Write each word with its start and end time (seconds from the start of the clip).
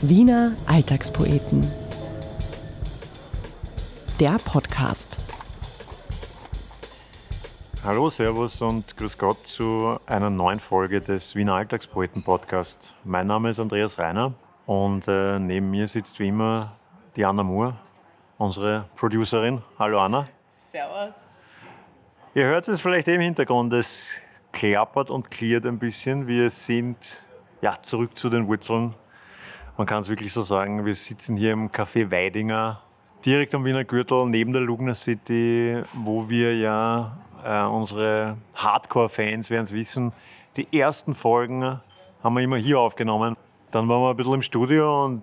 Wiener 0.00 0.52
Alltagspoeten. 0.68 1.66
Der 4.20 4.36
Podcast. 4.44 5.18
Hallo, 7.82 8.08
Servus 8.08 8.62
und 8.62 8.96
Grüß 8.96 9.18
Gott 9.18 9.44
zu 9.48 9.98
einer 10.06 10.30
neuen 10.30 10.60
Folge 10.60 11.00
des 11.00 11.34
Wiener 11.34 11.54
Alltagspoeten 11.54 12.22
Podcast. 12.22 12.94
Mein 13.02 13.26
Name 13.26 13.50
ist 13.50 13.58
Andreas 13.58 13.98
Reiner 13.98 14.34
und 14.66 15.08
äh, 15.08 15.40
neben 15.40 15.68
mir 15.72 15.88
sitzt 15.88 16.20
wie 16.20 16.28
immer 16.28 16.76
die 17.16 17.24
Anna 17.24 17.42
Moore, 17.42 17.74
unsere 18.38 18.84
Producerin. 18.94 19.62
Hallo 19.80 19.98
Anna. 19.98 20.28
Servus. 20.70 21.14
Ihr 22.36 22.44
hört 22.44 22.68
es 22.68 22.80
vielleicht 22.80 23.08
im 23.08 23.20
Hintergrund, 23.20 23.72
es 23.72 24.10
klappert 24.52 25.10
und 25.10 25.28
klirrt 25.28 25.66
ein 25.66 25.80
bisschen. 25.80 26.28
Wir 26.28 26.50
sind 26.50 27.20
ja, 27.62 27.74
zurück 27.82 28.16
zu 28.16 28.30
den 28.30 28.46
Wurzeln 28.46 28.94
man 29.78 29.86
kann 29.86 30.00
es 30.00 30.08
wirklich 30.08 30.32
so 30.32 30.42
sagen, 30.42 30.84
wir 30.84 30.94
sitzen 30.94 31.36
hier 31.36 31.52
im 31.52 31.70
Café 31.70 32.10
Weidinger, 32.10 32.80
direkt 33.24 33.54
am 33.54 33.64
Wiener 33.64 33.84
Gürtel, 33.84 34.26
neben 34.26 34.52
der 34.52 34.60
Lugner 34.60 34.94
City, 34.94 35.80
wo 35.94 36.28
wir 36.28 36.56
ja 36.56 37.16
äh, 37.44 37.62
unsere 37.62 38.36
Hardcore-Fans 38.56 39.50
werden 39.50 39.64
es 39.64 39.72
wissen, 39.72 40.12
die 40.56 40.66
ersten 40.76 41.14
Folgen 41.14 41.80
haben 42.24 42.34
wir 42.34 42.42
immer 42.42 42.56
hier 42.56 42.80
aufgenommen. 42.80 43.36
Dann 43.70 43.88
waren 43.88 44.02
wir 44.02 44.10
ein 44.10 44.16
bisschen 44.16 44.34
im 44.34 44.42
Studio 44.42 45.04
und 45.04 45.22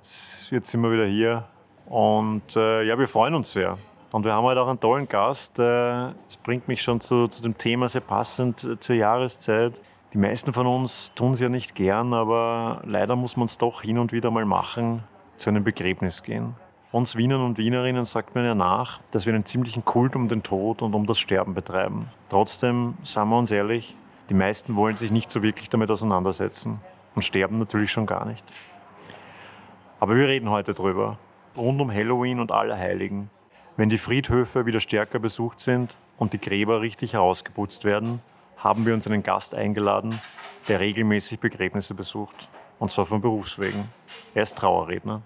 jetzt 0.49 0.71
sind 0.71 0.81
wir 0.81 0.91
wieder 0.91 1.05
hier. 1.05 1.43
Und 1.87 2.55
äh, 2.55 2.83
ja, 2.83 2.97
wir 2.97 3.09
freuen 3.09 3.35
uns 3.35 3.51
sehr. 3.51 3.77
Und 4.11 4.23
wir 4.23 4.31
haben 4.31 4.45
heute 4.45 4.61
auch 4.61 4.69
einen 4.69 4.79
tollen 4.79 5.09
Gast. 5.09 5.59
Äh, 5.59 6.11
es 6.29 6.37
bringt 6.41 6.69
mich 6.69 6.81
schon 6.81 7.01
zu, 7.01 7.27
zu 7.27 7.41
dem 7.41 7.57
Thema 7.57 7.89
sehr 7.89 8.01
passend 8.01 8.63
äh, 8.63 8.79
zur 8.79 8.95
Jahreszeit. 8.95 9.73
Die 10.15 10.21
meisten 10.21 10.53
von 10.53 10.65
uns 10.65 11.11
tun 11.13 11.33
es 11.33 11.41
ja 11.41 11.49
nicht 11.49 11.75
gern, 11.75 12.13
aber 12.13 12.81
leider 12.85 13.17
muss 13.17 13.35
man 13.35 13.47
es 13.47 13.57
doch 13.57 13.81
hin 13.81 13.99
und 13.99 14.13
wieder 14.13 14.31
mal 14.31 14.45
machen, 14.45 15.03
zu 15.35 15.49
einem 15.49 15.65
Begräbnis 15.65 16.23
gehen. 16.23 16.55
Uns 16.93 17.17
Wienern 17.17 17.41
und 17.41 17.57
Wienerinnen 17.57 18.05
sagt 18.05 18.33
man 18.33 18.45
ja 18.45 18.55
nach, 18.55 19.01
dass 19.11 19.25
wir 19.25 19.33
einen 19.33 19.43
ziemlichen 19.43 19.83
Kult 19.83 20.15
um 20.15 20.29
den 20.29 20.41
Tod 20.41 20.81
und 20.81 20.93
um 20.95 21.05
das 21.05 21.19
Sterben 21.19 21.53
betreiben. 21.53 22.07
Trotzdem, 22.29 22.93
sagen 23.03 23.29
wir 23.29 23.37
uns 23.37 23.51
ehrlich, 23.51 23.93
die 24.29 24.35
meisten 24.35 24.77
wollen 24.77 24.95
sich 24.95 25.11
nicht 25.11 25.29
so 25.29 25.43
wirklich 25.43 25.69
damit 25.69 25.91
auseinandersetzen 25.91 26.79
und 27.13 27.23
sterben 27.23 27.59
natürlich 27.59 27.91
schon 27.91 28.05
gar 28.05 28.23
nicht. 28.23 28.45
Aber 29.99 30.15
wir 30.15 30.29
reden 30.29 30.49
heute 30.49 30.73
drüber. 30.73 31.17
Rund 31.57 31.81
um 31.81 31.91
Halloween 31.91 32.39
und 32.39 32.53
Allerheiligen. 32.53 33.29
Wenn 33.75 33.89
die 33.89 33.97
Friedhöfe 33.97 34.65
wieder 34.65 34.79
stärker 34.79 35.19
besucht 35.19 35.59
sind 35.59 35.97
und 36.17 36.31
die 36.31 36.39
Gräber 36.39 36.79
richtig 36.79 37.11
herausgeputzt 37.11 37.83
werden, 37.83 38.21
haben 38.57 38.85
wir 38.85 38.93
uns 38.93 39.07
einen 39.07 39.23
Gast 39.23 39.53
eingeladen, 39.53 40.19
der 40.67 40.79
regelmäßig 40.79 41.39
Begräbnisse 41.39 41.93
besucht. 41.93 42.47
Und 42.79 42.91
zwar 42.91 43.05
von 43.05 43.21
Berufswegen. 43.21 43.85
Er 44.33 44.43
ist 44.43 44.57
Trauerredner. 44.57 45.21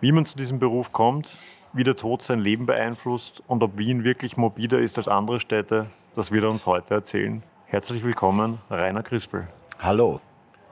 Wie 0.00 0.12
man 0.12 0.24
zu 0.24 0.36
diesem 0.36 0.58
Beruf 0.58 0.92
kommt, 0.92 1.36
wie 1.72 1.84
der 1.84 1.96
Tod 1.96 2.22
sein 2.22 2.40
Leben 2.40 2.66
beeinflusst 2.66 3.42
und 3.46 3.62
ob 3.62 3.78
Wien 3.78 4.04
wirklich 4.04 4.36
morbider 4.36 4.78
ist 4.78 4.98
als 4.98 5.08
andere 5.08 5.40
Städte, 5.40 5.86
das 6.14 6.30
wird 6.30 6.44
er 6.44 6.50
uns 6.50 6.66
heute 6.66 6.94
erzählen. 6.94 7.42
Herzlich 7.66 8.02
willkommen, 8.02 8.58
Rainer 8.68 9.02
Crispel. 9.02 9.46
Hallo. 9.78 10.20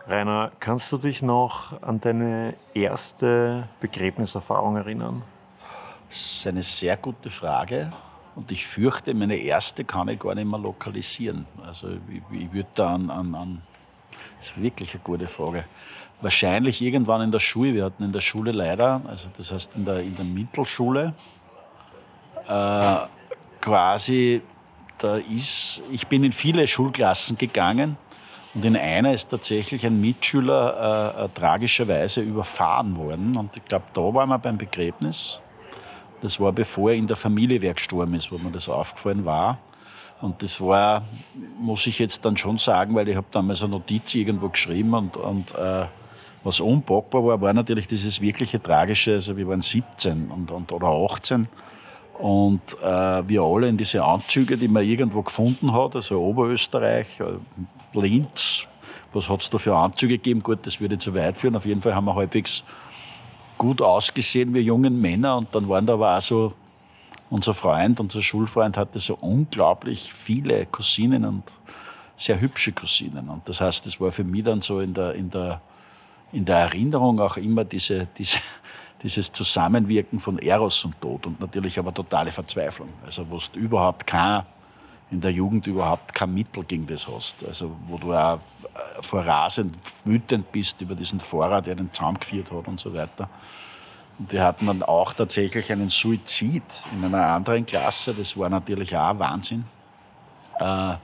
Rainer, 0.08 0.50
kannst 0.58 0.90
du 0.90 0.98
dich 0.98 1.22
noch 1.22 1.80
an 1.82 2.00
deine 2.00 2.54
erste 2.74 3.68
Begräbniserfahrung 3.80 4.76
erinnern? 4.76 5.22
Das 6.08 6.18
ist 6.18 6.46
eine 6.46 6.62
sehr 6.62 6.96
gute 6.96 7.28
Frage. 7.28 7.92
Und 8.38 8.52
ich 8.52 8.68
fürchte, 8.68 9.14
meine 9.14 9.34
erste 9.34 9.82
kann 9.82 10.06
ich 10.06 10.20
gar 10.20 10.32
nicht 10.32 10.48
mehr 10.48 10.60
lokalisieren. 10.60 11.46
Also 11.66 11.88
ich, 11.88 12.22
ich 12.38 12.52
würde 12.52 12.68
da 12.76 12.94
an, 12.94 13.10
an, 13.10 13.34
an, 13.34 13.62
das 14.38 14.50
ist 14.50 14.62
wirklich 14.62 14.94
eine 14.94 15.02
gute 15.02 15.26
Frage. 15.26 15.64
Wahrscheinlich 16.20 16.80
irgendwann 16.80 17.20
in 17.20 17.32
der 17.32 17.40
Schule. 17.40 17.74
Wir 17.74 17.84
hatten 17.84 18.04
in 18.04 18.12
der 18.12 18.20
Schule 18.20 18.52
leider, 18.52 19.00
also 19.08 19.28
das 19.36 19.50
heißt 19.50 19.74
in 19.74 19.84
der, 19.84 19.98
in 20.02 20.14
der 20.14 20.24
Mittelschule, 20.24 21.14
äh, 22.46 22.96
quasi, 23.60 24.40
da 24.98 25.16
ist, 25.16 25.82
ich 25.90 26.06
bin 26.06 26.22
in 26.22 26.30
viele 26.30 26.68
Schulklassen 26.68 27.36
gegangen 27.38 27.96
und 28.54 28.64
in 28.64 28.76
einer 28.76 29.14
ist 29.14 29.30
tatsächlich 29.30 29.84
ein 29.84 30.00
Mitschüler 30.00 31.16
äh, 31.18 31.24
äh, 31.24 31.28
tragischerweise 31.30 32.20
überfahren 32.20 32.96
worden. 32.96 33.36
Und 33.36 33.56
ich 33.56 33.64
glaube, 33.64 33.86
da 33.94 34.00
waren 34.14 34.28
wir 34.28 34.38
beim 34.38 34.58
Begräbnis. 34.58 35.40
Das 36.20 36.40
war 36.40 36.52
bevor 36.52 36.92
in 36.92 37.06
der 37.06 37.16
Familie 37.16 37.58
gestorben 37.74 38.14
ist, 38.14 38.32
wo 38.32 38.38
mir 38.38 38.50
das 38.50 38.68
aufgefallen 38.68 39.24
war. 39.24 39.58
Und 40.20 40.42
das 40.42 40.60
war, 40.60 41.04
muss 41.60 41.86
ich 41.86 41.98
jetzt 42.00 42.24
dann 42.24 42.36
schon 42.36 42.58
sagen, 42.58 42.94
weil 42.94 43.08
ich 43.08 43.16
habe 43.16 43.26
damals 43.30 43.62
eine 43.62 43.72
Notiz 43.72 44.14
irgendwo 44.14 44.48
geschrieben 44.48 44.92
und, 44.94 45.16
und 45.16 45.54
äh, 45.54 45.86
was 46.42 46.60
unpackbar 46.60 47.24
war, 47.24 47.40
war 47.40 47.52
natürlich 47.52 47.86
dieses 47.86 48.20
wirkliche 48.20 48.60
Tragische. 48.60 49.12
Also 49.12 49.36
wir 49.36 49.46
waren 49.46 49.60
17 49.60 50.30
und, 50.30 50.50
und, 50.50 50.72
oder 50.72 50.88
18 50.88 51.46
und 52.18 52.60
äh, 52.82 53.28
wir 53.28 53.42
alle 53.42 53.68
in 53.68 53.76
diese 53.76 54.04
Anzüge, 54.04 54.56
die 54.56 54.66
man 54.66 54.84
irgendwo 54.84 55.22
gefunden 55.22 55.72
hat, 55.72 55.94
also 55.94 56.20
Oberösterreich, 56.20 57.20
äh, 57.20 57.98
Linz, 57.98 58.66
was 59.12 59.30
hat 59.30 59.42
es 59.42 59.50
da 59.50 59.58
für 59.58 59.76
Anzüge 59.76 60.18
gegeben? 60.18 60.42
Gut, 60.42 60.66
das 60.66 60.80
würde 60.80 60.98
zu 60.98 61.14
weit 61.14 61.36
führen. 61.36 61.56
Auf 61.56 61.64
jeden 61.64 61.80
Fall 61.80 61.94
haben 61.94 62.06
wir 62.06 62.14
halbwegs 62.14 62.64
gut 63.58 63.82
ausgesehen, 63.82 64.54
wir 64.54 64.62
jungen 64.62 65.00
Männer. 65.00 65.36
Und 65.36 65.54
dann 65.54 65.68
waren 65.68 65.84
da 65.84 65.94
aber 65.94 66.16
auch 66.16 66.20
so, 66.20 66.54
unser 67.30 67.52
Freund, 67.52 68.00
unser 68.00 68.22
Schulfreund 68.22 68.76
hatte 68.76 68.98
so 68.98 69.16
unglaublich 69.20 70.12
viele 70.14 70.64
Cousinen 70.66 71.24
und 71.24 71.42
sehr 72.16 72.40
hübsche 72.40 72.72
Cousinen. 72.72 73.28
Und 73.28 73.48
das 73.48 73.60
heißt, 73.60 73.84
das 73.84 74.00
war 74.00 74.12
für 74.12 74.24
mich 74.24 74.44
dann 74.44 74.60
so 74.60 74.80
in 74.80 74.94
der, 74.94 75.14
in 75.14 75.30
der, 75.30 75.60
in 76.32 76.44
der 76.44 76.56
Erinnerung 76.56 77.20
auch 77.20 77.36
immer 77.36 77.64
diese, 77.64 78.08
diese, 78.16 78.38
dieses 79.02 79.30
Zusammenwirken 79.32 80.18
von 80.18 80.38
Eros 80.38 80.84
und 80.84 81.00
Tod 81.00 81.26
und 81.26 81.40
natürlich 81.40 81.78
aber 81.78 81.92
totale 81.92 82.32
Verzweiflung. 82.32 82.88
Also, 83.04 83.28
wo 83.28 83.38
du 83.52 83.58
überhaupt 83.58 84.06
kein, 84.06 84.42
in 85.10 85.20
der 85.20 85.32
Jugend 85.32 85.66
überhaupt 85.66 86.14
kein 86.14 86.34
Mittel 86.34 86.64
gegen 86.64 86.86
das 86.86 87.08
hast. 87.08 87.46
Also, 87.46 87.74
wo 87.86 87.96
du 87.96 88.12
auch 88.12 88.36
äh, 88.36 89.02
vor 89.02 89.24
rasend 89.24 89.76
wütend 90.04 90.52
bist 90.52 90.80
über 90.80 90.94
diesen 90.94 91.20
Fahrer, 91.20 91.62
der 91.62 91.74
den 91.74 91.92
Zaum 91.92 92.18
geführt 92.18 92.50
hat 92.52 92.68
und 92.68 92.78
so 92.78 92.94
weiter. 92.94 93.28
Und 94.18 94.32
wir 94.32 94.44
hatten 94.44 94.66
dann 94.66 94.82
auch 94.82 95.12
tatsächlich 95.12 95.70
einen 95.72 95.88
Suizid 95.88 96.64
in 96.92 97.04
einer 97.04 97.26
anderen 97.26 97.64
Klasse. 97.64 98.12
Das 98.12 98.36
war 98.36 98.48
natürlich 98.48 98.94
auch 98.96 99.18
Wahnsinn. 99.18 99.64
Äh, 100.58 100.94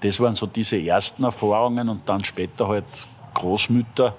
das 0.00 0.18
waren 0.18 0.34
so 0.34 0.46
diese 0.46 0.76
ersten 0.80 1.22
Erfahrungen 1.22 1.88
und 1.88 2.08
dann 2.08 2.24
später 2.24 2.66
halt 2.66 2.84
Großmütter, 3.34 4.16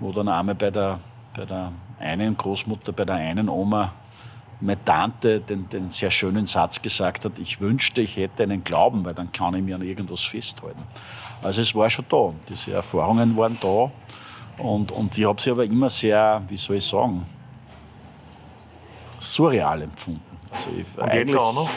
wo 0.00 0.10
dann 0.12 0.28
einmal 0.28 0.56
bei 0.56 0.70
der, 0.70 0.98
bei 1.36 1.44
der 1.44 1.70
einen 2.00 2.36
Großmutter, 2.36 2.92
bei 2.92 3.04
der 3.04 3.14
einen 3.14 3.48
Oma 3.48 3.92
meine 4.60 4.82
Tante 4.84 5.40
den, 5.40 5.68
den 5.68 5.90
sehr 5.90 6.10
schönen 6.10 6.46
Satz 6.46 6.80
gesagt 6.80 7.24
hat, 7.24 7.38
ich 7.38 7.60
wünschte, 7.60 8.02
ich 8.02 8.16
hätte 8.16 8.42
einen 8.42 8.64
Glauben, 8.64 9.04
weil 9.04 9.14
dann 9.14 9.32
kann 9.32 9.54
ich 9.54 9.62
mir 9.62 9.74
an 9.74 9.82
irgendwas 9.82 10.22
festhalten. 10.22 10.82
Also 11.42 11.60
es 11.60 11.74
war 11.74 11.90
schon 11.90 12.04
da, 12.08 12.32
diese 12.48 12.72
Erfahrungen 12.72 13.36
waren 13.36 13.58
da 13.60 13.90
und, 14.62 14.92
und 14.92 15.16
ich 15.18 15.24
habe 15.24 15.40
sie 15.40 15.50
aber 15.50 15.64
immer 15.64 15.90
sehr, 15.90 16.42
wie 16.48 16.56
soll 16.56 16.76
ich 16.76 16.86
sagen, 16.86 17.26
surreal 19.18 19.82
empfunden. 19.82 20.22
Also 20.50 20.70
ich, 20.76 20.98
Und 20.98 21.12
jetzt 21.12 21.36
auch 21.36 21.54
noch? 21.54 21.70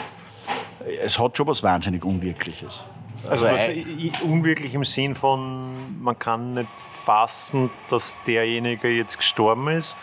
Es 1.02 1.18
hat 1.18 1.36
schon 1.36 1.46
was 1.46 1.62
wahnsinnig 1.62 2.04
Unwirkliches. 2.04 2.84
Also, 3.28 3.46
also 3.46 3.72
was, 3.72 4.22
unwirklich 4.22 4.74
im 4.74 4.84
Sinn 4.84 5.14
von, 5.16 6.00
man 6.00 6.18
kann 6.18 6.54
nicht 6.54 6.68
fassen, 7.04 7.68
dass 7.90 8.16
derjenige 8.26 8.88
jetzt 8.88 9.16
gestorben 9.16 9.68
ist 9.68 9.96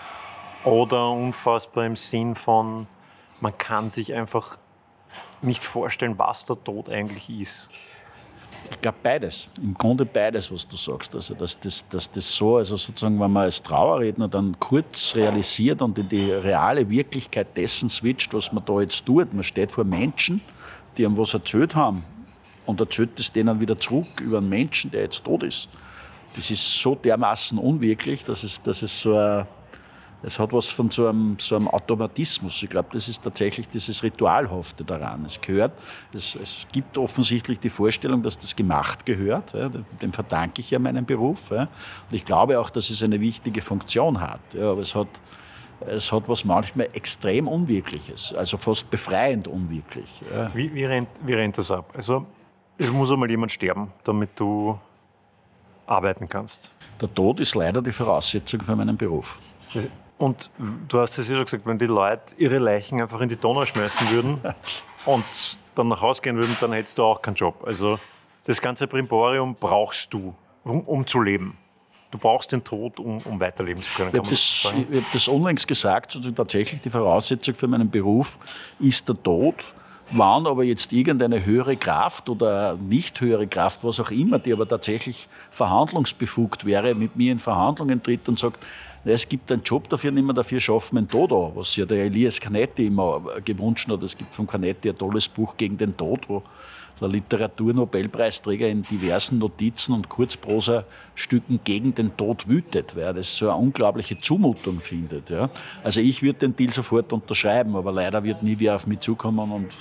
oder 0.65 1.11
unfassbar 1.11 1.85
im 1.85 1.95
Sinn 1.95 2.35
von, 2.35 2.87
man 3.39 3.57
kann 3.57 3.89
sich 3.89 4.13
einfach 4.13 4.57
nicht 5.41 5.63
vorstellen, 5.63 6.17
was 6.17 6.45
der 6.45 6.61
Tod 6.63 6.89
eigentlich 6.89 7.29
ist. 7.29 7.67
Ich 8.71 8.81
glaube 8.81 8.97
beides. 9.03 9.47
Im 9.61 9.75
Grunde 9.75 10.05
beides, 10.05 10.51
was 10.51 10.67
du 10.67 10.75
sagst. 10.75 11.13
Also 11.13 11.35
dass 11.35 11.59
das, 11.59 11.87
dass 11.87 12.09
das 12.09 12.35
so, 12.35 12.57
also 12.57 12.77
sozusagen, 12.77 13.19
wenn 13.19 13.31
man 13.31 13.43
als 13.43 13.61
Trauerredner 13.61 14.27
dann 14.27 14.59
kurz 14.59 15.15
realisiert 15.15 15.81
und 15.81 15.97
in 15.99 16.09
die 16.09 16.31
reale 16.31 16.89
Wirklichkeit 16.89 17.55
dessen 17.55 17.89
switcht, 17.89 18.33
was 18.33 18.51
man 18.51 18.65
da 18.65 18.81
jetzt 18.81 19.05
tut. 19.05 19.33
Man 19.33 19.43
steht 19.43 19.71
vor 19.71 19.83
Menschen, 19.83 20.41
die 20.97 21.05
einem 21.05 21.17
was 21.17 21.33
erzählt 21.33 21.75
haben 21.75 22.03
und 22.65 22.79
erzählt 22.79 23.19
es 23.19 23.31
denen 23.31 23.59
wieder 23.59 23.77
zurück 23.77 24.19
über 24.21 24.39
einen 24.39 24.49
Menschen, 24.49 24.89
der 24.89 25.01
jetzt 25.01 25.23
tot 25.23 25.43
ist. 25.43 25.69
Das 26.35 26.49
ist 26.49 26.79
so 26.79 26.95
dermaßen 26.95 27.57
unwirklich, 27.59 28.23
dass 28.23 28.43
es, 28.43 28.61
dass 28.61 28.81
es 28.81 28.99
so 28.99 29.15
ein 29.15 29.45
es 30.23 30.39
hat 30.39 30.53
was 30.53 30.67
von 30.67 30.89
so 30.89 31.07
einem, 31.07 31.37
so 31.39 31.55
einem 31.55 31.67
Automatismus. 31.67 32.61
Ich 32.63 32.69
glaube, 32.69 32.89
das 32.93 33.07
ist 33.07 33.23
tatsächlich 33.23 33.69
dieses 33.69 34.01
Ritualhafte 34.01 34.83
daran. 34.83 35.25
Es 35.25 35.39
gehört, 35.39 35.73
es, 36.13 36.35
es 36.35 36.67
gibt 36.71 36.97
offensichtlich 36.97 37.59
die 37.59 37.69
Vorstellung, 37.69 38.23
dass 38.23 38.37
das 38.37 38.55
gemacht 38.55 39.05
gehört. 39.05 39.53
Ja, 39.53 39.69
dem 40.01 40.13
verdanke 40.13 40.61
ich 40.61 40.71
ja 40.71 40.79
meinen 40.79 41.05
Beruf. 41.05 41.51
Ja. 41.51 41.63
Und 41.63 42.13
ich 42.13 42.25
glaube 42.25 42.59
auch, 42.59 42.69
dass 42.69 42.89
es 42.89 43.03
eine 43.03 43.19
wichtige 43.19 43.61
Funktion 43.61 44.19
hat. 44.19 44.41
Ja, 44.53 44.71
aber 44.71 44.81
es 44.81 44.95
hat, 44.95 45.07
es 45.81 46.11
hat 46.11 46.23
was 46.27 46.43
manchmal 46.43 46.89
extrem 46.93 47.47
Unwirkliches, 47.47 48.33
also 48.33 48.57
fast 48.57 48.89
befreiend 48.89 49.47
unwirklich. 49.47 50.21
Wie, 50.53 50.73
wie, 50.73 50.85
rennt, 50.85 51.09
wie 51.23 51.33
rennt 51.33 51.57
das 51.57 51.69
ab? 51.69 51.93
Also, 51.95 52.25
es 52.77 52.91
muss 52.91 53.11
einmal 53.11 53.29
jemand 53.29 53.51
sterben, 53.51 53.91
damit 54.03 54.31
du 54.35 54.79
arbeiten 55.85 56.27
kannst. 56.27 56.69
Der 56.99 57.13
Tod 57.13 57.39
ist 57.39 57.55
leider 57.55 57.81
die 57.81 57.91
Voraussetzung 57.91 58.61
für 58.61 58.75
meinen 58.75 58.97
Beruf. 58.97 59.37
Und 60.17 60.49
du 60.87 60.99
hast 60.99 61.17
es 61.17 61.27
ja 61.27 61.35
schon 61.35 61.45
gesagt, 61.45 61.65
wenn 61.65 61.77
die 61.77 61.85
Leute 61.85 62.35
ihre 62.37 62.57
Leichen 62.57 63.01
einfach 63.01 63.19
in 63.21 63.29
die 63.29 63.35
Donau 63.35 63.65
schmeißen 63.65 64.11
würden 64.11 64.39
und 65.05 65.25
dann 65.75 65.89
nach 65.89 66.01
Hause 66.01 66.21
gehen 66.21 66.37
würden, 66.37 66.55
dann 66.61 66.71
hättest 66.71 66.97
du 66.97 67.03
auch 67.03 67.21
keinen 67.21 67.35
Job. 67.35 67.63
Also 67.65 67.99
das 68.45 68.61
ganze 68.61 68.87
Primborium 68.87 69.55
brauchst 69.55 70.13
du, 70.13 70.33
um, 70.63 70.81
um 70.81 71.05
zu 71.05 71.21
leben. 71.21 71.57
Du 72.11 72.17
brauchst 72.17 72.51
den 72.51 72.63
Tod, 72.63 72.99
um, 72.99 73.17
um 73.25 73.39
weiterleben 73.39 73.81
zu 73.81 73.93
können. 73.93 74.11
Ich 74.13 74.19
habe 74.19 74.29
das, 74.29 74.73
hab 74.73 75.11
das 75.11 75.27
unlängst 75.27 75.67
gesagt, 75.67 76.15
also 76.15 76.31
tatsächlich 76.31 76.81
die 76.81 76.89
Voraussetzung 76.89 77.55
für 77.55 77.67
meinen 77.67 77.89
Beruf 77.89 78.37
ist 78.79 79.09
der 79.09 79.21
Tod. 79.21 79.55
Wann 80.11 80.45
aber 80.45 80.63
jetzt 80.63 80.93
irgendeine 80.93 81.43
höhere 81.43 81.75
Kraft 81.75 82.29
oder 82.29 82.75
nicht 82.75 83.19
höhere 83.19 83.47
Kraft, 83.47 83.83
was 83.83 83.99
auch 83.99 84.11
immer, 84.11 84.37
die 84.37 84.53
aber 84.53 84.67
tatsächlich 84.69 85.27
verhandlungsbefugt 85.49 86.63
wäre, 86.63 86.93
mit 86.93 87.15
mir 87.15 87.31
in 87.31 87.39
Verhandlungen 87.39 88.01
tritt 88.01 88.29
und 88.29 88.37
sagt, 88.37 88.63
es 89.13 89.29
gibt 89.29 89.51
einen 89.51 89.61
Job 89.63 89.87
dafür, 89.89 90.11
nicht 90.11 90.25
mehr 90.25 90.33
dafür 90.33 90.59
schaffen 90.59 90.95
wir 90.95 90.99
einen 90.99 91.09
Tod 91.09 91.31
an, 91.31 91.51
was 91.55 91.75
ja 91.75 91.85
der 91.85 92.05
Elias 92.05 92.39
Canetti 92.39 92.87
immer 92.87 93.21
gewünscht 93.43 93.89
hat. 93.89 94.01
Es 94.01 94.17
gibt 94.17 94.33
von 94.33 94.47
Canetti 94.47 94.89
ein 94.89 94.97
tolles 94.97 95.27
Buch 95.27 95.55
gegen 95.57 95.77
den 95.77 95.95
Tod, 95.95 96.27
wo 96.27 96.41
der 96.99 97.09
Literaturnobelpreisträger 97.09 98.67
in 98.67 98.83
diversen 98.83 99.37
Notizen 99.37 99.93
und 99.93 100.07
Kurzprosa-Stücken 100.09 101.59
gegen 101.63 101.93
den 101.93 102.15
Tod 102.15 102.47
wütet, 102.47 102.95
weil 102.95 103.03
er 103.03 103.13
das 103.13 103.35
so 103.35 103.49
eine 103.49 103.57
unglaubliche 103.57 104.19
Zumutung 104.19 104.79
findet. 104.79 105.29
Ja. 105.29 105.49
Also 105.83 105.99
ich 105.99 106.21
würde 106.21 106.39
den 106.39 106.55
Deal 106.55 106.71
sofort 106.71 107.11
unterschreiben, 107.11 107.75
aber 107.75 107.91
leider 107.91 108.23
wird 108.23 108.43
nie 108.43 108.57
wieder 108.57 108.75
auf 108.75 108.87
mich 108.87 108.99
zukommen 108.99 109.51
und 109.51 109.73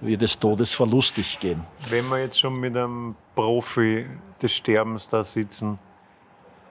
wird 0.00 0.22
des 0.22 0.38
Todes 0.38 0.72
verlustig 0.72 1.38
gehen. 1.40 1.62
Wenn 1.88 2.08
wir 2.08 2.18
jetzt 2.18 2.40
schon 2.40 2.58
mit 2.58 2.76
einem 2.76 3.14
Profi 3.34 4.06
des 4.42 4.52
Sterbens 4.52 5.08
da 5.08 5.22
sitzen, 5.22 5.78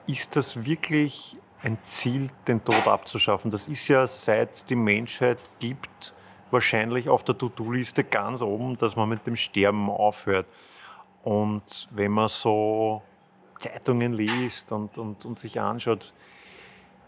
ist 0.06 0.36
das 0.36 0.64
wirklich 0.64 1.36
ein 1.62 1.78
Ziel, 1.82 2.30
den 2.46 2.64
Tod 2.64 2.86
abzuschaffen? 2.86 3.50
Das 3.50 3.66
ist 3.66 3.88
ja 3.88 4.06
seit 4.06 4.68
die 4.70 4.76
Menschheit 4.76 5.38
gibt, 5.58 6.14
wahrscheinlich 6.50 7.08
auf 7.08 7.24
der 7.24 7.36
To-Do-Liste 7.36 8.04
ganz 8.04 8.42
oben, 8.42 8.78
dass 8.78 8.96
man 8.96 9.08
mit 9.08 9.26
dem 9.26 9.36
Sterben 9.36 9.90
aufhört. 9.90 10.46
Und 11.22 11.88
wenn 11.90 12.12
man 12.12 12.28
so 12.28 13.02
Zeitungen 13.58 14.12
liest 14.12 14.70
und, 14.72 14.96
und, 14.98 15.24
und 15.24 15.38
sich 15.38 15.60
anschaut, 15.60 16.12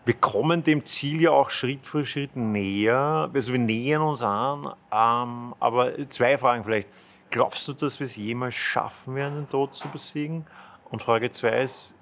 wir 0.05 0.15
kommen 0.15 0.65
dem 0.65 0.85
Ziel 0.85 1.21
ja 1.21 1.31
auch 1.31 1.51
Schritt 1.51 1.87
für 1.87 2.05
Schritt 2.05 2.35
näher. 2.35 3.31
Also 3.33 3.53
wir 3.53 3.61
nähern 3.61 4.03
uns 4.03 4.23
an. 4.23 4.73
Ähm, 4.91 5.55
aber 5.61 6.09
zwei 6.09 6.39
Fragen 6.39 6.65
vielleicht. 6.65 6.89
Glaubst 7.31 7.69
du, 7.69 7.75
dass 7.75 8.01
wir 8.01 8.07
es 8.07 8.17
jemals 8.17 8.55
schaffen 8.55 9.15
werden, 9.15 9.35
den 9.37 9.49
Tod 9.49 9.77
zu 9.77 9.89
besiegen? 9.89 10.47
Und 10.91 11.03
Frage 11.03 11.31
zwei 11.31 11.63
ist, 11.63 11.95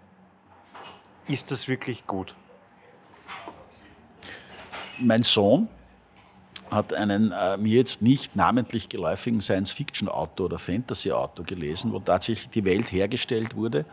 ist 1.29 1.51
das 1.51 1.69
wirklich 1.69 2.07
gut? 2.07 2.35
Mein 4.99 5.23
Sohn 5.23 5.69
hat 6.71 6.93
einen 6.93 7.33
äh, 7.33 7.57
mir 7.57 7.77
jetzt 7.77 8.03
nicht 8.03 8.37
namentlich 8.37 8.89
geläufigen 8.89 9.41
Science-Fiction-Autor 9.41 10.47
oder 10.47 10.59
Fantasy-Autor 10.59 11.45
gelesen, 11.45 11.93
wo 11.93 12.01
tatsächlich 12.01 12.51
die 12.51 12.65
Welt 12.65 12.93
hergestellt 12.93 13.55
wurde, 13.57 13.85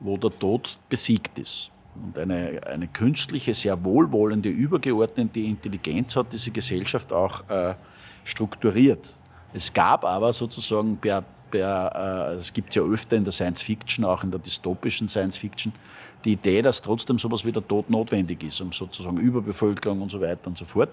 wo 0.00 0.16
der 0.16 0.36
Tod 0.36 0.78
besiegt 0.88 1.38
ist. 1.38 1.70
Und 1.94 2.18
eine, 2.18 2.60
eine 2.66 2.88
künstliche, 2.88 3.54
sehr 3.54 3.82
wohlwollende, 3.84 4.48
übergeordnete 4.48 5.40
Intelligenz 5.40 6.16
hat 6.16 6.32
diese 6.32 6.50
Gesellschaft 6.50 7.12
auch 7.12 7.48
äh, 7.48 7.74
strukturiert. 8.24 9.08
Es 9.52 9.72
gab 9.72 10.04
aber 10.04 10.32
sozusagen 10.32 10.96
per, 10.98 11.22
per 11.50 12.32
äh, 12.32 12.34
es 12.34 12.52
ja 12.72 12.82
öfter 12.82 13.16
in 13.16 13.24
der 13.24 13.32
Science-Fiction, 13.32 14.04
auch 14.04 14.22
in 14.24 14.30
der 14.30 14.40
dystopischen 14.40 15.08
Science-Fiction, 15.08 15.72
die 16.24 16.32
Idee, 16.32 16.62
dass 16.62 16.82
trotzdem 16.82 17.18
sowas 17.18 17.44
wie 17.44 17.52
der 17.52 17.66
Tod 17.66 17.90
notwendig 17.90 18.42
ist, 18.42 18.60
um 18.60 18.72
sozusagen 18.72 19.18
Überbevölkerung 19.18 20.02
und 20.02 20.10
so 20.10 20.20
weiter 20.20 20.48
und 20.48 20.58
so 20.58 20.64
fort. 20.64 20.90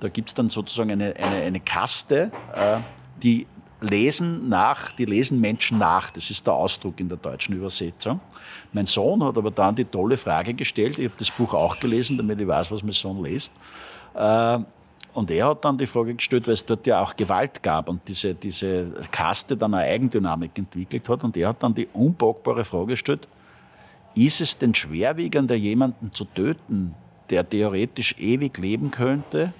Da 0.00 0.08
gibt 0.08 0.28
es 0.28 0.34
dann 0.34 0.50
sozusagen 0.50 0.90
eine, 0.90 1.14
eine, 1.16 1.36
eine 1.42 1.60
Kaste, 1.60 2.32
äh, 2.54 2.78
die 3.22 3.46
lesen 3.80 4.48
nach, 4.48 4.92
die 4.92 5.04
lesen 5.04 5.40
Menschen 5.40 5.78
nach. 5.78 6.10
Das 6.10 6.30
ist 6.30 6.46
der 6.46 6.54
Ausdruck 6.54 6.98
in 7.00 7.08
der 7.08 7.18
deutschen 7.18 7.54
Übersetzung. 7.54 8.20
Mein 8.72 8.86
Sohn 8.86 9.22
hat 9.22 9.36
aber 9.36 9.50
dann 9.50 9.76
die 9.76 9.84
tolle 9.84 10.16
Frage 10.16 10.54
gestellt. 10.54 10.98
Ich 10.98 11.04
habe 11.04 11.14
das 11.18 11.30
Buch 11.30 11.54
auch 11.54 11.78
gelesen, 11.78 12.16
damit 12.16 12.40
ich 12.40 12.46
weiß, 12.46 12.70
was 12.70 12.82
mein 12.82 12.92
Sohn 12.92 13.22
liest. 13.22 13.52
Äh, 14.14 14.58
und 15.14 15.30
er 15.30 15.48
hat 15.48 15.64
dann 15.64 15.76
die 15.76 15.86
Frage 15.86 16.14
gestellt, 16.14 16.46
weil 16.46 16.54
es 16.54 16.64
dort 16.64 16.86
ja 16.86 17.02
auch 17.02 17.14
Gewalt 17.14 17.62
gab 17.62 17.88
und 17.88 18.00
diese, 18.08 18.34
diese 18.34 18.86
Kaste 19.10 19.56
dann 19.56 19.74
eine 19.74 19.84
Eigendynamik 19.84 20.56
entwickelt 20.56 21.08
hat. 21.08 21.22
Und 21.22 21.36
er 21.36 21.48
hat 21.48 21.62
dann 21.62 21.74
die 21.74 21.86
unpackbare 21.92 22.64
Frage 22.64 22.86
gestellt, 22.86 23.28
ist 24.14 24.40
es 24.40 24.58
denn 24.58 24.74
schwerwiegender, 24.74 25.54
jemanden 25.54 26.12
zu 26.12 26.24
töten, 26.24 26.94
der 27.30 27.48
theoretisch 27.48 28.16
ewig 28.18 28.58
leben 28.58 28.90
könnte, 28.90 29.52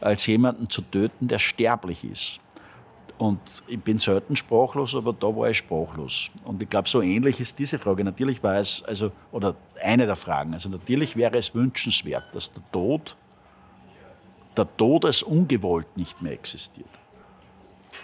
als 0.00 0.26
jemanden 0.26 0.68
zu 0.68 0.82
töten, 0.82 1.28
der 1.28 1.38
sterblich 1.38 2.04
ist. 2.04 2.40
Und 3.18 3.62
ich 3.68 3.78
bin 3.78 3.98
selten 3.98 4.34
sprachlos, 4.34 4.96
aber 4.96 5.12
da 5.12 5.26
war 5.26 5.50
ich 5.50 5.58
sprachlos. 5.58 6.30
Und 6.42 6.62
ich 6.62 6.70
glaube, 6.70 6.88
so 6.88 7.02
ähnlich 7.02 7.38
ist 7.38 7.58
diese 7.58 7.78
Frage. 7.78 8.02
Natürlich 8.02 8.42
war 8.42 8.56
es, 8.56 8.82
also, 8.84 9.12
oder 9.30 9.56
eine 9.82 10.06
der 10.06 10.16
Fragen, 10.16 10.54
also 10.54 10.70
natürlich 10.70 11.16
wäre 11.16 11.36
es 11.36 11.54
wünschenswert, 11.54 12.24
dass 12.32 12.50
der 12.50 12.62
Tod, 12.72 13.16
der 14.56 14.66
Tod 14.76 15.04
als 15.04 15.22
ungewollt 15.22 15.98
nicht 15.98 16.22
mehr 16.22 16.32
existiert. 16.32 16.88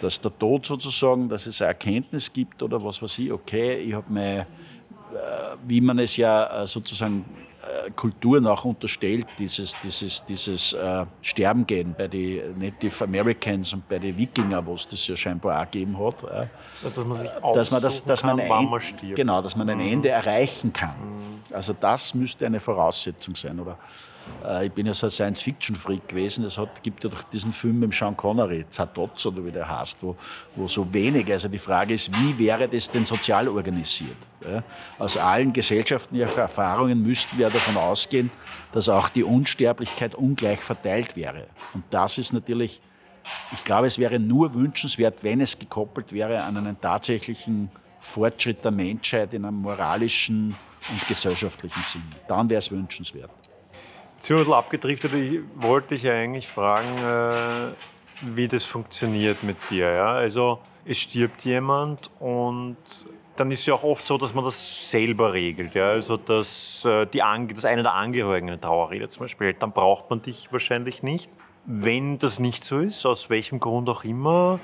Dass 0.01 0.21
der 0.21 0.37
Tod 0.37 0.67
sozusagen, 0.67 1.29
dass 1.29 1.47
es 1.47 1.63
eine 1.63 1.69
Erkenntnis 1.69 2.31
gibt 2.31 2.61
oder 2.61 2.83
was 2.83 3.01
weiß 3.01 3.17
ich, 3.17 3.31
okay, 3.31 3.77
ich 3.79 3.93
habe 3.95 4.13
mir, 4.13 4.45
wie 5.67 5.81
man 5.81 5.99
es 5.99 6.17
ja 6.17 6.63
äh, 6.63 6.67
sozusagen 6.67 7.25
äh, 7.67 7.91
Kulturen 7.91 8.47
auch 8.47 8.65
unterstellt, 8.65 9.25
dieses, 9.39 9.79
dieses, 9.81 10.23
dieses 10.25 10.73
äh, 10.73 11.05
Sterben 11.21 11.65
gehen 11.65 11.95
bei 11.97 12.07
den 12.07 12.57
Native 12.57 13.03
Americans 13.03 13.73
und 13.73 13.87
bei 13.89 13.99
den 13.99 14.17
Wikinger, 14.17 14.65
wo 14.65 14.75
es 14.75 14.87
das 14.87 15.05
ja 15.07 15.15
scheinbar 15.15 15.61
auch 15.61 15.71
gegeben 15.71 15.97
hat. 15.99 16.23
Äh, 16.23 16.47
dass 16.83 16.95
man 17.05 17.17
sich 17.17 17.29
dass 17.53 17.71
man, 17.71 17.81
das, 17.81 18.03
dass 18.03 18.23
man 18.23 18.37
kann, 18.37 18.51
ein, 18.51 18.69
man 18.69 18.81
stirbt. 18.81 19.15
Genau, 19.15 19.41
dass 19.41 19.55
man 19.55 19.69
ein 19.69 19.77
Mhm. 19.77 19.93
Ende 19.93 20.09
erreichen 20.09 20.71
kann. 20.73 20.95
Also 21.51 21.73
das 21.73 22.13
müsste 22.13 22.45
eine 22.45 22.59
Voraussetzung 22.59 23.35
sein. 23.35 23.59
Oder 23.59 23.71
äh, 23.71 23.75
ich 24.63 24.71
bin 24.71 24.85
ja 24.85 24.93
so 24.93 25.07
ein 25.07 25.09
Science-Fiction-Freak 25.09 26.07
gewesen. 26.07 26.45
Es 26.45 26.57
hat, 26.57 26.81
gibt 26.81 27.03
ja 27.03 27.09
doch 27.09 27.23
diesen 27.23 27.51
Film 27.51 27.79
mit 27.79 27.93
Sean 27.93 28.15
Connery, 28.15 28.65
Zatotz 28.69 29.25
oder 29.25 29.43
wie 29.43 29.51
der 29.51 29.67
heißt, 29.67 29.97
wo, 30.01 30.15
wo 30.55 30.67
so 30.67 30.91
wenig, 30.93 31.29
also 31.31 31.47
die 31.47 31.57
Frage 31.57 31.93
ist, 31.93 32.09
wie 32.21 32.37
wäre 32.37 32.67
das 32.67 32.89
denn 32.89 33.05
sozial 33.05 33.47
organisiert? 33.49 34.15
Ja? 34.41 34.63
Aus 34.99 35.17
allen 35.17 35.51
gesellschaftlichen 35.51 36.29
Erfahrungen 36.37 37.01
müssten 37.01 37.37
wir 37.37 37.49
davon 37.49 37.75
ausgehen, 37.77 38.29
dass 38.71 38.87
auch 38.87 39.09
die 39.09 39.23
Unsterblichkeit 39.23 40.15
ungleich 40.15 40.59
verteilt 40.59 41.15
wäre. 41.15 41.47
Und 41.73 41.83
das 41.89 42.17
ist 42.17 42.31
natürlich, 42.31 42.79
ich 43.51 43.63
glaube, 43.65 43.87
es 43.87 43.97
wäre 43.97 44.19
nur 44.19 44.53
wünschenswert, 44.53 45.23
wenn 45.23 45.41
es 45.41 45.59
gekoppelt 45.59 46.13
wäre 46.13 46.43
an 46.43 46.55
einen 46.55 46.79
tatsächlichen 46.79 47.69
Fortschritt 47.99 48.63
der 48.63 48.71
Menschheit 48.71 49.33
in 49.33 49.43
einem 49.43 49.57
moralischen 49.57 50.55
und 50.89 51.07
gesellschaftlichen 51.07 51.83
Sinn. 51.83 52.03
Dann 52.27 52.49
wäre 52.49 52.59
es 52.59 52.71
wünschenswert. 52.71 53.29
Wir 54.21 54.35
ein 54.35 54.39
bisschen 54.39 54.53
abgedriftet. 54.53 55.13
Ich 55.13 55.39
wollte 55.55 55.95
dich 55.95 56.07
eigentlich 56.07 56.47
fragen, 56.47 56.87
äh, 56.97 58.35
wie 58.35 58.47
das 58.47 58.65
funktioniert 58.65 59.43
mit 59.43 59.57
dir. 59.69 59.91
Ja? 59.91 60.11
Also 60.13 60.59
es 60.85 60.97
stirbt 60.97 61.45
jemand 61.45 62.09
und 62.19 62.77
dann 63.35 63.51
ist 63.51 63.59
es 63.59 63.65
ja 63.67 63.75
auch 63.75 63.83
oft 63.83 64.07
so, 64.07 64.17
dass 64.17 64.33
man 64.33 64.43
das 64.43 64.89
selber 64.89 65.33
regelt. 65.33 65.75
Ja? 65.75 65.89
Also 65.89 66.17
dass 66.17 66.83
äh, 66.85 67.05
die 67.05 67.21
Ange 67.21 67.53
das 67.53 67.65
eine 67.65 67.83
der 67.83 67.93
Angehörigen 67.93 68.49
eine 68.49 68.59
Trauerrede 68.59 69.07
zum 69.09 69.21
Beispiel 69.21 69.47
hält, 69.47 69.61
dann 69.61 69.71
braucht 69.71 70.09
man 70.09 70.21
dich 70.21 70.51
wahrscheinlich 70.51 71.03
nicht. 71.03 71.29
Wenn 71.65 72.17
das 72.17 72.39
nicht 72.39 72.63
so 72.63 72.79
ist, 72.79 73.05
aus 73.05 73.29
welchem 73.29 73.59
Grund 73.59 73.89
auch 73.89 74.03
immer, 74.03 74.59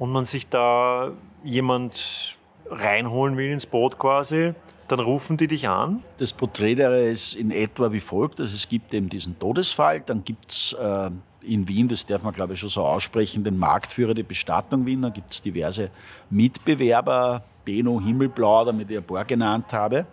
und 0.00 0.10
man 0.10 0.24
sich 0.24 0.48
da 0.48 1.12
jemand 1.44 2.38
reinholen 2.70 3.36
will 3.36 3.52
ins 3.52 3.66
Boot 3.66 3.98
quasi, 3.98 4.54
dann 4.90 5.00
rufen 5.00 5.36
die 5.36 5.46
dich 5.46 5.68
an. 5.68 6.02
Das 6.18 6.32
Prozedere 6.32 7.08
ist 7.08 7.36
in 7.36 7.50
etwa 7.52 7.92
wie 7.92 8.00
folgt. 8.00 8.40
Also 8.40 8.54
es 8.54 8.68
gibt 8.68 8.92
eben 8.92 9.08
diesen 9.08 9.38
Todesfall, 9.38 10.00
dann 10.00 10.24
gibt 10.24 10.50
es 10.50 10.72
äh, 10.72 11.10
in 11.42 11.68
Wien, 11.68 11.88
das 11.88 12.06
darf 12.06 12.22
man 12.22 12.34
glaube 12.34 12.54
ich 12.54 12.60
schon 12.60 12.68
so 12.68 12.82
aussprechen, 12.82 13.44
den 13.44 13.56
Marktführer 13.56 14.14
der 14.14 14.24
Bestattung 14.24 14.86
Wien. 14.86 15.02
Da 15.02 15.10
gibt 15.10 15.32
es 15.32 15.42
diverse 15.42 15.90
Mitbewerber, 16.28 17.44
Beno, 17.64 18.00
Himmelblau, 18.00 18.64
damit 18.64 18.90
ich 18.90 18.96
ein 18.96 19.04
paar 19.04 19.24
genannt 19.24 19.72
habe. 19.72 20.06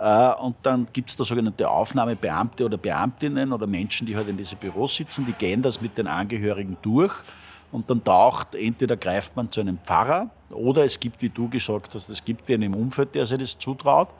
Äh, 0.00 0.32
und 0.40 0.56
dann 0.62 0.88
gibt 0.92 1.10
es 1.10 1.16
da 1.16 1.24
sogenannte 1.24 1.68
Aufnahmebeamte 1.68 2.64
oder 2.64 2.78
Beamtinnen 2.78 3.52
oder 3.52 3.66
Menschen, 3.66 4.06
die 4.06 4.16
halt 4.16 4.28
in 4.28 4.38
diese 4.38 4.56
Büros 4.56 4.96
sitzen, 4.96 5.26
die 5.26 5.32
gehen 5.32 5.60
das 5.60 5.82
mit 5.82 5.98
den 5.98 6.06
Angehörigen 6.06 6.78
durch. 6.80 7.12
Und 7.74 7.90
dann 7.90 8.04
taucht, 8.04 8.54
entweder 8.54 8.96
greift 8.96 9.34
man 9.34 9.50
zu 9.50 9.60
einem 9.60 9.78
Pfarrer 9.78 10.30
oder 10.50 10.84
es 10.84 11.00
gibt, 11.00 11.20
wie 11.22 11.28
du 11.28 11.48
gesagt 11.48 11.92
hast, 11.96 12.08
es 12.08 12.24
gibt 12.24 12.46
wen 12.46 12.62
im 12.62 12.72
Umfeld, 12.72 13.16
der 13.16 13.26
sich 13.26 13.38
das 13.38 13.58
zutraut. 13.58 14.10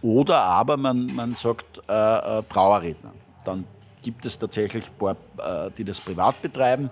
Oder 0.00 0.40
aber 0.40 0.78
man, 0.78 1.14
man 1.14 1.34
sagt 1.34 1.82
äh, 1.90 2.38
äh, 2.38 2.42
Trauerredner. 2.48 3.12
Dann 3.44 3.66
gibt 4.00 4.24
es 4.24 4.38
tatsächlich 4.38 4.86
ein 4.86 4.98
paar, 4.98 5.66
äh, 5.66 5.70
die 5.76 5.84
das 5.84 6.00
privat 6.00 6.40
betreiben. 6.40 6.88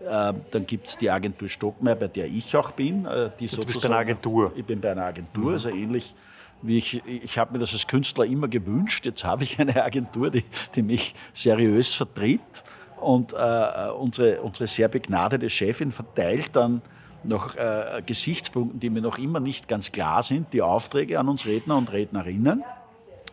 Äh, 0.00 0.34
dann 0.52 0.64
gibt 0.64 0.86
es 0.86 0.96
die 0.96 1.10
Agentur 1.10 1.48
Stockmeier, 1.48 1.96
bei 1.96 2.06
der 2.06 2.26
ich 2.26 2.56
auch 2.56 2.70
bin. 2.70 3.06
Äh, 3.06 3.30
die 3.40 3.48
Du 3.48 3.64
bist 3.64 3.82
bei 3.82 3.88
einer 3.88 3.98
Agentur. 3.98 4.52
Ich 4.54 4.64
bin 4.64 4.80
bei 4.80 4.92
einer 4.92 5.06
Agentur, 5.06 5.54
also 5.54 5.70
ähnlich 5.70 6.14
wie 6.62 6.78
ich, 6.78 7.02
ich 7.04 7.36
habe 7.36 7.52
mir 7.52 7.58
das 7.58 7.72
als 7.72 7.88
Künstler 7.88 8.26
immer 8.26 8.46
gewünscht. 8.46 9.06
Jetzt 9.06 9.24
habe 9.24 9.42
ich 9.42 9.58
eine 9.58 9.82
Agentur, 9.82 10.30
die, 10.30 10.44
die 10.76 10.82
mich 10.82 11.16
seriös 11.32 11.92
vertritt. 11.92 12.62
Und 13.04 13.34
äh, 13.34 13.90
unsere, 13.98 14.40
unsere 14.40 14.66
sehr 14.66 14.88
begnadete 14.88 15.50
Chefin 15.50 15.92
verteilt 15.92 16.56
dann 16.56 16.80
nach 17.22 17.54
äh, 17.54 18.02
Gesichtspunkten, 18.04 18.80
die 18.80 18.88
mir 18.88 19.02
noch 19.02 19.18
immer 19.18 19.40
nicht 19.40 19.68
ganz 19.68 19.92
klar 19.92 20.22
sind, 20.22 20.52
die 20.54 20.62
Aufträge 20.62 21.18
an 21.18 21.28
uns 21.28 21.44
Redner 21.44 21.76
und 21.76 21.92
Rednerinnen. 21.92 22.64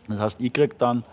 Das 0.09 0.19
heißt, 0.19 0.41
ich 0.41 0.51
kriege 0.51 0.75
dann 0.77 1.05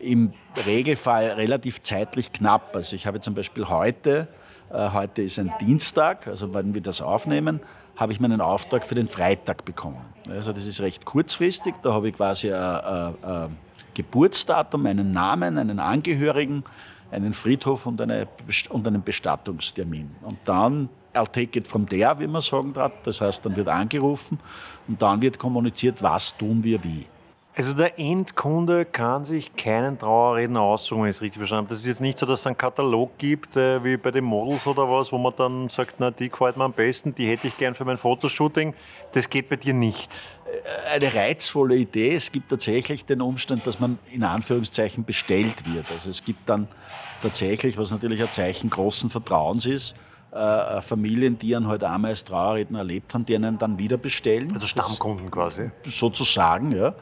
im 0.00 0.32
Regelfall 0.66 1.30
relativ 1.30 1.80
zeitlich 1.82 2.32
knapp. 2.32 2.74
Also 2.74 2.96
ich 2.96 3.06
habe 3.06 3.20
zum 3.20 3.34
Beispiel 3.34 3.68
heute, 3.68 4.26
äh, 4.72 4.90
heute 4.90 5.22
ist 5.22 5.38
ein 5.38 5.52
Dienstag, 5.60 6.26
also 6.26 6.52
wenn 6.54 6.74
wir 6.74 6.80
das 6.80 7.00
aufnehmen, 7.00 7.60
habe 7.94 8.12
ich 8.12 8.18
meinen 8.18 8.40
Auftrag 8.40 8.84
für 8.84 8.96
den 8.96 9.06
Freitag 9.06 9.64
bekommen. 9.64 10.00
Also 10.28 10.52
das 10.52 10.66
ist 10.66 10.80
recht 10.80 11.04
kurzfristig. 11.04 11.74
Da 11.82 11.92
habe 11.92 12.08
ich 12.08 12.16
quasi 12.16 12.52
ein, 12.52 12.60
ein, 12.60 13.14
ein 13.22 13.56
Geburtsdatum, 13.94 14.86
einen 14.86 15.12
Namen, 15.12 15.56
einen 15.56 15.78
Angehörigen, 15.78 16.64
einen 17.12 17.32
Friedhof 17.32 17.86
und, 17.86 18.00
eine, 18.00 18.26
und 18.70 18.86
einen 18.86 19.02
Bestattungstermin. 19.02 20.10
Und 20.22 20.38
dann, 20.44 20.88
I'll 21.14 21.30
take 21.30 21.58
it 21.58 21.66
from 21.66 21.86
there, 21.86 22.18
wie 22.18 22.26
man 22.26 22.40
sagen 22.40 22.72
darf. 22.72 22.92
Das 23.04 23.20
heißt, 23.20 23.44
dann 23.44 23.54
wird 23.54 23.68
angerufen 23.68 24.40
und 24.88 25.00
dann 25.00 25.20
wird 25.20 25.38
kommuniziert, 25.38 26.02
was 26.02 26.36
tun 26.36 26.64
wir 26.64 26.82
wie. 26.82 27.06
Also 27.54 27.74
der 27.74 27.98
Endkunde 27.98 28.86
kann 28.86 29.26
sich 29.26 29.54
keinen 29.54 29.98
Trauerredner 29.98 30.62
aussuchen, 30.62 31.02
wenn 31.02 31.10
ich 31.10 31.16
es 31.16 31.22
richtig 31.22 31.38
verstanden 31.38 31.66
habe. 31.66 31.74
Das 31.74 31.80
ist 31.80 31.86
jetzt 31.86 32.00
nicht 32.00 32.18
so, 32.18 32.24
dass 32.24 32.40
es 32.40 32.46
einen 32.46 32.56
Katalog 32.56 33.18
gibt, 33.18 33.58
äh, 33.58 33.84
wie 33.84 33.98
bei 33.98 34.10
den 34.10 34.24
Models 34.24 34.66
oder 34.66 34.88
was, 34.88 35.12
wo 35.12 35.18
man 35.18 35.34
dann 35.36 35.68
sagt, 35.68 35.96
na, 35.98 36.10
die 36.10 36.30
gefällt 36.30 36.56
mir 36.56 36.64
am 36.64 36.72
besten, 36.72 37.14
die 37.14 37.28
hätte 37.28 37.48
ich 37.48 37.58
gern 37.58 37.74
für 37.74 37.84
mein 37.84 37.98
Fotoshooting. 37.98 38.72
Das 39.12 39.28
geht 39.28 39.50
bei 39.50 39.56
dir 39.56 39.74
nicht. 39.74 40.10
Äh, 40.46 40.94
eine 40.94 41.14
reizvolle 41.14 41.76
Idee. 41.76 42.14
Es 42.14 42.32
gibt 42.32 42.48
tatsächlich 42.48 43.04
den 43.04 43.20
Umstand, 43.20 43.66
dass 43.66 43.78
man 43.78 43.98
in 44.10 44.24
Anführungszeichen 44.24 45.04
bestellt 45.04 45.70
wird. 45.74 45.84
Also 45.92 46.08
es 46.08 46.24
gibt 46.24 46.48
dann 46.48 46.68
tatsächlich, 47.20 47.76
was 47.76 47.90
natürlich 47.90 48.22
ein 48.22 48.32
Zeichen 48.32 48.70
großen 48.70 49.10
Vertrauens 49.10 49.66
ist, 49.66 49.94
äh, 50.32 50.80
Familien, 50.80 51.38
die 51.38 51.54
einen 51.54 51.68
halt 51.68 51.84
einmal 51.84 52.12
als 52.12 52.24
Trauerredner 52.24 52.78
erlebt 52.78 53.12
haben, 53.12 53.26
die 53.26 53.34
einen 53.36 53.58
dann 53.58 53.78
wieder 53.78 53.98
bestellen. 53.98 54.50
Also 54.54 54.66
Stammkunden 54.66 55.30
quasi. 55.30 55.70
Sozusagen, 55.84 56.72
ja. 56.72 56.94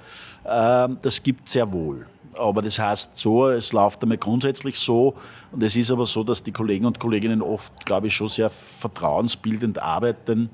Ähm, 0.45 0.99
das 1.03 1.23
gibt 1.23 1.47
es 1.49 1.55
sehr 1.55 1.71
wohl. 1.71 2.07
Aber 2.35 2.63
das 2.63 2.79
heißt 2.79 3.17
so, 3.17 3.49
es 3.49 3.73
läuft 3.73 4.03
einmal 4.03 4.19
grundsätzlich 4.19 4.79
so. 4.79 5.15
Und 5.53 5.63
es 5.63 5.75
ist 5.77 5.91
aber 5.91 6.07
so, 6.07 6.23
dass 6.23 6.43
die 6.43 6.53
Kollegen 6.53 6.87
und 6.87 7.01
Kolleginnen 7.01 7.43
oft, 7.43 7.85
glaube 7.85 8.07
ich, 8.07 8.15
schon 8.15 8.29
sehr 8.29 8.51
vertrauensbildend 8.51 9.81
arbeiten, 9.81 10.51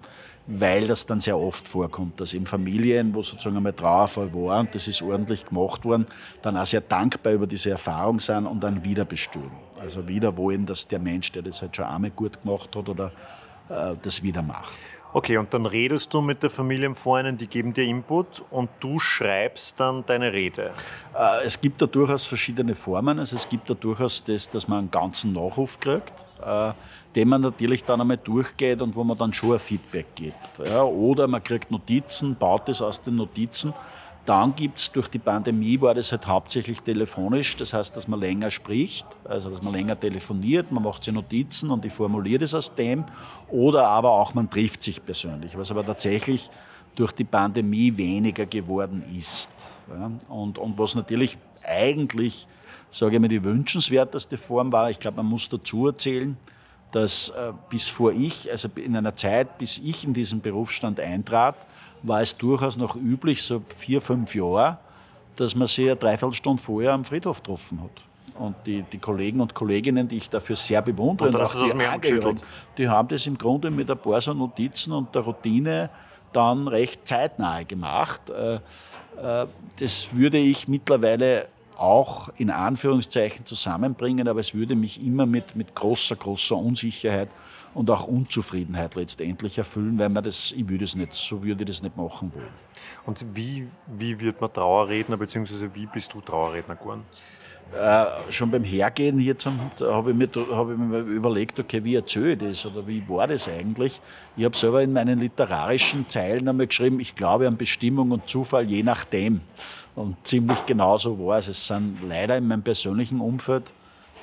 weil 0.47 0.87
das 0.87 1.07
dann 1.07 1.21
sehr 1.21 1.38
oft 1.38 1.66
vorkommt, 1.66 2.21
dass 2.21 2.33
in 2.33 2.47
Familien, 2.47 3.14
wo 3.14 3.23
sozusagen 3.23 3.57
einmal 3.57 3.73
Trauerfall 3.73 4.33
war 4.33 4.61
und 4.61 4.75
das 4.75 4.87
ist 4.87 5.02
ordentlich 5.02 5.45
gemacht 5.45 5.85
worden, 5.85 6.07
dann 6.43 6.57
auch 6.57 6.66
sehr 6.66 6.81
dankbar 6.81 7.33
über 7.33 7.47
diese 7.47 7.71
Erfahrung 7.71 8.21
sind 8.21 8.47
und 8.47 8.61
dann 8.61 8.85
wieder 8.85 9.05
bestellen. 9.05 9.50
Also 9.78 10.07
wieder 10.09 10.37
wollen, 10.37 10.64
dass 10.64 10.87
der 10.87 11.00
Mensch, 11.00 11.33
der 11.33 11.43
das 11.43 11.61
halt 11.62 11.76
schon 11.76 11.85
einmal 11.85 12.12
gut 12.12 12.43
gemacht 12.43 12.75
hat 12.76 12.88
oder 12.88 13.11
äh, 13.69 13.95
das 14.00 14.23
wieder 14.23 14.43
macht. 14.43 14.78
Okay, 15.16 15.38
und 15.38 15.54
dann 15.54 15.64
redest 15.64 16.12
du 16.12 16.20
mit 16.20 16.42
der 16.42 16.50
Familienfreundin, 16.50 17.38
die 17.38 17.46
geben 17.46 17.73
dir 17.73 17.85
Input 17.85 18.44
und 18.50 18.68
du 18.80 19.00
schreibst 19.00 19.80
dann 19.80 20.04
deine 20.04 20.35
Rede. 20.35 20.73
Äh, 21.14 21.42
es 21.46 21.58
gibt 21.58 21.80
da 21.80 21.87
durchaus 21.87 22.26
verschiedene 22.26 22.75
Formen. 22.75 23.18
Also 23.18 23.37
es 23.37 23.49
gibt 23.49 23.70
da 23.70 23.73
durchaus 23.73 24.23
das, 24.23 24.50
dass 24.50 24.68
man 24.68 24.80
einen 24.80 24.90
ganzen 24.90 25.32
Nachruf 25.32 25.80
kriegt, 25.80 26.12
äh, 26.44 26.73
den 27.14 27.30
man 27.30 27.40
natürlich 27.40 27.82
dann 27.82 28.02
einmal 28.02 28.18
durchgeht 28.18 28.82
und 28.82 28.94
wo 28.94 29.04
man 29.04 29.16
dann 29.16 29.32
schon 29.32 29.54
ein 29.54 29.58
Feedback 29.58 30.14
gibt. 30.16 30.61
Oder 30.61 31.26
man 31.28 31.42
kriegt 31.42 31.70
Notizen, 31.70 32.37
baut 32.37 32.68
es 32.68 32.82
aus 32.82 33.00
den 33.00 33.16
Notizen 33.16 33.73
dann 34.26 34.54
gibt 34.56 34.78
es 34.78 34.90
durch 34.92 35.09
die 35.09 35.18
Pandemie 35.18 35.80
war 35.80 35.95
das 35.95 36.11
halt 36.11 36.26
hauptsächlich 36.26 36.80
telefonisch, 36.83 37.56
das 37.56 37.73
heißt, 37.73 37.97
dass 37.97 38.09
man 38.09 38.21
länger 38.21 38.50
spricht, 38.50 39.06
also 39.25 39.50
dass 39.50 39.62
man 39.62 39.73
länger 39.73 39.99
telefoniert, 39.99 40.73
man 40.73 40.83
macht 40.83 41.04
sich 41.04 41.14
Notizen 41.14 41.71
und 41.71 41.85
ich 41.85 41.92
formuliere 41.92 42.40
das 42.40 42.52
aus 42.52 42.75
dem. 42.75 43.04
Oder 43.49 43.88
aber 43.88 44.11
auch 44.11 44.35
man 44.35 44.50
trifft 44.50 44.83
sich 44.83 45.04
persönlich, 45.04 45.56
was 45.56 45.71
aber 45.71 45.87
tatsächlich 45.87 46.50
durch 46.97 47.12
die 47.12 47.25
Pandemie 47.25 47.97
weniger 47.97 48.47
geworden 48.47 49.04
ist. 49.16 49.50
Und, 50.28 50.59
und 50.59 50.78
was 50.78 50.95
natürlich 50.95 51.38
eigentlich, 51.62 52.47
sage 52.90 53.16
ich 53.16 53.21
mal, 53.21 53.28
die 53.28 53.45
wünschenswerteste 53.45 54.37
Form 54.37 54.73
war, 54.73 54.90
ich 54.90 54.99
glaube, 54.99 55.18
man 55.18 55.26
muss 55.26 55.49
dazu 55.49 55.87
erzählen, 55.87 56.37
dass 56.92 57.28
äh, 57.30 57.52
bis 57.71 57.88
vor 57.88 58.12
ich, 58.12 58.50
also 58.50 58.68
in 58.75 58.97
einer 58.97 59.14
Zeit, 59.14 59.59
bis 59.59 59.78
ich 59.78 60.04
in 60.04 60.14
diesen 60.14 60.40
Berufsstand 60.40 60.99
eintrat, 60.99 61.56
war 62.06 62.22
es 62.22 62.36
durchaus 62.36 62.76
noch 62.76 62.96
üblich, 62.96 63.42
so 63.42 63.62
vier, 63.78 64.00
fünf 64.00 64.34
Jahre, 64.34 64.78
dass 65.36 65.54
man 65.54 65.66
sich 65.66 65.86
eine 65.86 65.96
Dreiviertelstunde 65.96 66.62
vorher 66.62 66.92
am 66.92 67.04
Friedhof 67.04 67.42
getroffen 67.42 67.82
hat. 67.82 68.02
Und 68.38 68.54
die, 68.66 68.82
die 68.82 68.98
Kollegen 68.98 69.40
und 69.40 69.54
Kolleginnen, 69.54 70.08
die 70.08 70.18
ich 70.18 70.28
dafür 70.28 70.56
sehr 70.56 70.82
bewundere, 70.82 71.28
und, 71.28 71.34
und 71.34 71.40
auch 71.40 71.54
die 71.54 71.84
Angehörigen, 71.84 72.40
die 72.76 72.88
haben 72.88 73.08
das 73.08 73.26
im 73.26 73.38
Grunde 73.38 73.70
mit 73.70 73.90
ein 73.90 73.98
paar 73.98 74.20
so 74.20 74.34
Notizen 74.34 74.92
und 74.92 75.14
der 75.14 75.22
Routine 75.22 75.90
dann 76.32 76.68
recht 76.68 77.06
zeitnah 77.06 77.62
gemacht. 77.62 78.28
Äh, 78.28 78.56
äh, 78.56 79.46
das 79.78 80.08
würde 80.12 80.38
ich 80.38 80.68
mittlerweile 80.68 81.48
auch 81.78 82.30
in 82.36 82.50
Anführungszeichen 82.50 83.44
zusammenbringen, 83.46 84.28
aber 84.28 84.40
es 84.40 84.54
würde 84.54 84.75
mich 84.75 85.02
immer 85.04 85.26
mit, 85.26 85.56
mit 85.56 85.75
großer, 85.75 86.16
großer 86.16 86.56
Unsicherheit 86.56 87.28
und 87.76 87.90
auch 87.90 88.06
Unzufriedenheit 88.06 88.95
letztendlich 88.95 89.59
erfüllen, 89.59 89.99
weil 89.99 90.09
man 90.09 90.25
das, 90.25 90.52
ich 90.56 90.66
würde 90.66 90.85
es 90.85 90.95
nicht, 90.95 91.12
so 91.12 91.45
würde 91.45 91.62
ich 91.62 91.68
das 91.68 91.83
nicht 91.83 91.97
machen 91.97 92.33
wollen. 92.35 92.49
Und 93.04 93.25
wie, 93.35 93.68
wie 93.87 94.18
wird 94.18 94.40
man 94.40 94.50
Trauerredner, 94.50 95.18
beziehungsweise 95.18 95.75
wie 95.75 95.85
bist 95.85 96.14
du 96.14 96.23
Trauerredner 96.23 96.76
geworden? 96.76 97.04
Äh, 97.78 98.30
schon 98.30 98.50
beim 98.50 98.64
Hergehen 98.64 99.18
hier 99.18 99.37
habe 99.80 100.11
ich, 100.12 100.16
mir, 100.16 100.28
hab 100.52 100.71
ich 100.71 100.78
mir 100.78 101.00
überlegt, 101.00 101.61
okay, 101.61 101.85
wie 101.85 101.97
erzähle 101.97 102.33
ich 102.33 102.38
das 102.38 102.64
oder 102.64 102.87
wie 102.87 103.06
war 103.09 103.26
das 103.26 103.47
eigentlich? 103.47 104.00
Ich 104.37 104.45
habe 104.45 104.56
selber 104.56 104.83
in 104.83 104.95
meinen 104.95 105.18
literarischen 105.18 106.09
Zeilen 106.09 106.49
einmal 106.49 106.68
geschrieben, 106.68 106.99
ich 107.00 107.14
glaube 107.14 107.47
an 107.47 107.59
Bestimmung 107.59 108.11
und 108.12 108.26
Zufall 108.26 108.64
je 108.64 108.85
nachdem. 108.85 109.42
Und 109.97 110.16
ziemlich 110.26 110.64
genau 110.64 110.97
so 110.97 111.18
war 111.18 111.38
es. 111.38 111.49
Es 111.49 111.66
sind 111.66 111.99
leider 112.09 112.38
in 112.38 112.49
meinem 112.49 112.62
persönlichen 112.62 113.21
Umfeld 113.21 113.73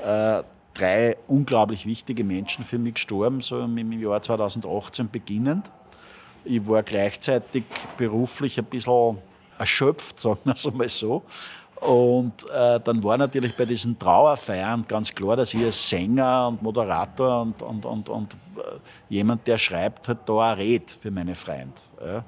äh, 0.03 0.41
drei 0.73 1.17
unglaublich 1.27 1.85
wichtige 1.85 2.23
Menschen 2.23 2.65
für 2.65 2.77
mich 2.77 2.95
gestorben, 2.95 3.41
so 3.41 3.59
im 3.59 3.91
Jahr 3.93 4.21
2018 4.21 5.09
beginnend. 5.09 5.69
Ich 6.45 6.67
war 6.67 6.83
gleichzeitig 6.83 7.63
beruflich 7.97 8.57
ein 8.59 8.65
bisschen 8.65 9.17
erschöpft, 9.57 10.19
sagen 10.19 10.39
wir 10.43 10.53
es 10.53 10.65
einmal 10.65 10.89
so. 10.89 11.23
Und 11.79 12.49
äh, 12.49 12.79
dann 12.79 13.03
war 13.03 13.17
natürlich 13.17 13.55
bei 13.57 13.65
diesen 13.65 13.99
Trauerfeiern 13.99 14.85
ganz 14.87 15.13
klar, 15.13 15.35
dass 15.35 15.53
ich 15.53 15.63
als 15.63 15.89
Sänger 15.89 16.47
und 16.47 16.61
Moderator 16.61 17.41
und, 17.41 17.61
und, 17.61 17.85
und, 17.85 18.09
und 18.09 18.33
äh, 18.33 18.79
jemand, 19.09 19.45
der 19.47 19.57
schreibt, 19.57 20.07
halt 20.07 20.19
da 20.25 20.53
eine 20.53 20.61
Rede 20.61 20.85
für 20.87 21.11
meine 21.11 21.35
Freunde. 21.35 21.73
Ja, 22.05 22.23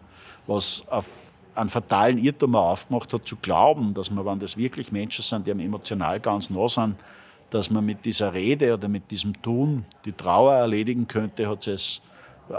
was 0.46 0.84
auf 0.90 1.08
einen 1.56 1.70
fatalen 1.70 2.18
Irrtum 2.18 2.56
aufgemacht 2.56 3.14
hat, 3.14 3.26
zu 3.26 3.38
glauben, 3.38 3.94
dass 3.94 4.12
man, 4.12 4.26
wenn 4.26 4.40
das 4.40 4.58
wirklich 4.58 4.92
Menschen 4.92 5.24
sind, 5.24 5.48
die 5.48 5.52
einem 5.52 5.62
emotional 5.62 6.20
ganz 6.20 6.50
nah 6.50 6.68
sind, 6.68 6.96
dass 7.50 7.70
man 7.70 7.86
mit 7.86 8.06
dieser 8.06 8.34
Rede 8.34 8.74
oder 8.74 8.88
mit 8.88 9.12
diesem 9.12 9.40
Tun 9.42 9.86
die 10.06 10.12
Trauer 10.12 10.54
erledigen 10.54 11.08
könnte, 11.08 11.48
hat 11.48 11.68
es 11.68 12.02
äh, 12.50 12.54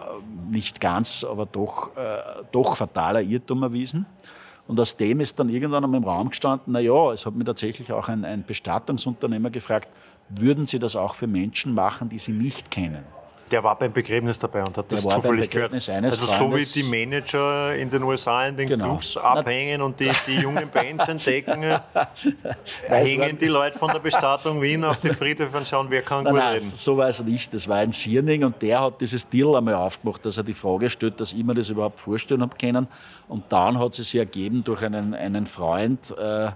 nicht 0.50 0.80
ganz, 0.80 1.24
aber 1.24 1.46
doch, 1.46 1.96
äh, 1.96 2.18
doch 2.52 2.76
fataler 2.76 3.22
Irrtum 3.22 3.62
erwiesen. 3.62 4.06
Und 4.66 4.80
aus 4.80 4.96
dem 4.96 5.20
ist 5.20 5.38
dann 5.38 5.48
irgendwann 5.48 5.84
einmal 5.84 6.00
im 6.00 6.08
Raum 6.08 6.30
gestanden, 6.30 6.72
na 6.72 6.80
ja, 6.80 7.12
es 7.12 7.24
hat 7.24 7.34
mir 7.34 7.44
tatsächlich 7.44 7.92
auch 7.92 8.08
ein, 8.08 8.24
ein 8.24 8.44
Bestattungsunternehmer 8.44 9.50
gefragt, 9.50 9.88
würden 10.28 10.66
Sie 10.66 10.80
das 10.80 10.96
auch 10.96 11.14
für 11.14 11.28
Menschen 11.28 11.72
machen, 11.72 12.08
die 12.08 12.18
Sie 12.18 12.32
nicht 12.32 12.70
kennen? 12.70 13.04
Der 13.50 13.62
war 13.62 13.78
beim 13.78 13.92
Begräbnis 13.92 14.38
dabei 14.38 14.60
und 14.60 14.76
hat 14.76 14.90
das 14.90 15.04
der 15.04 15.14
zufällig 15.14 15.50
gehört. 15.50 15.72
also 15.72 16.26
so 16.26 16.54
wie 16.54 16.64
die 16.64 16.82
Manager 16.82 17.74
in 17.76 17.88
den 17.90 18.02
USA 18.02 18.46
in 18.46 18.56
den 18.56 18.68
genau. 18.68 18.96
Clubs 18.96 19.16
abhängen 19.16 19.82
und 19.82 20.00
die, 20.00 20.10
die 20.26 20.40
jungen 20.40 20.68
Bands 20.68 21.06
entdecken, 21.06 21.62
hängen 22.88 23.38
die 23.38 23.46
Leute 23.46 23.78
von 23.78 23.90
der 23.92 24.00
Bestattung 24.00 24.60
Wien 24.60 24.84
auf 24.84 24.98
die 24.98 25.10
Friedhöfe 25.10 25.56
und 25.56 25.66
schauen, 25.66 25.86
wer 25.90 26.02
kann 26.02 26.24
nein, 26.24 26.32
gut 26.32 26.42
nein, 26.42 26.52
reden. 26.54 26.64
So 26.64 26.96
war 26.96 27.08
es 27.08 27.22
nicht. 27.22 27.54
Das 27.54 27.68
war 27.68 27.76
ein 27.76 27.92
Sierning 27.92 28.44
und 28.44 28.60
der 28.62 28.80
hat 28.80 29.00
dieses 29.00 29.28
Deal 29.28 29.54
einmal 29.54 29.74
aufgemacht, 29.74 30.24
dass 30.24 30.36
er 30.36 30.44
die 30.44 30.54
Frage 30.54 30.90
stellt, 30.90 31.20
dass 31.20 31.32
ich 31.32 31.44
mir 31.44 31.54
das 31.54 31.70
überhaupt 31.70 32.00
vorstellen 32.00 32.42
habe 32.42 32.56
können. 32.56 32.88
Und 33.28 33.44
dann 33.50 33.78
hat 33.78 33.98
es 33.98 34.10
sich 34.10 34.16
ergeben 34.16 34.64
durch 34.64 34.82
einen, 34.82 35.14
einen 35.14 35.46
Freund, 35.46 36.10
äh, 36.18 36.50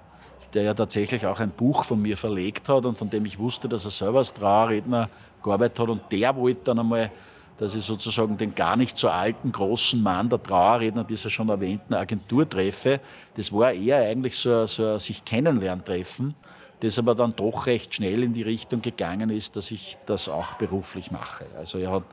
der 0.54 0.62
ja 0.62 0.74
tatsächlich 0.74 1.26
auch 1.26 1.40
ein 1.40 1.50
Buch 1.50 1.84
von 1.84 2.00
mir 2.00 2.16
verlegt 2.16 2.68
hat 2.68 2.84
und 2.84 2.98
von 2.98 3.10
dem 3.10 3.24
ich 3.24 3.38
wusste, 3.38 3.68
dass 3.68 3.84
er 3.84 3.90
selber 3.90 4.18
als 4.18 4.34
Trauerredner 4.34 5.08
gearbeitet 5.42 5.78
hat. 5.78 5.88
Und 5.88 6.02
der 6.10 6.34
wollte 6.36 6.60
dann 6.64 6.78
einmal, 6.78 7.10
dass 7.58 7.74
ich 7.74 7.84
sozusagen 7.84 8.38
den 8.38 8.54
gar 8.54 8.76
nicht 8.76 8.96
so 8.96 9.08
alten, 9.08 9.52
großen 9.52 10.02
Mann, 10.02 10.30
der 10.30 10.42
Trauerredner 10.42 11.04
dieser 11.04 11.30
schon 11.30 11.48
erwähnten 11.48 11.94
Agentur 11.94 12.48
treffe. 12.48 13.00
Das 13.36 13.52
war 13.52 13.72
eher 13.72 13.98
eigentlich 13.98 14.36
so, 14.36 14.64
so 14.66 14.92
ein 14.92 14.98
sich 14.98 15.24
kennenlerntreffen, 15.24 16.34
das 16.80 16.98
aber 16.98 17.14
dann 17.14 17.32
doch 17.32 17.66
recht 17.66 17.94
schnell 17.94 18.22
in 18.22 18.32
die 18.32 18.42
Richtung 18.42 18.80
gegangen 18.80 19.30
ist, 19.30 19.56
dass 19.56 19.70
ich 19.70 19.98
das 20.06 20.28
auch 20.28 20.54
beruflich 20.54 21.10
mache. 21.10 21.44
Also 21.58 21.78
er 21.78 21.92
hat 21.92 22.04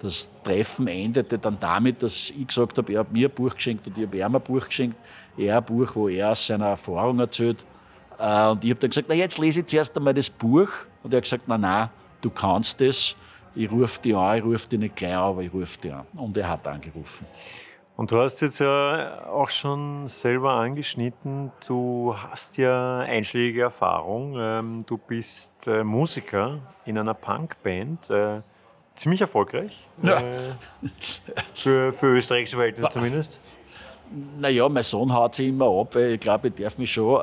das 0.00 0.28
Treffen 0.42 0.86
endete 0.86 1.38
dann 1.38 1.58
damit, 1.60 2.02
dass 2.02 2.30
ich 2.30 2.46
gesagt 2.46 2.78
habe, 2.78 2.92
er 2.92 3.00
hat 3.00 3.12
mir 3.12 3.28
ein 3.28 3.34
Buch 3.34 3.54
geschenkt 3.54 3.86
und 3.86 3.96
ich 3.96 4.06
habe 4.06 4.16
ihm 4.16 4.34
ein 4.34 4.42
Buch 4.42 4.66
geschenkt. 4.66 4.96
er 5.36 5.58
ein 5.58 5.64
Buch, 5.64 5.94
wo 5.94 6.08
er 6.08 6.32
aus 6.32 6.46
seiner 6.46 6.66
Erfahrung 6.68 7.18
erzählt. 7.20 7.64
Äh, 8.18 8.48
und 8.48 8.64
ich 8.64 8.70
habe 8.70 8.80
dann 8.80 8.90
gesagt, 8.90 9.06
na 9.08 9.14
jetzt 9.14 9.38
lese 9.38 9.60
ich 9.60 9.66
zuerst 9.66 9.96
einmal 9.96 10.14
das 10.14 10.30
Buch. 10.30 10.68
Und 11.02 11.12
er 11.12 11.18
hat 11.18 11.24
gesagt, 11.24 11.44
na 11.46 11.58
na, 11.58 11.90
du 12.24 12.30
kannst 12.30 12.80
das. 12.80 13.14
Ich 13.54 13.70
rufe 13.70 14.00
dich 14.00 14.16
an, 14.16 14.38
ich 14.38 14.44
rufe 14.44 14.68
dich 14.68 14.78
nicht 14.78 14.96
gleich 14.96 15.14
an, 15.14 15.22
aber 15.22 15.42
ich 15.42 15.52
rufe 15.52 15.78
dich 15.78 15.92
an. 15.92 16.06
Und 16.16 16.36
er 16.36 16.48
hat 16.48 16.66
angerufen. 16.66 17.26
Und 17.96 18.10
du 18.10 18.18
hast 18.18 18.40
jetzt 18.40 18.58
ja 18.58 19.24
auch 19.26 19.50
schon 19.50 20.08
selber 20.08 20.54
angeschnitten, 20.54 21.52
du 21.68 22.16
hast 22.16 22.56
ja 22.56 22.98
einschlägige 23.00 23.62
Erfahrung. 23.62 24.34
Ähm, 24.36 24.84
du 24.84 24.98
bist 24.98 25.52
äh, 25.68 25.84
Musiker 25.84 26.58
in 26.84 26.98
einer 26.98 27.14
Punkband, 27.14 28.10
äh, 28.10 28.40
ziemlich 28.96 29.20
erfolgreich. 29.20 29.86
Ja. 30.02 30.18
Äh, 30.18 30.54
für, 31.54 31.92
für 31.92 32.06
österreichische 32.16 32.56
Verhältnisse 32.56 32.90
zumindest. 32.90 33.40
Naja, 34.40 34.68
mein 34.68 34.82
Sohn 34.82 35.12
haut 35.12 35.36
sich 35.36 35.48
immer 35.48 35.66
ab. 35.66 35.94
Ich 35.94 36.18
glaube, 36.18 36.48
ich 36.48 36.54
darf 36.54 36.76
mich 36.76 36.92
schon 36.92 37.20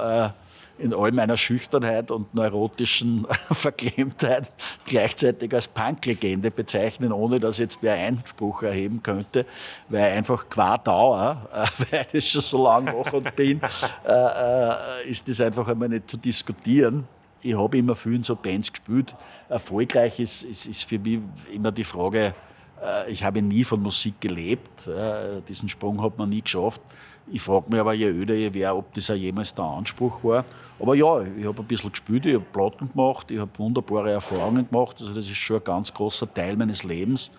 in 0.82 0.94
all 0.94 1.12
meiner 1.12 1.38
Schüchternheit 1.38 2.12
und 2.12 2.34
neurotischen 2.34 3.28
Verklemmtheit 3.52 4.52
gleichzeitig 4.86 5.54
als 5.54 5.68
Punk-Legende 5.68 6.52
bezeichnen, 6.52 7.12
ohne 7.12 7.40
dass 7.40 7.58
jetzt 7.58 7.82
wer 7.82 7.94
Einspruch 7.94 8.64
erheben 8.64 9.02
könnte, 9.04 9.46
weil 9.90 10.12
einfach 10.12 10.50
qua 10.50 10.78
Dauer, 10.78 11.50
äh, 11.54 11.68
weil 11.92 12.06
ich 12.06 12.12
das 12.12 12.28
schon 12.28 12.42
so 12.42 12.64
lange 12.64 12.94
mache 12.94 13.18
und 13.18 13.36
bin, 13.36 13.62
äh, 14.06 14.12
äh, 14.12 15.10
ist 15.10 15.28
das 15.28 15.42
einfach 15.42 15.68
einmal 15.68 15.90
nicht 15.90 16.10
zu 16.10 16.18
diskutieren. 16.18 17.08
Ich 17.42 17.56
habe 17.56 17.78
immer 17.78 17.96
viel 17.96 18.16
in 18.16 18.24
so 18.24 18.36
Bands 18.36 18.72
gespielt. 18.72 19.16
Erfolgreich 19.50 20.20
ist, 20.20 20.44
ist, 20.44 20.68
ist 20.68 20.84
für 20.84 21.00
mich 21.00 21.20
immer 21.52 21.72
die 21.72 21.84
Frage, 21.84 22.36
äh, 22.84 23.12
ich 23.12 23.24
habe 23.24 23.42
nie 23.42 23.64
von 23.64 23.82
Musik 23.82 24.20
gelebt. 24.20 24.88
Äh, 24.88 25.42
diesen 25.48 25.70
Sprung 25.70 26.02
hat 26.02 26.18
man 26.18 26.30
nie 26.30 26.42
geschafft. 26.42 26.82
Ich 27.28 27.42
frage 27.42 27.66
mich 27.70 27.80
aber, 27.80 27.94
je 27.94 28.08
öder 28.08 28.34
je 28.34 28.54
wäre, 28.54 28.76
ob 28.76 28.94
das 28.94 29.10
auch 29.10 29.16
jemals 29.16 29.54
der 29.54 29.66
Anspruch 29.66 30.24
war. 30.24 30.46
Aber 30.80 30.96
ja, 30.96 31.22
ich 31.22 31.46
habe 31.46 31.62
ein 31.62 31.68
bisschen 31.68 31.92
gespielt, 31.92 32.26
ich 32.26 32.36
habe 32.36 32.46
Platten 32.52 32.90
gemacht, 32.92 33.30
ich 33.32 33.40
habe 33.40 33.52
wunderbare 33.58 34.12
Erfahrungen 34.12 34.68
gemacht. 34.70 34.98
Also 35.00 35.14
das 35.14 35.28
ist 35.28 35.38
schon 35.38 35.58
ein 35.58 35.64
ganz 35.64 35.94
großer 35.94 36.34
Teil 36.34 36.56
meines 36.58 36.84
Lebens. 36.84 37.32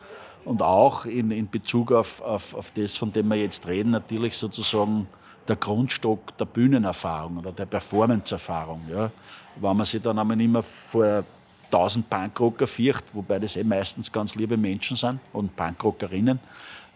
Und 0.44 0.62
auch 0.62 1.04
in, 1.04 1.30
in 1.30 1.48
Bezug 1.48 1.92
auf, 1.92 2.20
auf, 2.20 2.54
auf 2.54 2.70
das, 2.72 2.96
von 2.96 3.12
dem 3.12 3.28
wir 3.28 3.36
jetzt 3.36 3.66
reden, 3.66 3.90
natürlich 3.90 4.36
sozusagen 4.36 5.06
der 5.46 5.56
Grundstock 5.56 6.36
der 6.38 6.44
Bühnenerfahrung 6.44 7.38
oder 7.38 7.52
der 7.52 7.66
Performance-Erfahrung. 7.66 8.82
Ja. 8.90 9.10
Wenn 9.56 9.76
man 9.76 9.86
sich 9.86 10.02
dann 10.02 10.18
einmal 10.18 10.36
mehr 10.36 10.62
vor 10.62 11.24
1000 11.66 12.08
Punkrocker 12.08 12.66
fürcht, 12.66 13.04
wobei 13.12 13.38
das 13.38 13.56
eh 13.56 13.64
meistens 13.64 14.10
ganz 14.10 14.34
liebe 14.34 14.56
Menschen 14.56 14.96
sind 14.96 15.20
und 15.32 15.54
Punkrockerinnen, 15.56 16.38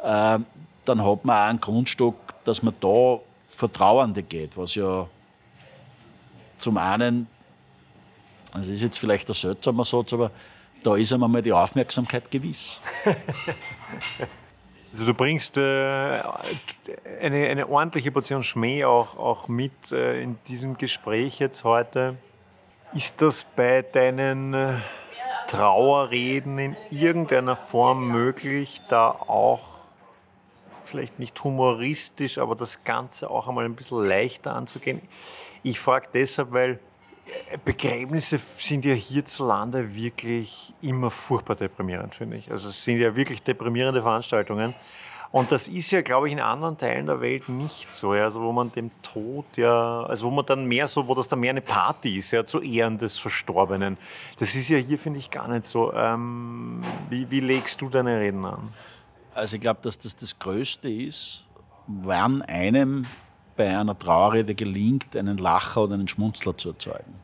äh, 0.03 0.39
dann 0.85 1.05
hat 1.05 1.25
man 1.25 1.37
auch 1.37 1.49
einen 1.49 1.61
Grundstock, 1.61 2.26
dass 2.47 2.63
man 2.63 2.75
da 2.81 3.21
Vertrauende 3.51 4.23
geht, 4.23 4.57
was 4.57 4.75
ja 4.75 5.07
zum 6.59 6.79
einen, 6.79 7.27
das 8.55 8.69
ist 8.69 8.83
jetzt 8.83 8.99
vielleicht 8.99 9.29
ein 9.29 9.35
seltsamer 9.35 9.85
Satz, 9.85 10.13
aber 10.13 10.31
da 10.83 10.97
ist 10.97 11.13
einmal 11.13 11.43
die 11.43 11.53
Aufmerksamkeit 11.53 12.31
gewiss. 12.31 12.81
Also 14.93 15.05
du 15.05 15.13
bringst 15.13 15.59
äh, 15.59 16.23
eine, 17.21 17.49
eine 17.49 17.69
ordentliche 17.69 18.11
Portion 18.11 18.43
Schmäh 18.43 18.87
auch, 18.87 19.19
auch 19.19 19.47
mit 19.47 19.93
äh, 19.93 20.23
in 20.23 20.39
diesem 20.49 20.79
Gespräch 20.79 21.39
jetzt 21.39 21.65
heute. 21.65 22.17
Ist 22.95 23.21
das 23.21 23.45
bei 23.57 23.83
deinen 23.83 24.55
äh, 24.55 24.79
Trauerreden 25.49 26.59
in 26.59 26.77
irgendeiner 26.91 27.57
Form 27.57 28.09
möglich, 28.09 28.81
da 28.89 29.11
auch 29.11 29.76
vielleicht 30.87 31.19
nicht 31.19 31.43
humoristisch, 31.43 32.39
aber 32.39 32.55
das 32.55 32.85
Ganze 32.85 33.31
auch 33.31 33.49
einmal 33.49 33.65
ein 33.65 33.75
bisschen 33.75 34.05
leichter 34.05 34.55
anzugehen? 34.55 35.01
Ich 35.63 35.81
frage 35.81 36.09
deshalb, 36.13 36.53
weil 36.53 36.79
Begräbnisse 37.65 38.41
sind 38.57 38.85
ja 38.85 38.95
hierzulande 38.95 39.95
wirklich 39.95 40.73
immer 40.81 41.11
furchtbar 41.11 41.57
deprimierend, 41.57 42.15
finde 42.15 42.37
ich. 42.37 42.51
Also 42.51 42.69
es 42.69 42.85
sind 42.85 42.99
ja 42.99 43.17
wirklich 43.17 43.43
deprimierende 43.43 44.03
Veranstaltungen. 44.03 44.75
Und 45.33 45.51
das 45.51 45.69
ist 45.69 45.91
ja, 45.91 46.03
glaube 46.03 46.29
ich, 46.29 46.33
in 46.33 46.41
anderen 46.41 46.79
Teilen 46.79 47.07
der 47.07 47.21
Welt 47.21 47.49
nicht 47.49 47.91
so. 47.91 48.13
Also 48.13 48.41
wo 48.41 48.53
man 48.53 48.71
dem 48.73 48.91
Tod 49.03 49.45
ja, 49.57 50.03
also 50.05 50.27
wo 50.27 50.31
man 50.31 50.47
dann 50.47 50.67
mehr 50.67 50.89
so, 50.89 51.09
wo 51.09 51.15
das 51.15 51.29
dann 51.29 51.41
mehr 51.41 51.51
eine 51.51 51.61
Party 51.61 52.19
ist, 52.19 52.31
ja, 52.31 52.47
zu 52.47 52.61
Ehren 52.63 52.99
des 52.99 53.19
Verstorbenen. 53.19 53.99
Das 54.39 54.55
ist 54.55 54.69
ja 54.69 54.79
hier, 54.79 54.99
finde 54.99 55.19
ich, 55.19 55.31
gar 55.31 55.49
nicht 55.49 55.67
so. 55.67 55.93
Ähm, 55.93 56.81
wie, 57.11 57.31
wie 57.31 57.41
legst 57.41 57.81
du 57.81 57.89
deine 57.89 58.21
Reden 58.21 58.45
an? 58.45 58.73
Also 59.37 59.57
ich 59.57 59.61
glaube, 59.61 59.81
dass 59.83 59.99
das 59.99 60.17
das 60.17 60.39
Größte 60.39 60.89
ist, 60.89 61.45
wann 61.87 62.41
einem 62.43 63.05
bei 63.55 63.79
einer 63.79 63.99
Trauerrede 63.99 64.55
gelingt, 64.55 65.15
einen 65.15 65.37
Lacher 65.37 65.85
oder 65.85 65.95
einen 65.95 66.09
Schmunzler 66.09 66.57
zu 66.57 66.71
erzeugen. 66.71 67.15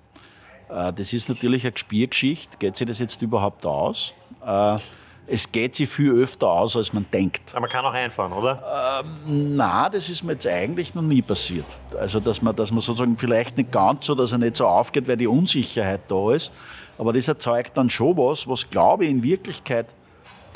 Äh, 0.69 0.93
das 0.93 1.15
ist 1.15 1.31
natürlich 1.31 1.65
eine 1.65 1.77
Spielgeschichte. 1.77 2.59
Geht 2.59 2.77
sich 2.77 2.87
das 2.87 2.99
jetzt 2.99 3.23
überhaupt 3.23 3.65
aus? 3.65 4.13
Äh, 4.45 4.77
es 5.27 5.51
geht 5.51 5.75
sich 5.77 5.89
viel 5.89 6.13
öfter 6.13 6.49
aus, 6.49 6.77
als 6.77 6.93
man 6.93 7.07
denkt. 7.11 7.41
Aber 7.53 7.63
man 7.63 7.71
kann 7.71 7.85
auch 7.85 7.95
einfahren, 7.95 8.33
oder? 8.33 9.03
Ähm, 9.03 9.57
na, 9.57 9.89
das 9.89 10.11
ist 10.11 10.23
mir 10.23 10.33
jetzt 10.33 10.47
eigentlich 10.47 10.95
noch 10.95 11.03
nie 11.03 11.23
passiert. 11.23 11.67
Also, 11.99 12.21
dass 12.21 12.43
man, 12.43 12.55
dass 12.55 12.71
man 12.73 12.81
sozusagen 12.81 13.17
vielleicht 13.17 13.57
nicht 13.57 13.73
ganz 13.73 14.05
so, 14.05 14.15
dass 14.15 14.33
er 14.33 14.39
nicht 14.39 14.59
so 14.59 14.67
aufgeht, 14.67 15.09
weil 15.09 15.17
die 15.17 15.29
Unsicherheit 15.29 16.03
da 16.09 16.33
ist. 16.33 16.53
Aber 16.99 17.15
das 17.15 17.27
erzeugt 17.27 17.77
dann 17.79 17.89
schon 17.89 18.19
was, 18.19 18.47
was, 18.47 18.69
glaube 18.69 19.07
ich, 19.07 19.11
in 19.11 19.23
Wirklichkeit 19.23 19.87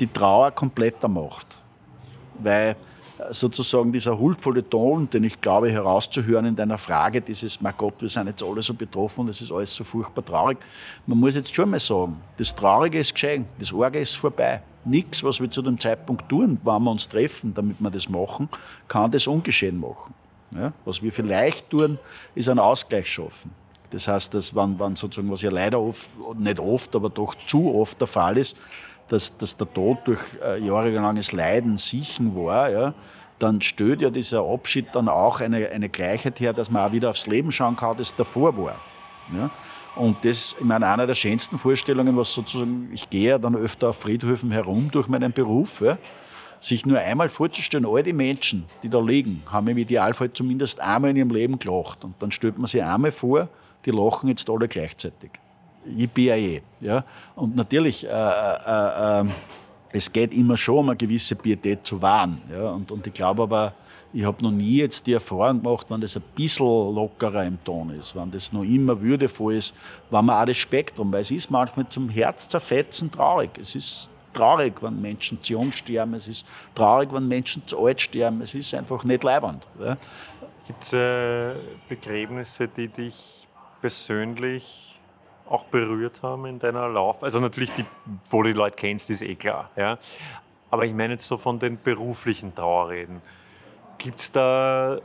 die 0.01 0.07
Trauer 0.07 0.51
kompletter 0.51 1.09
macht. 1.09 1.57
Weil 2.39 2.77
sozusagen 3.31 3.93
dieser 3.93 4.19
huldvolle 4.19 4.69
Ton, 4.69 5.09
den 5.09 5.25
ich 5.25 5.41
glaube 5.41 5.71
herauszuhören 5.71 6.47
in 6.47 6.57
deiner 6.57 6.79
Frage, 6.79 7.21
dieses, 7.21 7.61
mein 7.61 7.75
Gott, 7.77 7.95
wir 8.01 8.09
sind 8.09 8.27
jetzt 8.27 8.43
alle 8.43 8.63
so 8.63 8.75
betroffen, 8.75 9.27
das 9.27 9.41
ist 9.41 9.51
alles 9.51 9.75
so 9.75 9.85
furchtbar 9.85 10.25
traurig. 10.25 10.59
Man 11.07 11.19
muss 11.19 11.35
jetzt 11.35 11.55
schon 11.55 11.71
mal 11.71 11.81
sagen, 11.81 12.21
das 12.37 12.55
Traurige 12.55 12.99
ist 12.99 13.15
geschehen, 13.15 13.47
das 13.59 13.73
Orge 13.73 14.01
ist 14.01 14.15
vorbei. 14.15 14.63
Nichts, 14.85 15.25
was 15.25 15.41
wir 15.41 15.51
zu 15.51 15.63
dem 15.63 15.81
Zeitpunkt 15.81 16.29
tun, 16.29 16.61
wann 16.63 16.85
wir 16.85 16.91
uns 16.91 17.09
treffen, 17.09 17.55
damit 17.55 17.81
wir 17.81 17.91
das 17.91 18.09
machen, 18.09 18.49
kann 18.87 19.11
das 19.11 19.27
ungeschehen 19.27 19.81
machen. 19.81 20.15
Ja? 20.55 20.73
Was 20.85 21.03
wir 21.03 21.13
vielleicht 21.13 21.71
tun, 21.71 21.99
ist 22.35 22.49
einen 22.49 22.61
Ausgleich 22.61 23.09
schaffen. 23.09 23.51
Das 23.91 24.07
heißt, 24.09 24.35
dass 24.35 24.55
wenn, 24.55 24.79
wenn 24.79 24.97
sozusagen, 24.97 25.31
was 25.31 25.43
ja 25.43 25.51
leider 25.51 25.81
oft, 25.81 26.11
nicht 26.39 26.59
oft, 26.61 26.95
aber 26.95 27.09
doch 27.09 27.35
zu 27.35 27.75
oft 27.75 28.01
der 28.01 28.07
Fall 28.07 28.37
ist, 28.37 28.57
dass, 29.09 29.37
dass 29.37 29.57
der 29.57 29.73
Tod 29.73 29.99
durch 30.05 30.21
äh, 30.45 30.59
jahrelanges 30.59 31.33
Leiden 31.33 31.77
sichen 31.77 32.35
war, 32.37 32.71
ja, 32.71 32.95
dann 33.39 33.61
stößt 33.61 34.01
ja 34.01 34.11
dieser 34.11 34.45
Abschied 34.45 34.87
dann 34.93 35.09
auch 35.09 35.41
eine, 35.41 35.69
eine 35.69 35.89
Gleichheit 35.89 36.41
her, 36.41 36.53
dass 36.53 36.71
man 36.71 36.89
auch 36.89 36.93
wieder 36.93 37.11
aufs 37.11 37.27
Leben 37.27 37.53
schauen 37.53 37.77
kann, 37.77 37.97
das 37.97 38.15
davor 38.17 38.57
war. 38.57 38.81
Ja. 39.35 39.51
Und 39.95 40.25
das, 40.25 40.57
ich 40.59 40.65
meine, 40.65 40.87
einer 40.87 41.07
der 41.07 41.15
schönsten 41.15 41.59
Vorstellungen, 41.59 42.17
was 42.17 42.33
sozusagen, 42.33 42.91
ich 42.93 43.09
gehe 43.09 43.31
ja 43.31 43.39
dann 43.39 43.57
öfter 43.57 43.91
auf 43.91 43.99
Friedhöfen 43.99 44.51
herum 44.51 44.91
durch 44.91 45.09
meinen 45.09 45.33
Beruf, 45.33 45.81
ja, 45.81 45.99
sich 46.61 46.87
nur 46.87 46.99
einmal 46.99 47.29
vorzustellen, 47.29 47.87
all 47.87 48.03
die 48.03 48.13
Menschen, 48.13 48.65
die 48.83 48.89
da 48.89 49.01
liegen, 49.01 49.43
haben 49.47 49.69
im 49.69 49.79
Idealfall 49.79 50.33
zumindest 50.33 50.81
einmal 50.81 51.11
in 51.11 51.17
ihrem 51.17 51.31
Leben 51.31 51.59
gelacht. 51.59 52.05
Und 52.05 52.15
dann 52.21 52.31
stellt 52.31 52.59
man 52.59 52.67
sich 52.67 52.83
einmal 52.83 53.13
vor, 53.13 53.49
die 53.85 53.91
lachen 53.91 54.29
jetzt 54.29 54.49
alle 54.49 54.69
gleichzeitig. 54.69 55.31
Yippie, 55.89 56.63
ja. 56.81 57.05
Und 57.35 57.57
natürlich, 57.57 58.05
äh, 58.05 58.09
äh, 58.09 59.21
äh, 59.21 59.25
es 59.93 60.13
geht 60.13 60.33
immer 60.33 60.57
schon 60.57 60.79
um 60.79 60.89
eine 60.91 60.97
gewisse 60.97 61.37
Pietät 61.37 61.87
zu 61.87 62.01
wahren. 62.01 62.41
Ja. 62.51 62.71
Und, 62.71 62.91
und 62.91 63.07
ich 63.07 63.15
glaube 63.15 63.43
aber, 63.43 63.75
ich 64.13 64.25
habe 64.25 64.43
noch 64.43 64.51
nie 64.51 64.79
jetzt 64.79 65.07
die 65.07 65.13
Erfahrung 65.13 65.63
gemacht, 65.63 65.87
wenn 65.91 66.01
das 66.01 66.17
ein 66.17 66.23
bisschen 66.35 66.95
lockerer 66.95 67.45
im 67.45 67.63
Ton 67.65 67.91
ist, 67.91 68.17
wenn 68.17 68.31
das 68.31 68.53
noch 68.53 68.63
immer 68.63 69.01
würdevoll 69.01 69.55
ist, 69.55 69.75
wenn 70.11 70.25
man 70.25 70.41
auch 70.41 70.47
das 70.47 70.57
Spektrum, 70.57 71.13
weil 71.13 71.21
es 71.21 71.31
ist 71.31 71.51
manchmal 71.51 71.89
zum 71.89 72.09
Herz 72.09 72.49
zerfetzen 72.49 73.11
traurig. 73.11 73.51
Es 73.61 73.75
ist 73.75 74.11
traurig, 74.33 74.83
wenn 74.83 75.01
Menschen 75.01 75.43
zu 75.43 75.55
jung 75.55 75.73
sterben, 75.73 76.15
es 76.15 76.29
ist 76.29 76.47
traurig, 76.75 77.13
wenn 77.13 77.29
Menschen 77.29 77.67
zu 77.67 77.85
alt 77.85 78.01
sterben, 78.01 78.41
es 78.41 78.55
ist 78.55 78.73
einfach 78.75 79.05
nicht 79.05 79.23
leibend. 79.23 79.67
Ja. 79.81 79.97
Gibt 80.67 80.83
es 80.83 80.93
äh, 80.93 81.55
Begräbnisse, 81.89 82.69
die 82.69 82.89
dich 82.89 83.47
persönlich 83.81 84.96
auch 85.49 85.65
berührt 85.65 86.23
haben 86.23 86.47
in 86.47 86.59
deiner 86.59 86.89
Lauf? 86.89 87.23
Also 87.23 87.41
natürlich, 87.41 87.73
die, 87.73 87.85
wo 88.31 88.43
du 88.43 88.53
die 88.53 88.59
Leute 88.59 88.77
kennst, 88.77 89.11
ist 89.11 89.23
eh 89.23 89.35
klar. 89.35 89.71
Ja? 89.77 89.99
Aber 90.71 90.85
ich 90.85 90.93
meine 90.93 91.15
jetzt 91.15 91.27
so 91.27 91.37
von 91.37 91.59
den 91.59 91.81
beruflichen 91.83 92.55
Trauerreden. 92.55 93.23
Gibt 93.99 94.21
es 94.21 94.33
da 94.33 94.99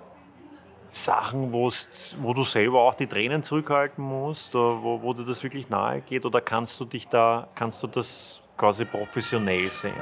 Sachen, 0.92 1.54
wo 1.54 2.34
du 2.34 2.44
selber 2.44 2.82
auch 2.82 2.96
die 2.96 3.08
Tränen 3.08 3.44
zurückhalten 3.44 4.04
musst, 4.04 4.54
wo, 4.54 5.00
wo 5.02 5.14
dir 5.14 5.24
das 5.24 5.42
wirklich 5.44 5.70
nahe 5.70 6.02
geht? 6.02 6.26
Oder 6.26 6.42
kannst 6.42 6.80
du 6.80 6.86
dich 6.86 7.08
da, 7.08 7.48
kannst 7.56 7.82
du 7.82 7.88
das 7.88 8.42
quasi 8.58 8.84
professionell 8.86 9.70
sehen? 9.70 9.94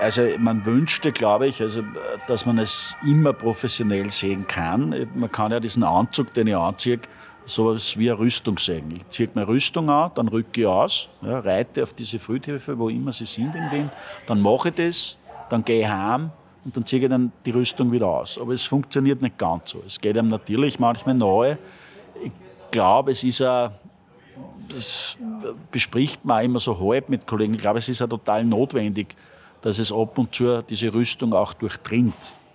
Also 0.00 0.22
man 0.38 0.64
wünschte, 0.64 1.12
glaube 1.12 1.46
ich, 1.46 1.60
also, 1.60 1.82
dass 2.26 2.44
man 2.46 2.58
es 2.58 2.96
immer 3.06 3.32
professionell 3.32 4.10
sehen 4.10 4.46
kann. 4.46 5.08
Man 5.14 5.30
kann 5.30 5.52
ja 5.52 5.60
diesen 5.60 5.84
Anzug, 5.84 6.34
den 6.34 6.46
ich 6.46 6.56
anziehe, 6.56 7.00
sowas 7.44 7.96
wie 7.96 8.10
eine 8.10 8.18
Rüstungssägen. 8.18 8.96
Ich 8.96 9.08
ziehe 9.08 9.28
meine 9.34 9.48
Rüstung 9.48 9.90
an, 9.90 10.10
dann 10.14 10.28
rücke 10.28 10.60
ich 10.60 10.66
aus, 10.66 11.08
ja, 11.22 11.40
reite 11.40 11.82
auf 11.82 11.92
diese 11.92 12.18
Friedhöfe, 12.18 12.78
wo 12.78 12.88
immer 12.88 13.12
sie 13.12 13.24
sind 13.24 13.54
in 13.54 13.70
Wien, 13.70 13.90
dann 14.26 14.40
mache 14.40 14.68
ich 14.68 14.74
das, 14.74 15.18
dann 15.50 15.64
gehe 15.64 15.82
ich 15.82 15.88
heim, 15.88 16.30
und 16.64 16.76
dann 16.76 16.86
ziehe 16.86 17.02
ich 17.02 17.08
dann 17.08 17.32
die 17.44 17.50
Rüstung 17.50 17.90
wieder 17.90 18.06
aus. 18.06 18.38
Aber 18.38 18.52
es 18.52 18.64
funktioniert 18.64 19.20
nicht 19.20 19.36
ganz 19.36 19.70
so. 19.70 19.82
Es 19.84 20.00
geht 20.00 20.16
einem 20.16 20.28
natürlich 20.28 20.78
manchmal 20.78 21.16
nahe. 21.16 21.58
Ich 22.22 22.30
glaube, 22.70 23.10
es 23.10 23.24
ist 23.24 23.42
ein, 23.42 23.70
das 24.68 25.16
bespricht 25.70 26.24
man 26.24 26.38
auch 26.38 26.44
immer 26.44 26.58
so 26.60 26.78
halb 26.78 27.08
mit 27.08 27.26
Kollegen, 27.26 27.54
ich 27.54 27.60
glaube, 27.60 27.78
es 27.78 27.88
ist 27.88 27.98
ja 27.98 28.06
total 28.06 28.44
notwendig, 28.44 29.16
dass 29.60 29.78
es 29.78 29.92
ab 29.92 30.16
und 30.18 30.34
zu 30.34 30.62
diese 30.62 30.92
Rüstung 30.92 31.32
auch 31.32 31.52
durchdringt. 31.52 32.14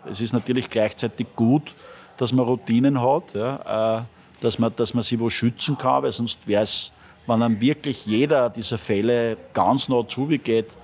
Es 0.09 0.21
ist 0.21 0.33
natürlich 0.33 0.69
gleichzeitig 0.69 1.27
gut, 1.35 1.75
dass 2.17 2.33
man 2.33 2.45
Routinen 2.45 3.01
hat, 3.01 3.33
ja, 3.33 3.99
äh, 3.99 4.01
dass, 4.41 4.59
man, 4.59 4.75
dass 4.75 4.93
man 4.93 5.03
sich 5.03 5.19
wo 5.19 5.29
schützen 5.29 5.77
kann, 5.77 6.03
weil 6.03 6.11
sonst 6.11 6.47
wäre 6.47 6.63
es, 6.63 6.91
wenn 7.25 7.39
dann 7.39 7.59
wirklich 7.59 8.05
jeder 8.05 8.49
dieser 8.49 8.77
Fälle 8.77 9.37
ganz 9.53 9.89
nah 9.89 10.07
zugeht, 10.07 10.77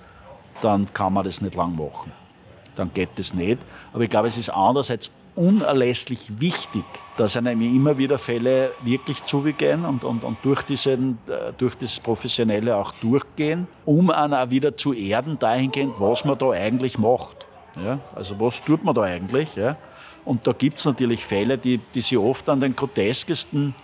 dann 0.61 0.93
kann 0.93 1.13
man 1.13 1.23
das 1.23 1.41
nicht 1.41 1.55
lang 1.55 1.75
machen. 1.75 2.11
Dann 2.75 2.91
geht 2.93 3.09
das 3.15 3.33
nicht. 3.33 3.59
Aber 3.93 4.03
ich 4.03 4.09
glaube, 4.09 4.27
es 4.27 4.37
ist 4.37 4.49
andererseits 4.49 5.11
unerlässlich 5.35 6.39
wichtig, 6.39 6.83
dass 7.17 7.37
einem 7.37 7.61
immer 7.61 7.97
wieder 7.97 8.17
Fälle 8.17 8.71
wirklich 8.83 9.23
zugehen 9.25 9.85
und, 9.85 10.03
und, 10.03 10.23
und 10.23 10.37
durch, 10.43 10.61
diesen, 10.63 11.17
äh, 11.27 11.53
durch 11.57 11.75
das 11.75 11.99
Professionelle 11.99 12.75
auch 12.75 12.91
durchgehen, 12.93 13.67
um 13.85 14.09
einen 14.09 14.33
auch 14.33 14.49
wieder 14.49 14.77
zu 14.77 14.93
erden 14.93 15.39
dahingehend, 15.39 15.95
was 15.99 16.25
man 16.25 16.37
da 16.37 16.51
eigentlich 16.51 16.97
macht. 16.97 17.45
Ja? 17.83 17.99
Also 18.15 18.39
was 18.39 18.61
tut 18.61 18.83
man 18.83 18.93
da 18.93 19.03
eigentlich? 19.03 19.55
Ja? 19.55 19.75
Und 20.25 20.47
da 20.47 20.53
gibt 20.53 20.79
es 20.79 20.85
natürlich 20.85 21.25
Fälle, 21.25 21.57
die, 21.57 21.79
die 21.93 22.01
sich 22.01 22.17
oft 22.17 22.47
an 22.49 22.59
den 22.59 22.75
groteskesten, 22.75 23.75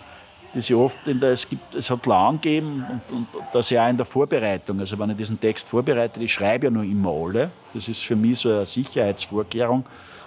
die 0.54 0.60
sich 0.60 0.74
oft 0.74 1.06
in 1.06 1.20
der, 1.20 1.32
es 1.32 1.48
gibt, 1.48 1.74
es 1.74 1.90
hat 1.90 2.06
lang 2.06 2.40
gegeben 2.40 2.84
und, 2.88 3.16
und, 3.16 3.34
und 3.34 3.44
das 3.52 3.70
ja 3.70 3.84
auch 3.84 3.90
in 3.90 3.96
der 3.96 4.06
Vorbereitung. 4.06 4.80
Also 4.80 4.98
wenn 4.98 5.10
ich 5.10 5.16
diesen 5.16 5.40
Text 5.40 5.68
vorbereite, 5.68 6.22
ich 6.22 6.32
schreibe 6.32 6.66
ja 6.66 6.70
nur 6.70 6.84
immer 6.84 7.10
alle. 7.10 7.50
Das 7.74 7.88
ist 7.88 8.02
für 8.02 8.16
mich 8.16 8.38
so 8.38 8.50
eine 8.50 8.66
Sicherheitsvorkehrung, 8.66 9.84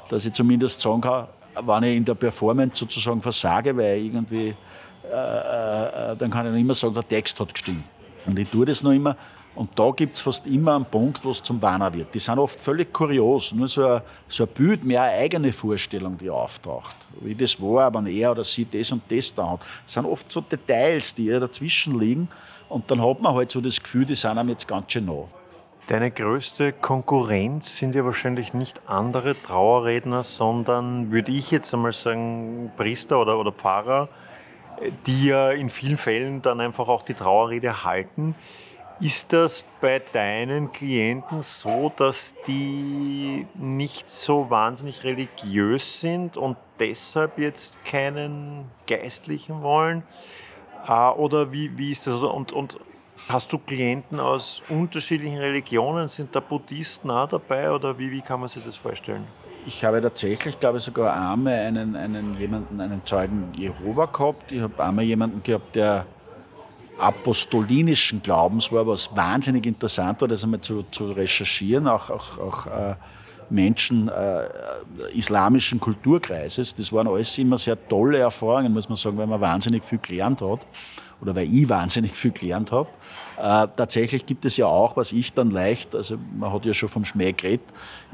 dass 0.09 0.25
ich 0.25 0.33
zumindest 0.33 0.81
sagen 0.81 1.01
kann, 1.01 1.27
wenn 1.61 1.83
ich 1.83 1.97
in 1.97 2.05
der 2.05 2.15
Performance 2.15 2.77
sozusagen 2.77 3.21
versage, 3.21 3.75
weil 3.75 3.97
irgendwie, 3.97 4.55
äh, 5.03 5.13
äh, 5.13 6.11
äh, 6.11 6.15
dann 6.15 6.31
kann 6.31 6.53
ich 6.53 6.61
immer 6.61 6.73
sagen, 6.73 6.93
der 6.93 7.07
Text 7.07 7.39
hat 7.39 7.53
gestimmt. 7.53 7.83
Und 8.25 8.39
ich 8.39 8.49
tue 8.49 8.65
das 8.65 8.81
noch 8.81 8.91
immer. 8.91 9.17
Und 9.55 9.77
da 9.77 9.91
gibt 9.91 10.15
es 10.15 10.21
fast 10.21 10.47
immer 10.47 10.75
einen 10.75 10.85
Punkt, 10.85 11.23
wo 11.23 11.29
es 11.29 11.43
zum 11.43 11.59
Banner 11.59 11.93
wird. 11.93 12.13
Die 12.15 12.19
sind 12.19 12.39
oft 12.39 12.59
völlig 12.59 12.91
kurios. 12.91 13.53
Nur 13.53 13.67
so 13.67 13.85
ein, 13.85 14.01
so 14.27 14.45
ein 14.45 14.49
Bild, 14.49 14.83
mehr 14.83 15.03
eine 15.03 15.17
eigene 15.17 15.53
Vorstellung, 15.53 16.17
die 16.17 16.29
auftaucht. 16.29 16.95
Wie 17.21 17.35
das 17.35 17.61
war, 17.61 17.93
wenn 17.93 18.07
er 18.07 18.31
oder 18.31 18.43
sie 18.43 18.65
das 18.65 18.91
und 18.91 19.03
das 19.09 19.33
da 19.35 19.51
hat. 19.51 19.59
Das 19.85 19.93
sind 19.93 20.05
oft 20.05 20.31
so 20.31 20.41
Details, 20.41 21.13
die 21.13 21.27
dazwischen 21.27 21.99
liegen. 21.99 22.27
Und 22.67 22.89
dann 22.89 23.05
hat 23.05 23.21
man 23.21 23.35
halt 23.35 23.51
so 23.51 23.61
das 23.61 23.81
Gefühl, 23.81 24.05
die 24.05 24.15
sind 24.15 24.37
einem 24.37 24.49
jetzt 24.49 24.67
ganz 24.67 24.91
schön 24.91 25.05
nah. 25.05 25.25
Deine 25.87 26.11
größte 26.11 26.71
Konkurrenz 26.71 27.77
sind 27.77 27.93
ja 27.93 28.05
wahrscheinlich 28.05 28.53
nicht 28.53 28.81
andere 28.87 29.35
Trauerredner, 29.39 30.23
sondern, 30.23 31.11
würde 31.11 31.33
ich 31.33 31.51
jetzt 31.51 31.73
einmal 31.73 31.91
sagen, 31.91 32.71
Priester 32.77 33.19
oder, 33.19 33.37
oder 33.37 33.51
Pfarrer, 33.51 34.07
die 35.05 35.25
ja 35.25 35.51
in 35.51 35.69
vielen 35.69 35.97
Fällen 35.97 36.41
dann 36.41 36.61
einfach 36.61 36.87
auch 36.87 37.03
die 37.03 37.13
Trauerrede 37.13 37.83
halten. 37.83 38.33
Ist 38.99 39.33
das 39.33 39.63
bei 39.81 39.99
deinen 39.99 40.71
Klienten 40.71 41.41
so, 41.41 41.91
dass 41.95 42.35
die 42.47 43.47
nicht 43.55 44.09
so 44.09 44.49
wahnsinnig 44.49 45.03
religiös 45.03 45.99
sind 45.99 46.37
und 46.37 46.57
deshalb 46.79 47.37
jetzt 47.39 47.83
keinen 47.85 48.65
Geistlichen 48.87 49.61
wollen? 49.61 50.03
Ah, 50.85 51.11
oder 51.11 51.51
wie, 51.51 51.77
wie 51.77 51.91
ist 51.91 52.07
das? 52.07 52.21
Und, 52.21 52.51
und 52.51 52.77
hast 53.27 53.51
du 53.51 53.57
Klienten 53.57 54.19
aus 54.19 54.61
unterschiedlichen 54.69 55.37
Religionen? 55.37 56.07
Sind 56.07 56.35
da 56.35 56.39
Buddhisten 56.39 57.09
auch 57.09 57.27
dabei 57.27 57.71
oder 57.71 57.97
wie, 57.97 58.11
wie 58.11 58.21
kann 58.21 58.39
man 58.39 58.49
sich 58.49 58.63
das 58.63 58.75
vorstellen? 58.75 59.25
Ich 59.65 59.83
habe 59.85 60.01
tatsächlich, 60.01 60.59
glaube 60.59 60.77
ich, 60.77 60.83
sogar 60.83 61.31
einmal 61.31 61.53
einen, 61.53 61.95
einen, 61.95 62.37
jemanden, 62.37 62.81
einen 62.81 63.05
Zeugen 63.05 63.53
Jehova 63.53 64.05
gehabt. 64.05 64.51
Ich 64.51 64.61
habe 64.61 64.83
einmal 64.83 65.05
jemanden 65.05 65.41
gehabt, 65.41 65.75
der 65.75 66.05
apostolinischen 66.97 68.21
Glaubens 68.21 68.71
war, 68.71 68.85
was 68.87 69.15
wahnsinnig 69.15 69.65
interessant 69.65 70.21
war, 70.21 70.27
das 70.27 70.43
einmal 70.43 70.61
zu, 70.61 70.83
zu 70.91 71.11
recherchieren, 71.11 71.87
auch, 71.87 72.09
auch, 72.09 72.37
auch 72.37 72.65
äh, 72.67 72.95
Menschen 73.49 74.09
äh, 74.09 74.47
islamischen 75.13 75.79
Kulturkreises. 75.79 76.75
Das 76.75 76.91
waren 76.91 77.07
alles 77.07 77.37
immer 77.37 77.57
sehr 77.57 77.77
tolle 77.87 78.19
Erfahrungen, 78.19 78.73
muss 78.73 78.89
man 78.89 78.95
sagen, 78.95 79.17
weil 79.17 79.27
man 79.27 79.41
wahnsinnig 79.41 79.83
viel 79.83 79.99
gelernt 79.99 80.41
hat 80.41 80.59
oder 81.21 81.35
weil 81.35 81.53
ich 81.53 81.67
wahnsinnig 81.69 82.15
viel 82.15 82.31
gelernt 82.31 82.71
habe. 82.71 82.89
Äh, 83.37 83.67
tatsächlich 83.75 84.25
gibt 84.25 84.45
es 84.45 84.57
ja 84.57 84.67
auch, 84.67 84.95
was 84.95 85.11
ich 85.11 85.33
dann 85.33 85.49
leicht, 85.51 85.95
also 85.95 86.17
man 86.37 86.53
hat 86.53 86.65
ja 86.65 86.73
schon 86.73 86.89
vom 86.89 87.05
Schmäh 87.05 87.31
geredet, 87.33 87.65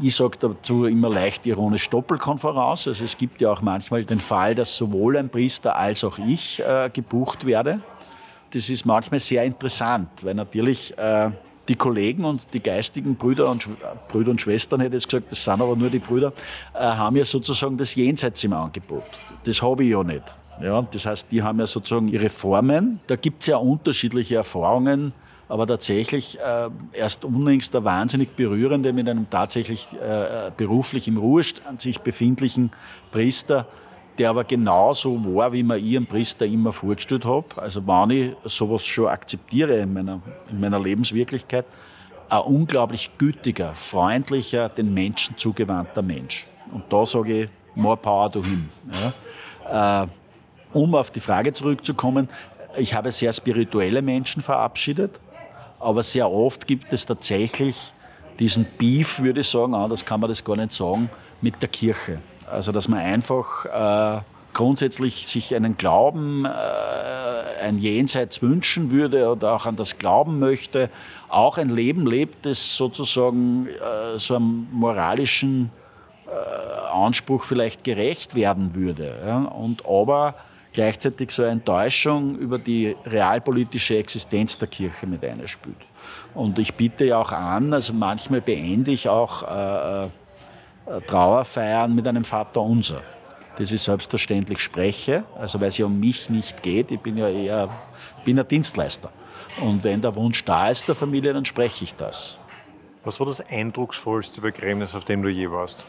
ich 0.02 0.16
sage 0.16 0.38
dazu 0.40 0.86
immer 0.86 1.10
leicht 1.10 1.46
ironisch 1.46 1.90
Doppelkonferenz. 1.90 2.88
Also 2.88 3.04
es 3.04 3.18
gibt 3.18 3.42
ja 3.42 3.52
auch 3.52 3.62
manchmal 3.62 4.06
den 4.06 4.20
Fall, 4.20 4.56
dass 4.56 4.76
sowohl 4.76 5.18
ein 5.18 5.30
Priester 5.30 5.76
als 5.76 6.04
auch 6.04 6.18
ich 6.18 6.62
äh, 6.66 6.90
gebucht 6.92 7.46
werde 7.46 7.82
das 8.52 8.70
ist 8.70 8.86
manchmal 8.86 9.20
sehr 9.20 9.44
interessant, 9.44 10.10
weil 10.22 10.34
natürlich 10.34 10.98
äh, 10.98 11.32
die 11.68 11.76
Kollegen 11.76 12.26
und 12.26 12.54
die 12.54 12.62
geistigen 12.62 13.16
Brüder 13.16 13.50
und, 13.50 13.68
Brüder 14.08 14.32
und 14.32 14.42
Schwestern, 14.42 14.82
hätte 14.82 14.98
ich 14.98 15.08
gesagt, 15.08 15.32
das 15.32 15.44
sind 15.44 15.62
aber 15.62 15.76
nur 15.76 15.90
die 15.90 16.00
Brüder, 16.00 16.34
äh, 16.74 16.80
haben 16.80 17.16
ja 17.16 17.26
sozusagen 17.26 17.78
das 17.78 17.96
Jenseits 17.96 18.44
im 18.44 18.54
Angebot. 18.54 19.04
Das 19.44 19.62
habe 19.62 19.84
ich 19.84 19.92
ja 19.92 20.04
nicht. 20.04 20.24
Ja, 20.62 20.82
das 20.82 21.06
heißt, 21.06 21.32
die 21.32 21.42
haben 21.42 21.60
ja 21.60 21.68
sozusagen 21.68 22.10
ihre 22.10 22.30
Formen. 22.30 23.00
Da 23.08 23.16
gibt 23.16 23.42
es 23.42 23.48
ja 23.48 23.58
unterschiedliche 23.58 24.36
Erfahrungen, 24.36 25.14
aber 25.48 25.66
tatsächlich 25.66 26.38
äh, 26.40 26.70
erst 26.92 27.24
unlängst 27.24 27.74
der 27.74 27.84
wahnsinnig 27.84 28.36
berührende 28.36 28.92
mit 28.92 29.08
einem 29.08 29.30
tatsächlich 29.30 29.88
äh, 29.94 30.52
beruflich 30.58 31.08
im 31.08 31.18
Ruhestand 31.18 31.82
sich 31.82 32.00
befindlichen 32.00 32.72
Priester, 33.12 33.68
der 34.20 34.30
aber 34.30 34.44
genauso 34.44 35.18
war, 35.34 35.52
wie 35.54 35.64
man 35.64 35.84
ihren 35.84 36.06
Priester 36.06 36.46
immer 36.46 36.74
vorgestellt 36.74 37.26
habe. 37.26 37.46
Also 37.56 37.86
wenn 37.88 38.10
ich 38.10 38.36
sowas 38.44 38.86
schon 38.86 39.08
akzeptiere 39.08 39.78
in 39.78 39.94
meiner, 39.94 40.22
in 40.52 40.60
meiner 40.60 40.80
Lebenswirklichkeit, 40.80 41.66
ein 42.28 42.42
unglaublich 42.42 43.10
gütiger, 43.18 43.74
freundlicher, 43.74 44.70
den 44.70 44.94
Menschen 44.94 45.38
zugewandter 45.38 46.02
Mensch. 46.02 46.46
Und 46.72 46.84
da 46.90 47.06
sage 47.06 47.44
ich, 47.44 47.50
more 47.76 47.98
power 47.98 48.32
to 48.32 48.44
him. 48.44 48.70
Ja. 49.72 50.04
Äh, 50.04 50.08
um 50.74 50.94
auf 50.94 51.10
die 51.12 51.20
Frage 51.20 51.54
zurückzukommen, 51.54 52.30
ich 52.78 52.94
habe 52.94 53.12
sehr 53.12 53.34
spirituelle 53.34 54.02
Menschen 54.02 54.44
verabschiedet, 54.44 55.20
aber 55.80 56.04
sehr 56.04 56.30
oft 56.30 56.68
gibt 56.68 56.92
es 56.94 57.06
tatsächlich 57.06 57.76
diesen 58.38 58.66
Beef, 58.78 59.20
würde 59.20 59.40
ich 59.40 59.48
sagen, 59.48 59.74
anders 59.74 60.06
kann 60.06 60.20
man 60.20 60.30
das 60.30 60.44
gar 60.44 60.56
nicht 60.56 60.72
sagen, 60.72 61.10
mit 61.42 61.62
der 61.62 61.70
Kirche. 61.70 62.20
Also 62.52 62.72
dass 62.72 62.88
man 62.88 63.00
einfach 63.00 63.66
äh, 63.66 64.22
grundsätzlich 64.54 65.28
sich 65.28 65.56
einen 65.56 65.78
Glauben, 65.78 66.46
äh, 66.46 66.50
ein 67.64 67.78
Jenseits 67.78 68.42
wünschen 68.42 68.92
würde 68.92 69.30
oder 69.30 69.54
auch 69.54 69.66
an 69.66 69.76
das 69.76 69.98
Glauben 69.98 70.40
möchte, 70.40 70.90
auch 71.28 71.58
ein 71.58 71.70
Leben 71.70 72.08
lebt, 72.08 72.46
das 72.46 72.76
sozusagen 72.76 73.68
äh, 73.68 74.18
so 74.18 74.36
einem 74.36 74.68
moralischen 74.72 75.72
äh, 76.28 76.92
Anspruch 76.92 77.44
vielleicht 77.44 77.84
gerecht 77.84 78.36
werden 78.36 78.76
würde. 78.76 79.20
Ja? 79.26 79.44
Und 79.44 79.86
aber 79.86 80.36
gleichzeitig 80.74 81.32
so 81.32 81.44
eine 81.44 81.52
Enttäuschung 81.52 82.38
über 82.38 82.60
die 82.60 82.96
realpolitische 83.06 83.98
Existenz 83.98 84.58
der 84.58 84.68
Kirche 84.68 85.08
mit 85.08 85.24
einspielt. 85.24 85.78
Und 86.34 86.60
ich 86.60 86.76
biete 86.76 87.06
ja 87.06 87.18
auch 87.18 87.32
an, 87.32 87.74
also 87.74 87.94
manchmal 87.94 88.42
beende 88.42 88.92
ich 88.92 89.10
auch 89.10 89.44
äh 89.44 90.06
äh, 90.06 90.10
Trauerfeiern 91.08 91.94
mit 91.94 92.08
einem 92.08 92.24
Vater 92.24 92.62
unser. 92.62 93.02
Das 93.58 93.72
ich 93.72 93.82
selbstverständlich 93.82 94.60
spreche, 94.60 95.24
also 95.38 95.60
weil 95.60 95.68
es 95.68 95.78
ja 95.78 95.86
um 95.86 96.00
mich 96.00 96.30
nicht 96.30 96.64
geht. 96.64 96.92
Ich 96.92 97.00
bin 97.00 97.18
ja 97.18 97.28
eher 97.28 97.70
bin 98.24 98.40
ein 98.40 98.48
Dienstleister. 98.48 99.12
Und 99.62 99.84
wenn 99.84 100.02
der 100.02 100.16
Wunsch 100.16 100.46
da 100.46 100.70
ist 100.70 100.88
der 100.88 100.96
Familie, 100.96 101.34
dann 101.34 101.46
spreche 101.46 101.84
ich 101.84 101.94
das. 101.96 102.40
Was 103.04 103.20
war 103.20 103.28
das 103.28 103.42
eindrucksvollste 103.42 104.42
Begräbnis, 104.42 104.96
auf 104.96 105.06
dem 105.06 105.22
du 105.22 105.30
je 105.30 105.50
warst? 105.52 105.86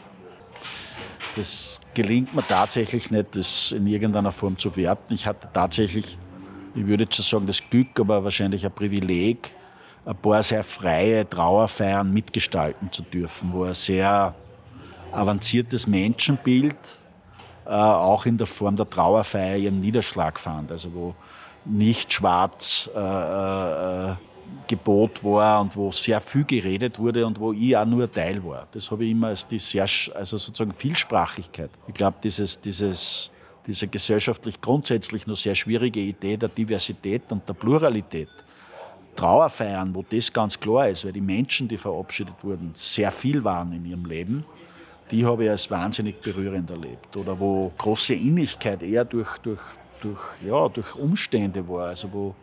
Das 1.35 1.79
gelingt 1.93 2.33
mir 2.33 2.45
tatsächlich 2.45 3.09
nicht, 3.11 3.35
das 3.35 3.71
in 3.71 3.87
irgendeiner 3.87 4.31
Form 4.31 4.57
zu 4.57 4.75
werten. 4.75 5.13
Ich 5.13 5.25
hatte 5.25 5.47
tatsächlich, 5.53 6.17
ich 6.75 6.85
würde 6.85 7.03
jetzt 7.03 7.15
sagen, 7.17 7.47
das 7.47 7.61
Glück, 7.69 7.99
aber 7.99 8.23
wahrscheinlich 8.23 8.65
ein 8.65 8.71
Privileg, 8.71 9.53
ein 10.05 10.15
paar 10.15 10.43
sehr 10.43 10.63
freie 10.63 11.29
Trauerfeiern 11.29 12.11
mitgestalten 12.11 12.91
zu 12.91 13.03
dürfen, 13.03 13.53
wo 13.53 13.65
er 13.65 13.75
sehr 13.75 14.35
avanciertes 15.11 15.87
Menschenbild 15.87 16.75
äh, 17.65 17.69
auch 17.69 18.25
in 18.25 18.37
der 18.37 18.47
Form 18.47 18.75
der 18.75 18.89
Trauerfeier 18.89 19.57
ihren 19.57 19.79
Niederschlag 19.79 20.39
fand. 20.39 20.71
Also 20.71 20.93
wo 20.93 21.15
nicht 21.65 22.11
schwarz 22.11 22.89
äh, 22.95 22.99
äh, 22.99 24.15
Gebot 24.67 25.23
war 25.23 25.61
und 25.61 25.75
wo 25.75 25.91
sehr 25.91 26.19
viel 26.21 26.43
geredet 26.43 26.99
wurde 26.99 27.25
und 27.25 27.39
wo 27.39 27.53
ich 27.53 27.75
auch 27.77 27.85
nur 27.85 28.11
Teil 28.11 28.43
war. 28.43 28.67
Das 28.71 28.89
habe 28.91 29.05
ich 29.05 29.11
immer 29.11 29.27
als 29.27 29.47
die 29.47 29.59
sehr, 29.59 29.87
also 30.15 30.37
sozusagen 30.37 30.73
Vielsprachigkeit. 30.73 31.69
Ich 31.87 31.93
glaube, 31.93 32.17
dieses, 32.23 32.59
dieses, 32.59 33.31
diese 33.67 33.87
gesellschaftlich 33.87 34.59
grundsätzlich 34.59 35.27
nur 35.27 35.35
sehr 35.35 35.55
schwierige 35.55 35.99
Idee 35.99 36.37
der 36.37 36.49
Diversität 36.49 37.23
und 37.29 37.47
der 37.47 37.53
Pluralität, 37.53 38.29
Trauerfeiern, 39.15 39.93
wo 39.93 40.03
das 40.09 40.31
ganz 40.31 40.59
klar 40.59 40.89
ist, 40.89 41.05
weil 41.05 41.11
die 41.11 41.21
Menschen, 41.21 41.67
die 41.67 41.77
verabschiedet 41.77 42.35
wurden, 42.41 42.71
sehr 42.75 43.11
viel 43.11 43.43
waren 43.43 43.73
in 43.73 43.85
ihrem 43.85 44.05
Leben, 44.05 44.45
die 45.11 45.25
habe 45.25 45.43
ich 45.43 45.49
als 45.49 45.69
wahnsinnig 45.69 46.21
berührend 46.21 46.69
erlebt. 46.69 47.15
Oder 47.17 47.37
wo 47.39 47.71
große 47.77 48.13
Innigkeit 48.13 48.81
eher 48.81 49.05
durch, 49.05 49.37
durch, 49.39 49.61
durch, 50.01 50.19
ja, 50.45 50.69
durch 50.69 50.95
Umstände 50.95 51.67
war. 51.67 51.87
Also 51.87 52.07
wo, 52.11 52.35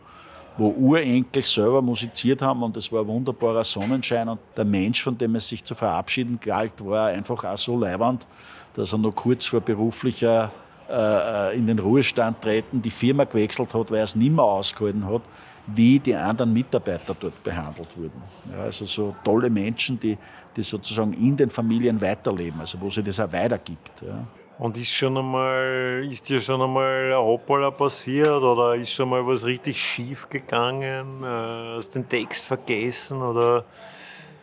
wo 0.59 0.69
Urenkel 0.69 1.43
selber 1.43 1.81
musiziert 1.81 2.43
haben 2.43 2.63
und 2.63 2.77
es 2.77 2.93
war 2.93 3.01
ein 3.03 3.09
wunderbarer 3.09 3.65
Sonnenschein 3.65 4.29
und 4.29 4.41
der 4.57 4.65
Mensch, 4.65 5.03
von 5.03 5.17
dem 5.17 5.35
es 5.37 5.49
sich 5.49 5.65
zu 5.65 5.75
verabschieden 5.75 6.39
galt, 6.41 6.73
war 6.85 7.09
einfach 7.09 7.43
auch 7.45 7.59
so 7.59 7.79
leiwand, 7.79 8.27
dass 8.75 8.93
er 8.93 8.99
noch 8.99 9.15
kurz 9.15 9.47
vor 9.47 9.61
beruflicher 9.61 10.53
äh, 10.88 11.57
in 11.57 11.66
den 11.66 11.79
Ruhestand 11.79 12.40
treten, 12.42 12.83
die 12.83 12.90
Firma 12.90 13.24
gewechselt 13.24 13.72
hat, 13.74 13.90
weil 13.90 13.98
er 13.98 14.05
es 14.05 14.16
nicht 14.16 14.33
mehr 14.33 14.44
ausgehalten 14.44 15.07
hat, 15.07 15.22
wie 15.66 15.98
die 15.98 16.14
anderen 16.14 16.53
Mitarbeiter 16.53 17.14
dort 17.18 17.42
behandelt 17.44 17.88
wurden. 17.96 18.22
Ja, 18.51 18.62
also 18.64 18.87
so 18.87 19.14
tolle 19.22 19.51
Menschen, 19.51 20.01
die, 20.01 20.16
die 20.57 20.62
sozusagen 20.62 21.12
in 21.12 21.37
den 21.37 21.51
Familien 21.51 22.01
weiterleben, 22.01 22.61
also 22.61 22.81
wo 22.81 22.88
sich 22.88 23.05
das 23.05 23.20
auch 23.20 23.33
weitergibt. 23.33 24.03
Ja. 24.03 24.24
Und 24.59 24.77
ist 24.77 24.90
schon 24.92 25.16
einmal, 25.16 26.09
ist 26.11 26.29
dir 26.29 26.40
schon 26.40 26.61
einmal 26.61 27.12
ein 27.12 27.18
Hoppala 27.18 27.70
passiert 27.70 28.42
oder 28.42 28.74
ist 28.74 28.92
schon 28.92 29.11
mal 29.11 29.24
was 29.24 29.44
richtig 29.44 29.81
schief 29.81 30.29
gegangen? 30.29 31.22
Äh, 31.22 31.77
hast 31.77 31.94
den 31.94 32.09
Text 32.09 32.44
vergessen 32.44 33.22
oder? 33.22 33.64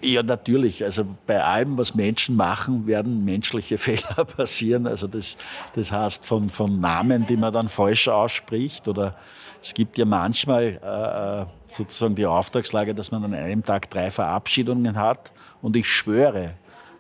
Ja, 0.06 0.22
natürlich. 0.22 0.84
Also 0.84 1.04
bei 1.26 1.44
allem, 1.44 1.80
was 1.80 1.96
Menschen 1.96 2.36
machen, 2.36 2.86
werden 2.86 3.26
menschliche 3.26 3.78
Fehler 3.80 4.24
passieren. 4.26 4.86
Also 4.86 5.08
das, 5.08 5.38
das 5.74 5.92
heißt 5.92 6.26
von, 6.26 6.50
von 6.52 6.80
Namen, 6.80 7.26
die 7.26 7.38
man 7.38 7.52
dann 7.52 7.70
falsch 7.70 8.08
ausspricht 8.08 8.88
oder 8.88 9.16
es 9.62 9.74
gibt 9.74 9.98
ja 9.98 10.06
manchmal 10.06 10.80
äh, 10.84 11.42
äh 11.42 11.46
sozusagen 11.68 12.14
die 12.14 12.28
Auftragslage, 12.28 12.94
dass 12.94 13.10
man 13.10 13.24
an 13.24 13.34
einem 13.34 13.64
Tag 13.64 13.90
drei 13.90 14.12
Verabschiedungen 14.12 14.98
hat 14.98 15.32
und 15.64 15.76
ich 15.76 15.88
schwöre, 15.92 16.54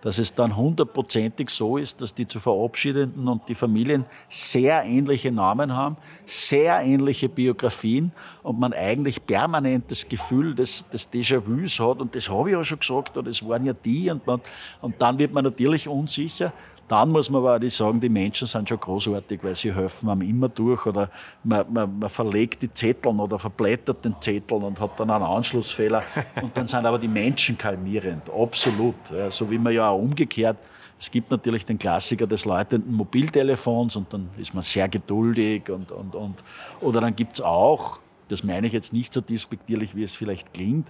dass 0.05 0.19
es 0.19 0.35
dann 0.35 0.55
hundertprozentig 0.55 1.49
so 1.49 1.77
ist, 1.77 1.99
dass 1.99 2.13
die 2.13 2.27
zu 2.27 2.39
Verabschiedenden 2.39 3.27
und 3.27 3.49
die 3.49 3.55
Familien 3.55 4.05
sehr 4.29 4.83
ähnliche 4.83 5.31
Namen 5.31 5.73
haben, 5.73 5.97
sehr 6.27 6.79
ähnliche 6.81 7.27
Biografien 7.27 8.11
und 8.43 8.59
man 8.59 8.71
eigentlich 8.71 9.25
permanent 9.25 9.89
das 9.89 10.07
Gefühl 10.07 10.53
des, 10.53 10.87
des 10.89 11.11
Déjà-vus 11.11 11.79
hat 11.79 12.01
und 12.01 12.15
das 12.15 12.29
habe 12.29 12.51
ich 12.51 12.55
ja 12.55 12.63
schon 12.63 12.81
gesagt 12.81 13.17
oder 13.17 13.31
es 13.31 13.43
waren 13.49 13.65
ja 13.65 13.73
die 13.73 14.11
und, 14.11 14.27
man, 14.27 14.41
und 14.79 15.01
dann 15.01 15.17
wird 15.17 15.33
man 15.33 15.43
natürlich 15.43 15.87
unsicher. 15.87 16.53
Dann 16.87 17.09
muss 17.09 17.29
man 17.29 17.43
aber 17.43 17.57
auch 17.57 17.69
sagen, 17.69 17.99
die 17.99 18.09
Menschen 18.09 18.47
sind 18.47 18.69
schon 18.69 18.79
großartig, 18.79 19.43
weil 19.43 19.55
sie 19.55 19.73
helfen 19.73 20.09
einem 20.09 20.21
immer 20.21 20.49
durch 20.49 20.85
oder 20.85 21.09
man, 21.43 21.65
man, 21.71 21.99
man 21.99 22.09
verlegt 22.09 22.61
die 22.61 22.71
Zettel 22.71 23.07
oder 23.19 23.39
verblättert 23.39 24.05
den 24.05 24.15
Zettel 24.19 24.57
und 24.63 24.79
hat 24.79 24.99
dann 24.99 25.09
einen 25.09 25.23
Anschlussfehler. 25.23 26.03
Und 26.41 26.55
dann 26.55 26.67
sind 26.67 26.85
aber 26.85 26.99
die 26.99 27.07
Menschen 27.07 27.57
kalmierend, 27.57 28.29
absolut. 28.29 28.95
So 29.29 29.49
wie 29.49 29.57
man 29.57 29.73
ja 29.73 29.89
auch 29.89 29.99
umgekehrt 29.99 30.57
es 30.97 31.11
gibt 31.11 31.29
natürlich 31.29 31.65
den 31.65 31.77
Klassiker 31.77 32.25
des 32.25 32.45
läutenden 32.45 32.93
Mobiltelefons 32.93 33.97
und 33.97 34.13
dann 34.13 34.29
ist 34.37 34.53
man 34.53 34.63
sehr 34.63 34.87
geduldig 34.87 35.69
und, 35.69 35.91
und, 35.91 36.15
und 36.15 36.43
oder 36.79 37.01
dann 37.01 37.13
gibt 37.15 37.33
es 37.33 37.41
auch 37.41 37.99
das 38.27 38.43
meine 38.43 38.67
ich 38.67 38.73
jetzt 38.73 38.93
nicht 38.93 39.13
so 39.13 39.21
despektierlich, 39.21 39.95
wie 39.95 40.03
es 40.03 40.15
vielleicht 40.15 40.53
klingt, 40.53 40.87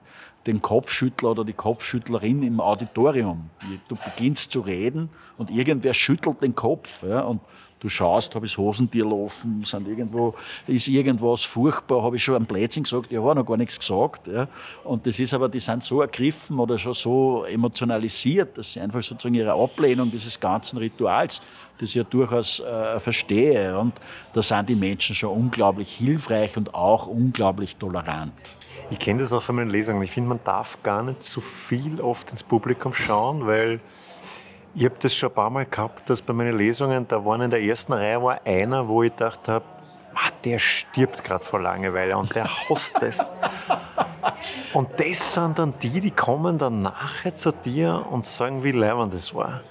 den 0.48 0.62
Kopfschüttler 0.62 1.32
oder 1.32 1.44
die 1.44 1.54
Kopfschüttlerin 1.54 2.44
im 2.44 2.60
Auditorium. 2.60 3.50
Du 3.88 3.96
beginnst 3.96 4.52
zu 4.52 4.62
reden 4.62 5.10
und 5.38 5.50
irgendwer 5.50 5.94
schüttelt 5.94 6.42
den 6.42 6.56
Kopf. 6.56 7.04
Ja, 7.04 7.22
und 7.22 7.42
du 7.80 7.90
schaust, 7.90 8.34
habe 8.36 8.46
ich 8.46 8.54
das 8.54 8.58
Hosentier 8.58 9.06
laufen, 9.06 9.64
sind 9.64 9.88
irgendwo, 9.88 10.34
ist 10.66 10.88
irgendwas 10.88 11.44
furchtbar, 11.44 12.02
habe 12.02 12.16
ich 12.16 12.24
schon 12.24 12.36
am 12.36 12.46
Plätzchen 12.46 12.84
gesagt, 12.84 13.12
ja, 13.12 13.24
war 13.24 13.36
noch 13.36 13.46
gar 13.46 13.58
nichts 13.58 13.80
gesagt. 13.80 14.28
Ja. 14.28 14.48
Und 14.84 15.06
das 15.06 15.20
ist 15.20 15.34
aber, 15.34 15.50
die 15.50 15.60
sind 15.60 15.84
so 15.84 16.02
ergriffen 16.02 16.60
oder 16.60 16.78
schon 16.78 16.94
so 16.94 17.46
emotionalisiert, 17.46 18.58
dass 18.58 18.74
sie 18.74 18.80
einfach 18.80 19.04
sozusagen 19.04 19.36
ihre 19.36 19.54
Ablehnung 19.54 20.10
dieses 20.10 20.40
ganzen 20.40 20.78
Rituals, 20.78 21.42
das 21.78 21.90
ich 21.90 21.96
ja 21.96 22.04
durchaus 22.04 22.60
äh, 22.60 23.00
verstehe. 23.00 23.78
Und 23.78 23.94
da 24.34 24.42
sind 24.42 24.70
die 24.70 24.76
Menschen 24.76 25.16
schon 25.16 25.32
unglaublich 25.32 25.96
hilfreich 25.96 26.58
und 26.58 26.74
auch 26.74 27.08
unglaublich 27.08 27.76
tolerant. 27.76 28.34
Ich 28.92 29.00
kenne 29.00 29.22
das 29.22 29.34
auch 29.34 29.42
von 29.42 29.56
meinen 29.56 29.72
Lesungen. 29.72 30.04
Ich 30.04 30.12
finde, 30.12 30.30
man 30.30 30.40
darf 30.44 30.78
gar 30.84 31.02
nicht 31.02 31.24
zu 31.24 31.42
viel 31.42 32.00
oft 32.02 32.30
ins 32.32 32.44
Publikum 32.44 32.94
schauen, 32.94 33.48
weil 33.48 33.80
ich 34.76 34.86
habe 34.86 34.96
das 35.00 35.16
schon 35.16 35.30
ein 35.30 35.36
paar 35.36 35.50
Mal 35.50 35.66
gehabt, 35.66 36.10
dass 36.10 36.22
bei 36.22 36.34
meinen 36.34 36.58
Lesungen, 36.58 37.08
da 37.08 37.26
waren 37.26 37.42
in 37.42 37.50
der 37.50 37.62
ersten 37.62 37.94
Reihe 37.94 38.22
war 38.22 38.42
einer, 38.46 38.88
wo 38.88 39.02
ich 39.04 39.12
gedacht 39.12 39.48
habe, 39.48 39.66
der 40.44 40.60
stirbt 40.60 41.24
gerade 41.24 41.44
vor 41.44 41.60
Langeweile 41.60 42.16
und 42.18 42.34
der 42.36 42.46
hasst 42.46 43.02
es. 43.02 43.20
und 44.74 44.90
das 44.98 45.34
sind 45.34 45.58
dann 45.58 45.74
die, 45.82 46.00
die 46.00 46.12
kommen 46.12 46.58
dann 46.58 46.84
nachher 46.84 47.34
zu 47.36 47.52
dir 47.52 48.06
und 48.12 48.26
sagen, 48.26 48.64
wie 48.64 48.72
leibend 48.72 49.14
das 49.14 49.34
war. 49.34 49.62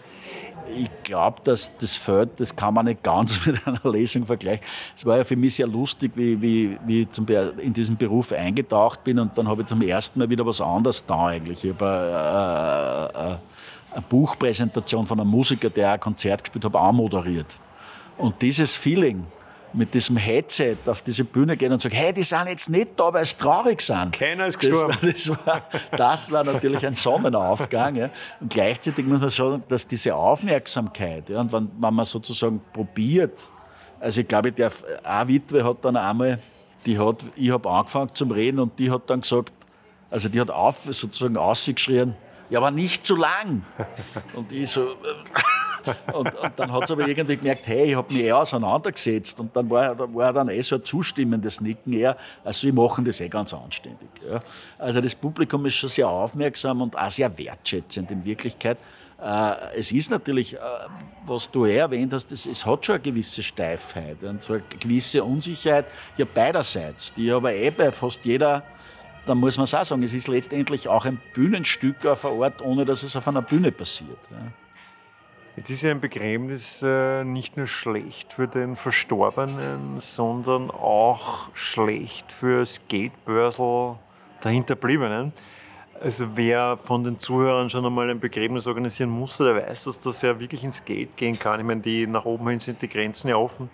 Ich 0.73 0.89
glaube, 1.03 1.41
dass 1.45 1.77
das 1.79 1.97
Feld, 1.97 2.41
das 2.41 2.55
kann 2.55 2.75
man 2.75 2.87
nicht 2.87 3.03
ganz 3.03 3.45
mit 3.47 3.67
einer 3.67 3.81
Lesung 3.91 4.25
vergleichen. 4.25 4.65
Es 4.97 5.05
war 5.05 5.19
ja 5.19 5.25
für 5.25 5.37
mich 5.37 5.57
sehr 5.57 5.67
lustig, 5.67 6.13
wie, 6.15 6.41
wie, 6.41 6.79
wie 6.87 7.03
ich 7.03 7.11
zum, 7.11 7.27
in 7.59 7.73
diesen 7.73 7.97
Beruf 7.97 8.33
eingetaucht 8.33 9.05
bin 9.05 9.19
und 9.19 9.37
dann 9.37 9.49
habe 9.49 9.63
ich 9.63 9.69
zum 9.69 9.83
ersten 9.83 10.19
Mal 10.19 10.31
wieder 10.31 10.47
was 10.47 10.61
anderes 10.61 11.05
da 11.05 11.27
eigentlich. 11.27 11.65
Ich 11.65 11.73
habe 11.73 11.85
äh, 11.85 13.33
äh, 13.33 13.37
eine 13.93 14.03
Buchpräsentation 14.09 15.07
von 15.07 15.21
einem 15.21 15.31
Musiker, 15.31 15.71
der 15.71 15.93
ein 15.93 16.01
Konzert 16.01 16.45
gespielt 16.45 16.65
hat, 16.65 16.75
auch 16.75 16.93
moderiert. 16.93 17.47
Und 18.17 18.41
dieses 18.43 18.75
Feeling, 18.75 19.27
mit 19.75 19.93
diesem 19.93 20.17
Headset 20.17 20.77
auf 20.87 21.03
diese 21.03 21.25
Bühne 21.25 21.57
gehen 21.57 21.73
und 21.73 21.83
sagen, 21.83 21.95
hey, 21.95 22.13
die 22.13 22.23
sind 22.23 22.47
jetzt 22.49 22.71
nicht 22.71 22.91
da, 22.97 23.13
weil 23.13 23.25
sie 23.25 23.37
traurig 23.37 23.81
sind. 23.81 24.13
Keiner 24.13 24.47
ist 24.47 24.59
gestorben. 24.59 24.97
Das 25.03 25.29
war, 25.29 25.37
das 25.47 25.91
war, 25.91 25.97
das 25.97 26.33
war 26.33 26.45
natürlich 26.45 26.87
ein 26.87 26.95
Sonnenaufgang. 26.95 27.97
Ja. 27.97 28.11
Und 28.41 28.51
gleichzeitig 28.51 29.05
muss 29.05 29.21
man 29.21 29.31
sagen, 29.31 29.63
dass 29.69 29.87
diese 29.87 30.15
Aufmerksamkeit, 30.15 31.29
ja, 31.29 31.41
und 31.41 31.53
wenn, 31.53 31.71
wenn 31.79 31.95
man 31.95 32.05
sozusagen 32.05 32.61
probiert, 32.73 33.39
also 34.01 34.21
ich 34.21 34.29
glaube, 34.29 34.53
der 34.53 34.71
eine 35.03 35.29
Witwe 35.29 35.65
hat 35.65 35.85
dann 35.85 35.97
einmal, 35.97 36.39
die 36.87 36.99
hat, 36.99 37.25
ich 37.35 37.51
habe 37.51 37.69
angefangen 37.71 38.15
zum 38.15 38.31
Reden 38.31 38.61
und 38.61 38.79
die 38.79 38.91
hat 38.91 39.09
dann 39.11 39.23
gesagt, 39.23 39.53
also 40.11 40.29
die 40.29 40.41
hat 40.41 40.51
auf, 40.51 40.77
sozusagen 40.85 41.37
ausgeschrien, 41.37 42.15
ja, 42.51 42.59
aber 42.59 42.71
nicht 42.71 43.07
zu 43.07 43.17
lang. 43.17 43.65
Und 44.35 44.53
ich 44.53 44.69
so, 44.71 44.83
äh, 44.83 44.95
und, 46.13 46.35
und, 46.35 46.53
dann 46.57 46.73
hat 46.73 46.87
sie 46.87 46.93
aber 46.93 47.07
irgendwie 47.07 47.37
gemerkt, 47.37 47.67
hey, 47.67 47.91
ich 47.91 47.97
habe 47.97 48.13
mich 48.13 48.23
eher 48.23 48.39
auseinandergesetzt. 48.39 49.39
Und 49.41 49.55
dann 49.57 49.69
war, 49.71 50.15
war 50.15 50.33
dann 50.33 50.49
eh 50.49 50.61
so 50.63 50.77
ein 50.77 50.85
zustimmendes 50.85 51.61
Nicken 51.61 51.93
eher. 51.93 52.17
Also, 52.45 52.67
wir 52.67 52.75
machen 52.75 53.05
das 53.05 53.21
eh 53.21 53.29
ganz 53.29 53.53
anständig. 53.53 54.09
Ja. 54.29 54.43
Also, 54.79 55.01
das 55.01 55.15
Publikum 55.15 55.65
ist 55.67 55.75
schon 55.75 55.91
sehr 55.91 56.09
aufmerksam 56.09 56.83
und 56.83 56.97
auch 56.97 57.11
sehr 57.11 57.37
wertschätzend 57.37 58.11
in 58.11 58.25
Wirklichkeit. 58.25 58.79
Äh, 59.23 59.79
es 59.79 59.93
ist 59.93 60.11
natürlich, 60.11 60.55
äh, 60.55 60.59
was 61.27 61.51
du 61.51 61.67
eh 61.67 61.77
erwähnt 61.77 62.13
hast, 62.13 62.33
es, 62.33 62.47
es, 62.47 62.67
hat 62.67 62.85
schon 62.85 62.97
eine 62.97 63.03
gewisse 63.03 63.43
Steifheit 63.43 64.23
und 64.25 64.43
so 64.43 64.55
eine 64.55 64.63
gewisse 64.81 65.25
Unsicherheit, 65.25 65.87
ja 66.17 66.27
beiderseits, 66.27 67.15
die 67.15 67.31
aber 67.31 67.55
eh 67.55 67.71
bei 67.71 67.93
fast 67.93 68.25
jeder 68.25 68.63
dann 69.27 69.39
muss 69.39 69.57
man 69.57 69.65
es 69.65 69.75
auch 69.75 69.85
sagen, 69.85 70.03
es 70.03 70.15
ist 70.15 70.29
letztendlich 70.29 70.89
auch 70.89 71.05
ein 71.05 71.21
Bühnenstück 71.33 72.05
auf 72.07 72.25
einem 72.25 72.41
Ort, 72.41 72.63
ohne 72.63 72.85
dass 72.85 73.03
es 73.03 73.17
auf 73.17 73.27
einer 73.27 73.43
Bühne 73.43 73.73
passiert. 73.73 74.19
Ja. 74.31 74.53
Jetzt 75.57 75.71
ist 75.71 75.83
ja 75.83 75.93
ein 75.93 76.01
Begräbnis 76.01 76.83
äh, 76.83 77.23
nicht 77.23 77.57
nur 77.57 77.69
schlecht 77.69 78.33
für 78.33 78.49
den 78.49 78.75
Verstorbenen, 78.75 80.01
sondern 80.01 80.69
auch 80.73 81.49
schlecht 81.55 82.33
für 82.33 82.61
das 82.61 82.81
Geldbörsel 82.89 83.95
der 84.43 84.51
Hinterbliebenen. 84.51 85.33
Also 86.03 86.27
wer 86.35 86.77
von 86.77 87.05
den 87.05 87.21
Zuhörern 87.21 87.71
schon 87.71 87.87
einmal 87.87 88.11
ein 88.11 88.19
Begräbnis 88.19 88.67
organisieren 88.67 89.11
musste, 89.11 89.45
der 89.45 89.69
weiß, 89.69 89.85
dass 89.85 90.01
das 90.01 90.23
ja 90.23 90.41
wirklich 90.41 90.65
ins 90.65 90.85
Geld 90.85 91.17
gehen 91.17 91.39
kann. 91.39 91.61
Ich 91.61 91.67
meine, 91.67 91.83
die 91.83 92.09
nach 92.09 92.25
oben 92.25 92.49
hin 92.49 92.59
sind 92.59 92.83
die 92.83 92.89
Grenzen 92.89 93.29
ja 93.29 93.37
offen. 93.37 93.71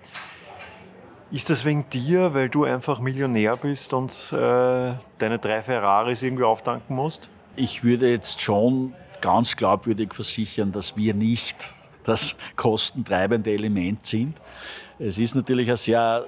Ist 1.31 1.49
das 1.49 1.65
wegen 1.65 1.89
dir, 1.89 2.35
weil 2.35 2.51
du 2.51 2.65
einfach 2.65 3.01
Millionär 3.01 3.57
bist 3.57 3.95
und 3.95 4.13
äh, 4.33 4.93
deine 5.19 5.39
drei 5.41 5.63
Ferraris 5.63 6.23
irgendwie 6.23 6.45
auftanken 6.45 6.95
musst? 6.95 7.31
Ich 7.57 7.83
würde 7.83 8.11
jetzt 8.11 8.43
schon 8.43 8.93
ganz 9.21 9.57
glaubwürdig 9.57 10.15
versichern, 10.15 10.73
dass 10.73 10.97
wir 10.97 11.15
nicht 11.15 11.57
das 12.05 12.35
kostentreibende 12.57 13.53
Element 13.53 14.07
sind. 14.07 14.37
Es 14.99 15.19
ist 15.19 15.35
natürlich 15.35 15.71
ein 15.71 15.77
sehr, 15.77 16.25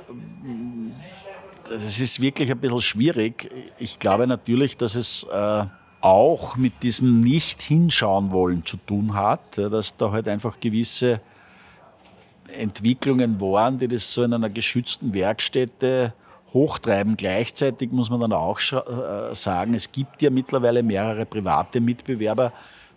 es 1.71 2.01
ist 2.01 2.21
wirklich 2.21 2.51
ein 2.51 2.59
bisschen 2.59 2.81
schwierig. 2.81 3.51
Ich 3.79 3.99
glaube 3.99 4.27
natürlich, 4.27 4.77
dass 4.77 4.95
es 4.95 5.25
äh, 5.25 5.65
auch 6.01 6.57
mit 6.57 6.83
diesem 6.83 7.21
Nicht-Hinschauen 7.21 8.33
wollen 8.33 8.67
zu 8.67 8.77
tun 8.77 9.15
hat, 9.15 9.57
dass 9.57 9.97
da 9.97 10.11
halt 10.11 10.29
einfach 10.29 10.59
gewisse 10.61 11.21
Entwicklungen 12.49 13.41
waren, 13.41 13.79
die 13.79 13.89
das 13.89 14.13
so 14.13 14.23
in 14.25 14.35
einer 14.35 14.51
geschützten 14.51 15.15
Werkstätte 15.15 16.13
hochtreiben. 16.53 17.17
Gleichzeitig 17.17 17.93
muss 17.93 18.11
man 18.11 18.21
dann 18.21 18.33
auch 18.33 18.61
äh, 18.61 19.35
sagen, 19.35 19.75
es 19.75 19.91
gibt 19.91 20.23
ja 20.23 20.31
mittlerweile 20.31 20.83
mehrere 20.83 21.25
private 21.25 21.81
Mitbewerber 21.81 22.53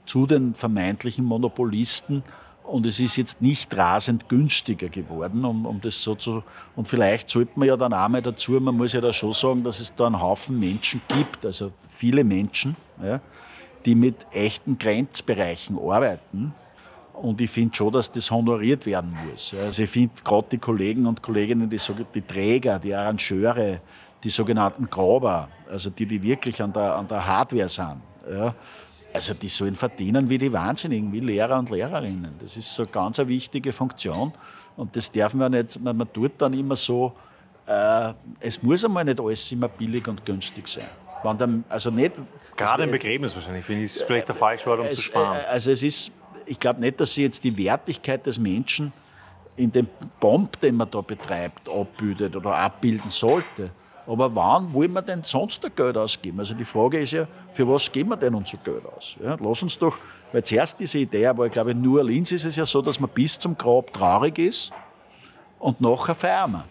zu 0.06 0.28
den 0.28 0.54
vermeintlichen 0.54 1.26
Monopolisten. 1.26 2.24
Und 2.64 2.88
es 2.88 3.00
ist 3.00 3.16
jetzt 3.16 3.42
nicht 3.42 3.76
rasend 3.78 4.28
günstiger 4.28 4.90
geworden, 4.90 5.46
um, 5.46 5.68
um 5.68 5.82
das 5.82 6.02
so 6.02 6.16
zu. 6.16 6.44
Und 6.76 6.88
vielleicht 6.88 7.30
sollte 7.30 7.52
man 7.56 7.68
ja 7.68 7.78
dann 7.78 7.94
auch 7.94 8.08
mal 8.08 8.24
dazu, 8.24 8.54
man 8.54 8.76
muss 8.76 8.94
ja 8.94 9.02
da 9.02 9.14
schon 9.14 9.34
sagen, 9.34 9.64
dass 9.64 9.80
es 9.80 9.94
da 9.94 10.08
einen 10.08 10.20
Haufen 10.20 10.60
Menschen 10.60 11.02
gibt, 11.08 11.46
also 11.46 11.72
viele 11.90 12.24
Menschen, 12.24 12.76
ja, 13.04 13.22
die 13.86 13.94
mit 13.94 14.26
echten 14.32 14.80
Grenzbereichen 14.80 15.78
arbeiten 15.78 16.54
Und 17.14 17.40
ich 17.40 17.52
finde 17.52 17.76
schon, 17.76 17.94
dass 17.94 18.12
das 18.12 18.32
honoriert 18.32 18.86
werden 18.86 19.16
muss. 19.30 19.54
Also 19.54 19.84
ich 19.84 19.90
finde 19.90 20.16
gerade 20.24 20.48
die 20.52 20.58
Kollegen 20.58 21.06
und 21.06 21.22
Kolleginnen, 21.22 21.70
die, 21.70 21.80
die 22.16 22.22
Träger, 22.22 22.80
die 22.80 22.96
Arrangeure, 22.96 23.80
die 24.24 24.30
sogenannten 24.30 24.90
Graber, 24.90 25.50
also 25.70 25.92
die, 25.92 26.06
die 26.08 26.22
wirklich 26.22 26.62
an 26.62 26.74
der, 26.74 26.96
an 26.96 27.08
der 27.08 27.26
Hardware 27.26 27.70
sind, 27.70 28.02
ja, 28.30 28.56
also 29.16 29.34
die 29.34 29.48
sollen 29.48 29.76
verdienen 29.76 30.30
wie 30.30 30.38
die 30.38 30.52
Wahnsinnigen, 30.52 31.12
wie 31.14 31.22
Lehrer 31.22 31.58
und 31.58 31.70
Lehrerinnen. 31.70 32.34
Das 32.42 32.58
ist 32.58 32.76
so 32.76 32.84
eine 32.84 32.92
ganz 32.92 33.18
eine 33.18 33.30
wichtige 33.30 33.72
Funktion. 33.72 34.34
Und 34.76 34.94
das 34.98 35.10
darf 35.10 35.34
man 35.34 35.54
nicht, 35.54 35.80
man, 35.80 35.96
man 35.96 36.12
tut 36.12 36.34
dann 36.38 36.52
immer 36.52 36.76
so, 36.76 37.14
äh, 37.66 38.12
es 38.42 38.62
muss 38.62 38.84
einmal 38.84 39.06
nicht 39.06 39.22
alles 39.22 39.50
immer 39.54 39.70
billig 39.70 40.06
und 40.10 40.26
günstig 40.26 40.68
sein. 40.68 40.90
Dann, 41.24 41.64
also 41.70 41.90
nicht, 41.90 42.12
Gerade 42.58 42.84
im 42.84 42.92
Begräbnis 42.92 43.34
wahrscheinlich, 43.34 43.64
finde 43.64 43.86
ich, 43.86 43.96
ist 43.96 44.04
vielleicht 44.04 44.28
der 44.28 44.36
falsche 44.36 44.66
Wort, 44.66 44.82
um 44.82 44.86
es, 44.86 44.96
zu 44.96 45.02
sparen. 45.04 45.46
Also 45.48 45.72
es 45.72 45.82
ist, 45.82 46.12
ich 46.46 46.60
glaube 46.60 46.82
nicht, 46.82 47.00
dass 47.00 47.14
sie 47.14 47.24
jetzt 47.24 47.44
die 47.44 47.58
Wertigkeit 47.58 48.26
des 48.26 48.38
Menschen 48.38 48.92
in 49.56 49.72
dem 49.72 49.88
Bomb, 50.20 50.60
den 50.60 50.76
man 50.76 50.92
da 50.92 51.00
betreibt, 51.00 51.70
abbildet 51.70 52.36
oder 52.36 52.54
abbilden 52.56 53.10
sollte. 53.10 53.72
Aber 54.08 54.36
wann 54.36 54.72
wollen 54.74 54.94
wir 54.94 55.02
denn 55.02 55.24
sonst 55.24 55.64
das 55.64 55.76
Geld 55.76 55.98
ausgeben? 55.98 56.40
Also 56.40 56.54
die 56.54 56.66
Frage 56.66 57.00
ist 57.00 57.12
ja, 57.12 57.28
für 57.54 57.68
was 57.68 57.92
geben 57.92 58.10
wir 58.10 58.18
denn 58.18 58.36
unser 58.36 58.58
Geld 58.58 58.84
aus? 58.86 59.16
Ja, 59.24 59.36
lass 59.40 59.64
uns 59.64 59.80
doch, 59.80 59.98
weil 60.32 60.44
zuerst 60.44 60.80
diese 60.80 61.00
Idee, 61.00 61.28
aber 61.28 61.48
ich 61.48 61.52
glaube, 61.52 61.72
in 61.72 61.82
New 61.82 61.98
Orleans 61.98 62.32
ist 62.32 62.46
es 62.46 62.56
ja 62.56 62.66
so, 62.66 62.82
dass 62.82 63.00
man 63.00 63.10
bis 63.10 63.40
zum 63.40 63.58
Grab 63.58 63.92
traurig 63.94 64.38
ist 64.38 64.72
und 65.60 65.82
nachher 65.82 66.14
feiern 66.16 66.52
wir. 66.52 66.66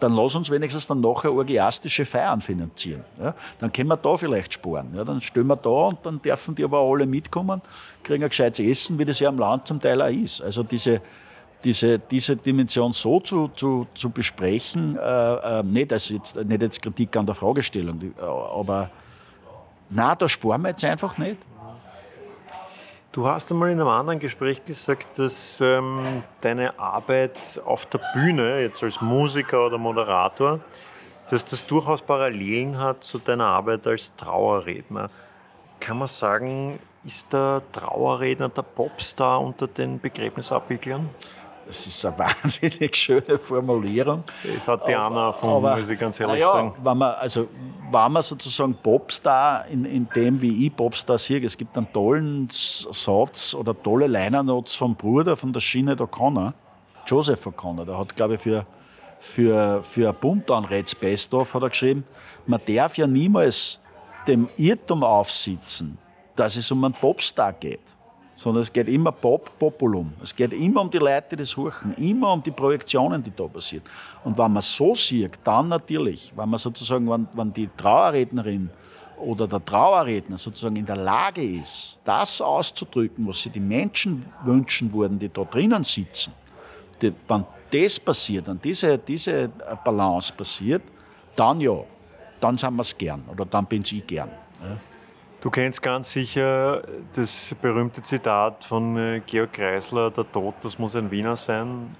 Dann 0.00 0.16
lass 0.16 0.34
uns 0.34 0.50
wenigstens 0.50 0.88
dann 0.88 1.00
nachher 1.00 1.32
orgiastische 1.32 2.04
Feiern 2.04 2.40
finanzieren. 2.40 3.04
Ja, 3.20 3.34
dann 3.60 3.72
können 3.72 3.88
wir 3.88 3.96
da 3.96 4.16
vielleicht 4.16 4.52
sparen. 4.52 4.92
Ja, 4.96 5.04
dann 5.04 5.20
stehen 5.20 5.46
wir 5.46 5.56
da 5.56 5.70
und 5.70 6.04
dann 6.04 6.20
dürfen 6.20 6.56
die 6.56 6.64
aber 6.64 6.80
alle 6.80 7.06
mitkommen, 7.06 7.62
kriegen 8.02 8.24
ein 8.24 8.28
gescheites 8.28 8.66
Essen, 8.66 8.98
wie 8.98 9.04
das 9.04 9.20
ja 9.20 9.28
am 9.28 9.38
Land 9.38 9.68
zum 9.68 9.80
Teil 9.80 10.02
auch 10.02 10.08
ist. 10.08 10.42
Also 10.42 10.64
diese, 10.64 11.00
diese, 11.64 11.98
diese 11.98 12.36
Dimension 12.36 12.92
so 12.92 13.20
zu, 13.20 13.48
zu, 13.48 13.86
zu 13.94 14.10
besprechen, 14.10 14.96
äh, 14.96 15.60
äh, 15.60 15.62
nicht, 15.62 15.92
als 15.92 16.08
jetzt, 16.08 16.36
nicht 16.36 16.62
jetzt 16.62 16.82
Kritik 16.82 17.16
an 17.16 17.26
der 17.26 17.34
Fragestellung, 17.34 18.00
äh, 18.02 18.22
aber 18.22 18.90
na, 19.90 20.14
da 20.14 20.28
sparen 20.28 20.62
wir 20.62 20.70
jetzt 20.70 20.84
einfach 20.84 21.18
nicht. 21.18 21.38
Du 23.12 23.28
hast 23.28 23.50
einmal 23.52 23.70
in 23.70 23.78
einem 23.78 23.90
anderen 23.90 24.18
Gespräch 24.18 24.64
gesagt, 24.64 25.18
dass 25.18 25.60
ähm, 25.60 26.22
deine 26.40 26.78
Arbeit 26.78 27.60
auf 27.62 27.84
der 27.86 28.00
Bühne, 28.14 28.62
jetzt 28.62 28.82
als 28.82 29.02
Musiker 29.02 29.66
oder 29.66 29.76
Moderator, 29.76 30.60
dass 31.28 31.44
das 31.44 31.66
durchaus 31.66 32.00
Parallelen 32.00 32.78
hat 32.78 33.04
zu 33.04 33.18
deiner 33.18 33.46
Arbeit 33.46 33.86
als 33.86 34.16
Trauerredner. 34.16 35.10
Kann 35.78 35.98
man 35.98 36.08
sagen, 36.08 36.78
ist 37.04 37.30
der 37.32 37.60
Trauerredner 37.72 38.48
der 38.48 38.62
Popstar 38.62 39.42
unter 39.42 39.66
den 39.66 40.00
Begräbnisabwicklern? 40.00 41.10
Das 41.66 41.86
ist 41.86 42.04
eine 42.04 42.18
wahnsinnig 42.42 42.96
schöne 42.96 43.38
Formulierung. 43.38 44.24
Das 44.56 44.68
hat 44.68 44.86
die 44.86 44.94
Anna 44.94 45.28
erfunden, 45.28 45.78
muss 45.78 45.88
ich 45.88 45.98
ganz 45.98 46.18
ehrlich 46.20 46.40
ja, 46.40 46.52
sagen. 46.52 46.74
Wenn 46.82 46.98
man, 46.98 47.14
also, 47.14 47.48
wenn 47.90 48.12
man 48.12 48.22
sozusagen 48.22 48.74
Popstar 48.74 49.66
in, 49.66 49.84
in 49.84 50.08
dem, 50.14 50.40
wie 50.40 50.66
ich 50.66 50.74
Popstar 50.74 51.18
sehe, 51.18 51.44
es 51.44 51.56
gibt 51.56 51.76
einen 51.76 51.92
tollen 51.92 52.48
Satz 52.50 53.54
oder 53.54 53.80
tolle 53.80 54.06
Liner-Notes 54.06 54.74
vom 54.74 54.94
Bruder 54.94 55.36
von 55.36 55.52
der 55.52 55.60
Schiene 55.60 55.94
O'Connor, 55.94 56.52
Joseph 57.06 57.46
O'Connor, 57.46 57.84
der 57.84 57.98
hat, 57.98 58.14
glaube 58.14 58.34
ich, 58.34 58.40
für, 58.40 58.66
für, 59.20 59.82
für 59.82 60.08
ein 60.08 60.16
Buntanräts 60.20 60.94
Best-of 60.94 61.54
hat 61.54 61.62
er 61.62 61.70
geschrieben, 61.70 62.04
man 62.46 62.60
darf 62.66 62.96
ja 62.96 63.06
niemals 63.06 63.78
dem 64.26 64.48
Irrtum 64.56 65.02
aufsitzen, 65.02 65.98
dass 66.36 66.56
es 66.56 66.70
um 66.70 66.84
einen 66.84 66.94
Popstar 66.94 67.52
geht 67.52 67.94
sondern 68.34 68.62
es 68.62 68.72
geht 68.72 68.88
immer 68.88 69.12
Pop, 69.12 69.58
Populum. 69.58 70.12
Es 70.22 70.34
geht 70.34 70.52
immer 70.52 70.80
um 70.80 70.90
die 70.90 70.98
Leute, 70.98 71.36
die 71.36 71.44
suchen, 71.44 71.94
immer 71.96 72.32
um 72.32 72.42
die 72.42 72.50
Projektionen, 72.50 73.22
die 73.22 73.32
da 73.34 73.46
passieren. 73.46 73.84
Und 74.24 74.36
wenn 74.38 74.52
man 74.52 74.62
so 74.62 74.94
sieht, 74.94 75.38
dann 75.44 75.68
natürlich, 75.68 76.32
wenn 76.34 76.48
man 76.48 76.58
sozusagen, 76.58 77.08
wenn, 77.10 77.28
wenn 77.34 77.52
die 77.52 77.68
Trauerrednerin 77.76 78.70
oder 79.18 79.46
der 79.46 79.64
Trauerredner 79.64 80.38
sozusagen 80.38 80.76
in 80.76 80.86
der 80.86 80.96
Lage 80.96 81.44
ist, 81.44 81.98
das 82.04 82.40
auszudrücken, 82.40 83.26
was 83.28 83.42
sich 83.42 83.52
die 83.52 83.60
Menschen 83.60 84.24
wünschen 84.44 84.92
würden, 84.92 85.18
die 85.18 85.28
da 85.28 85.44
drinnen 85.44 85.84
sitzen, 85.84 86.32
die, 87.00 87.12
wenn 87.28 87.44
das 87.70 88.00
passiert, 88.00 88.46
wenn 88.48 88.60
diese, 88.60 88.98
diese 88.98 89.50
Balance 89.84 90.32
passiert, 90.32 90.82
dann 91.36 91.60
ja, 91.60 91.78
dann 92.40 92.58
sind 92.58 92.74
wir 92.74 92.82
es 92.82 92.96
gern 92.96 93.22
oder 93.30 93.44
dann 93.44 93.66
bin 93.66 93.82
ich 93.82 94.06
gern. 94.06 94.30
Ja. 94.62 94.76
Du 95.42 95.50
kennst 95.50 95.82
ganz 95.82 96.12
sicher 96.12 96.82
das 97.16 97.52
berühmte 97.60 98.00
Zitat 98.00 98.62
von 98.62 98.96
äh, 98.96 99.20
Georg 99.26 99.52
Kreisler, 99.52 100.12
der 100.12 100.30
Tod, 100.30 100.54
das 100.62 100.78
muss 100.78 100.94
ein 100.94 101.10
Wiener 101.10 101.36
sein. 101.36 101.96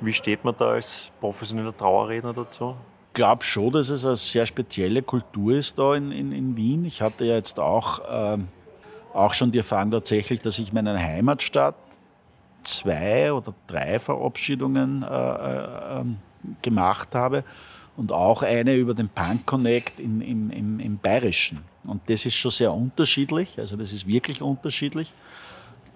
Wie 0.00 0.12
steht 0.12 0.44
man 0.44 0.54
da 0.56 0.70
als 0.70 1.10
professioneller 1.18 1.76
Trauerredner 1.76 2.32
dazu? 2.32 2.76
Ich 3.08 3.14
glaube 3.14 3.42
schon, 3.42 3.72
dass 3.72 3.88
es 3.88 4.06
eine 4.06 4.14
sehr 4.14 4.46
spezielle 4.46 5.02
Kultur 5.02 5.56
ist 5.56 5.80
da 5.80 5.96
in, 5.96 6.12
in, 6.12 6.30
in 6.30 6.56
Wien. 6.56 6.84
Ich 6.84 7.02
hatte 7.02 7.24
ja 7.24 7.34
jetzt 7.34 7.58
auch, 7.58 7.98
äh, 8.08 8.38
auch 9.14 9.32
schon 9.32 9.50
die 9.50 9.58
Erfahrung 9.58 9.90
tatsächlich, 9.90 10.40
dass 10.40 10.56
ich 10.60 10.68
in 10.68 10.74
meiner 10.74 10.96
Heimatstadt 10.96 11.74
zwei 12.62 13.32
oder 13.32 13.52
drei 13.66 13.98
Verabschiedungen 13.98 15.02
äh, 15.02 15.06
äh, 15.06 15.98
ähm, 15.98 16.18
gemacht 16.62 17.16
habe 17.16 17.42
und 18.00 18.12
auch 18.12 18.42
eine 18.42 18.76
über 18.76 18.94
den 18.94 19.10
Punk 19.10 19.44
Connect 19.44 20.00
in, 20.00 20.22
im, 20.22 20.50
im, 20.50 20.80
im 20.80 20.96
Bayerischen. 20.96 21.60
Und 21.84 22.00
das 22.08 22.24
ist 22.24 22.34
schon 22.34 22.50
sehr 22.50 22.72
unterschiedlich, 22.72 23.58
also 23.58 23.76
das 23.76 23.92
ist 23.92 24.06
wirklich 24.06 24.40
unterschiedlich. 24.40 25.12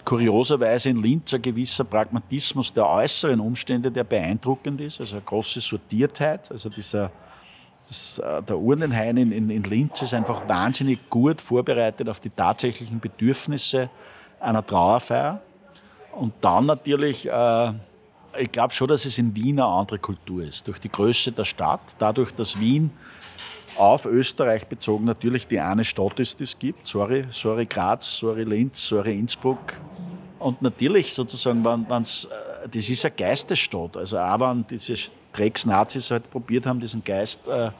Kurioserweise 0.04 0.90
in 0.90 1.02
Linz 1.02 1.32
ein 1.32 1.40
gewisser 1.40 1.84
Pragmatismus 1.84 2.74
der 2.74 2.86
äußeren 2.86 3.40
Umstände, 3.40 3.90
der 3.90 4.04
beeindruckend 4.04 4.82
ist, 4.82 5.00
also 5.00 5.16
eine 5.16 5.24
große 5.24 5.62
Sortiertheit. 5.62 6.52
Also 6.52 6.68
dieser, 6.68 7.10
das, 7.88 8.18
äh, 8.18 8.42
der 8.42 8.58
Urnenhain 8.58 9.16
in, 9.16 9.32
in, 9.32 9.48
in 9.48 9.62
Linz 9.62 10.02
ist 10.02 10.12
einfach 10.12 10.46
wahnsinnig 10.46 11.08
gut 11.08 11.40
vorbereitet 11.40 12.06
auf 12.10 12.20
die 12.20 12.28
tatsächlichen 12.28 13.00
Bedürfnisse 13.00 13.88
einer 14.40 14.64
Trauerfeier. 14.64 15.40
Und 16.12 16.34
dann 16.42 16.66
natürlich, 16.66 17.26
äh, 17.26 17.72
ich 18.38 18.52
glaube 18.52 18.72
schon, 18.72 18.88
dass 18.88 19.04
es 19.04 19.18
in 19.18 19.34
Wien 19.34 19.60
eine 19.60 19.68
andere 19.68 19.98
Kultur 19.98 20.42
ist. 20.42 20.66
Durch 20.66 20.78
die 20.78 20.88
Größe 20.88 21.32
der 21.32 21.44
Stadt, 21.44 21.80
dadurch, 21.98 22.32
dass 22.32 22.58
Wien 22.58 22.90
auf 23.76 24.06
Österreich 24.06 24.66
bezogen 24.66 25.04
natürlich 25.04 25.46
die 25.46 25.58
eine 25.60 25.84
Stadt 25.84 26.20
ist, 26.20 26.38
die 26.38 26.44
es 26.44 26.58
gibt. 26.58 26.86
Sorry, 26.86 27.26
sorry 27.30 27.66
Graz, 27.66 28.16
sorry 28.18 28.44
Linz, 28.44 28.86
sorry 28.86 29.18
Innsbruck. 29.18 29.74
Und 30.38 30.62
natürlich 30.62 31.14
sozusagen, 31.14 31.64
wenn, 31.64 31.88
wenn's, 31.88 32.26
äh, 32.26 32.68
das 32.68 32.88
ist 32.88 33.04
eine 33.04 33.14
Geistesstadt. 33.14 33.96
Also 33.96 34.18
auch 34.18 34.40
wenn 34.40 34.66
diese 34.68 34.94
Drecks-Nazis 35.32 36.10
halt 36.10 36.30
probiert 36.30 36.66
haben, 36.66 36.80
diesen 36.80 37.02
Geist 37.02 37.48
äh, 37.48 37.70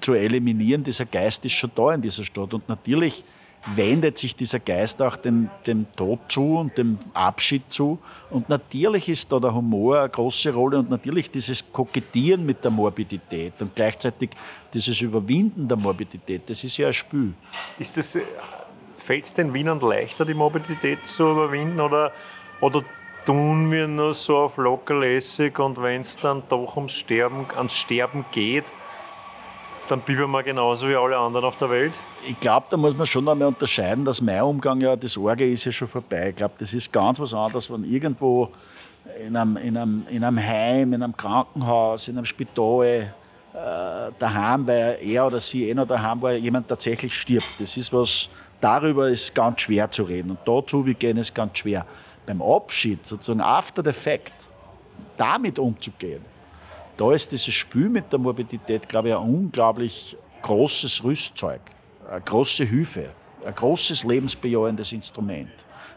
zu 0.00 0.14
eliminieren, 0.14 0.84
dieser 0.84 1.06
Geist 1.06 1.44
ist 1.44 1.52
schon 1.52 1.70
da 1.74 1.92
in 1.92 2.02
dieser 2.02 2.24
Stadt. 2.24 2.54
Und 2.54 2.68
natürlich 2.68 3.24
wendet 3.66 4.18
sich 4.18 4.34
dieser 4.34 4.58
Geist 4.58 5.02
auch 5.02 5.16
dem, 5.16 5.50
dem 5.66 5.86
Tod 5.94 6.20
zu 6.28 6.56
und 6.56 6.78
dem 6.78 6.98
Abschied 7.12 7.62
zu. 7.68 7.98
Und 8.30 8.48
natürlich 8.48 9.08
ist 9.08 9.30
da 9.30 9.38
der 9.38 9.54
Humor 9.54 10.00
eine 10.00 10.08
große 10.08 10.52
Rolle 10.52 10.78
und 10.78 10.90
natürlich 10.90 11.30
dieses 11.30 11.70
Kokettieren 11.72 12.46
mit 12.46 12.64
der 12.64 12.70
Morbidität 12.70 13.54
und 13.60 13.74
gleichzeitig 13.74 14.30
dieses 14.72 15.00
Überwinden 15.00 15.68
der 15.68 15.76
Morbidität, 15.76 16.42
das 16.48 16.64
ist 16.64 16.76
ja 16.78 16.88
ein 16.88 16.94
Spiel. 16.94 17.34
Äh, 17.78 18.02
fällt 19.04 19.24
es 19.24 19.34
den 19.34 19.52
Wienern 19.52 19.80
leichter, 19.80 20.24
die 20.24 20.34
Morbidität 20.34 21.06
zu 21.06 21.30
überwinden 21.30 21.80
oder, 21.80 22.12
oder 22.60 22.82
tun 23.26 23.70
wir 23.70 23.86
nur 23.88 24.14
so 24.14 24.38
auf 24.38 24.56
lockerlässig 24.56 25.58
und 25.58 25.82
wenn 25.82 26.00
es 26.00 26.16
dann 26.16 26.42
doch 26.48 26.76
ums 26.76 26.92
Sterben, 26.92 27.46
ans 27.56 27.74
Sterben 27.74 28.24
geht, 28.32 28.64
dann 29.90 30.00
bibbern 30.00 30.30
wir 30.30 30.42
genauso 30.42 30.88
wie 30.88 30.94
alle 30.94 31.16
anderen 31.16 31.44
auf 31.44 31.56
der 31.56 31.70
Welt? 31.70 31.92
Ich 32.26 32.38
glaube, 32.40 32.66
da 32.70 32.76
muss 32.76 32.96
man 32.96 33.06
schon 33.06 33.28
einmal 33.28 33.48
unterscheiden, 33.48 34.04
dass 34.04 34.20
mein 34.20 34.42
Umgang 34.42 34.80
ja, 34.80 34.96
das 34.96 35.16
Orge 35.16 35.50
ist 35.50 35.64
ja 35.64 35.72
schon 35.72 35.88
vorbei. 35.88 36.30
Ich 36.30 36.36
glaube, 36.36 36.54
das 36.58 36.72
ist 36.72 36.92
ganz 36.92 37.18
was 37.18 37.34
anderes, 37.34 37.70
wenn 37.70 37.84
irgendwo 37.84 38.50
in 39.26 39.36
einem, 39.36 39.56
in 39.56 39.76
einem, 39.76 40.06
in 40.10 40.22
einem 40.22 40.38
Heim, 40.38 40.92
in 40.92 41.02
einem 41.02 41.16
Krankenhaus, 41.16 42.08
in 42.08 42.16
einem 42.16 42.24
Spital, 42.24 43.12
äh, 43.52 44.12
daheim, 44.18 44.66
weil 44.66 44.98
er 45.02 45.26
oder 45.26 45.40
sie 45.40 45.68
eh 45.68 45.74
noch 45.74 45.86
daheim 45.86 46.22
war, 46.22 46.32
jemand 46.32 46.68
tatsächlich 46.68 47.12
stirbt. 47.12 47.48
Das 47.58 47.76
ist 47.76 47.92
was, 47.92 48.28
darüber 48.60 49.08
ist 49.08 49.34
ganz 49.34 49.62
schwer 49.62 49.90
zu 49.90 50.04
reden. 50.04 50.30
Und 50.30 50.38
dazu 50.44 50.86
wie 50.86 50.94
gehen 50.94 51.16
ist 51.16 51.34
ganz 51.34 51.58
schwer. 51.58 51.84
Beim 52.26 52.40
Abschied, 52.40 53.04
sozusagen 53.04 53.40
after 53.40 53.82
the 53.82 53.92
fact, 53.92 54.34
damit 55.16 55.58
umzugehen, 55.58 56.24
da 57.00 57.12
ist 57.12 57.32
dieses 57.32 57.54
Spiel 57.54 57.88
mit 57.88 58.12
der 58.12 58.18
Morbidität, 58.18 58.86
glaube 58.86 59.08
ich, 59.08 59.14
ein 59.14 59.22
unglaublich 59.22 60.18
großes 60.42 61.02
Rüstzeug, 61.02 61.62
eine 62.10 62.20
große 62.20 62.64
Hilfe, 62.64 63.08
ein 63.42 63.54
großes 63.54 64.04
lebensbejahendes 64.04 64.92
Instrument. 64.92 65.48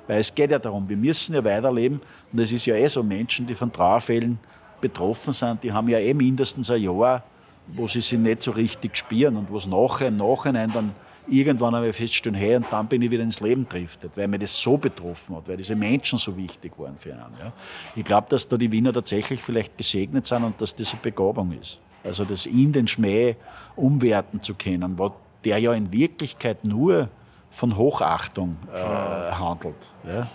Weil 0.08 0.22
es 0.22 0.34
geht 0.34 0.52
ja 0.52 0.60
darum, 0.60 0.88
wir 0.88 0.96
müssen 0.96 1.36
ja 1.36 1.44
weiterleben 1.44 2.00
und 2.32 2.40
es 2.40 2.54
ist 2.54 2.66
ja 2.66 2.76
eh 2.76 2.88
so, 2.88 3.04
Menschen, 3.04 3.46
die 3.46 3.54
von 3.54 3.70
Trauerfällen 3.70 4.40
betroffen 4.80 5.34
sind, 5.34 5.62
die 5.62 5.74
haben 5.74 5.90
ja 5.90 6.00
eh 6.00 6.14
mindestens 6.14 6.72
ein 6.72 6.82
Jahr, 6.82 7.22
wo 7.68 7.86
sie 7.86 8.00
sich 8.00 8.18
nicht 8.18 8.42
so 8.42 8.52
richtig 8.52 8.96
spüren 8.96 9.36
und 9.36 9.52
wo 9.52 9.58
es 9.58 9.68
nachher 9.68 10.08
im 10.08 10.16
Nachhinein 10.16 10.72
dann 10.74 10.96
irgendwann 11.28 11.76
einmal 11.76 11.94
feststellen, 11.94 12.38
hey, 12.38 12.56
und 12.56 12.66
dann 12.72 12.88
bin 12.88 13.02
ich 13.02 13.12
wieder 13.12 13.24
ins 13.24 13.40
Leben 13.40 13.68
driftet, 13.68 14.16
weil 14.16 14.28
mir 14.28 14.40
das 14.40 14.56
so 14.56 14.78
betroffen 14.78 15.36
hat, 15.36 15.48
weil 15.48 15.58
diese 15.58 15.76
Menschen 15.76 16.18
so 16.18 16.36
wichtig 16.36 16.74
waren 16.78 16.98
für 16.98 17.14
einen. 17.14 17.34
Ja. 17.40 17.54
Ich 17.96 18.04
glaube, 18.04 18.28
dass 18.30 18.48
da 18.48 18.58
die 18.58 18.72
Wiener 18.72 18.94
tatsächlich 18.94 19.42
vielleicht 19.42 19.78
gesegnet 19.78 20.26
sind 20.26 20.44
und 20.44 20.60
dass 20.62 20.76
das 20.76 20.92
eine 20.92 21.02
Begabung 21.02 21.52
ist. 21.54 21.80
Also 22.04 22.26
das 22.26 22.46
in 22.46 22.74
den 22.74 22.88
Schmäh 22.88 23.36
umwerten 23.76 24.42
zu 24.42 24.56
können, 24.56 24.98
wo 25.00 25.14
der 25.46 25.58
ja 25.58 25.74
in 25.74 25.92
Wirklichkeit 25.92 26.64
nur 26.66 27.10
von 27.50 27.78
Hochachtung 27.78 28.58
äh, 28.74 28.78
handelt. 28.78 29.76
Ja. 30.06 30.30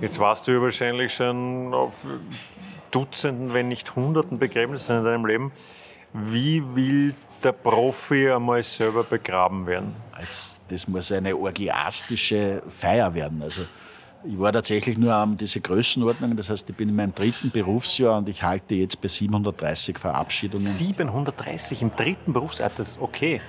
Jetzt 0.00 0.18
warst 0.18 0.48
du 0.48 0.52
ja 0.52 0.60
wahrscheinlich 0.60 1.14
schon 1.14 1.72
auf 1.74 1.92
Dutzenden, 2.90 3.52
wenn 3.52 3.68
nicht 3.68 3.94
Hunderten 3.94 4.38
Begräbnissen 4.38 4.98
in 4.98 5.04
deinem 5.04 5.26
Leben. 5.26 5.52
Wie 6.12 6.62
will 6.74 7.14
der 7.44 7.52
Profi 7.52 8.30
einmal 8.30 8.62
selber 8.62 9.04
begraben 9.04 9.66
werden? 9.66 9.94
Das 10.68 10.88
muss 10.88 11.12
eine 11.12 11.36
orgiastische 11.36 12.62
Feier 12.68 13.12
werden. 13.14 13.42
Also 13.42 13.62
ich 14.24 14.38
war 14.38 14.52
tatsächlich 14.52 14.96
nur 14.96 15.14
an 15.14 15.36
diese 15.36 15.60
Größenordnung. 15.60 16.36
Das 16.36 16.48
heißt, 16.48 16.70
ich 16.70 16.76
bin 16.76 16.88
in 16.88 16.96
meinem 16.96 17.14
dritten 17.14 17.50
Berufsjahr 17.50 18.18
und 18.18 18.28
ich 18.28 18.42
halte 18.42 18.74
jetzt 18.76 19.00
bei 19.00 19.08
730 19.08 19.98
Verabschiedungen. 19.98 20.66
730 20.66 21.82
im 21.82 21.94
dritten 21.96 22.32
Berufsjahr? 22.32 22.70
Das 22.76 22.98
okay. 23.00 23.40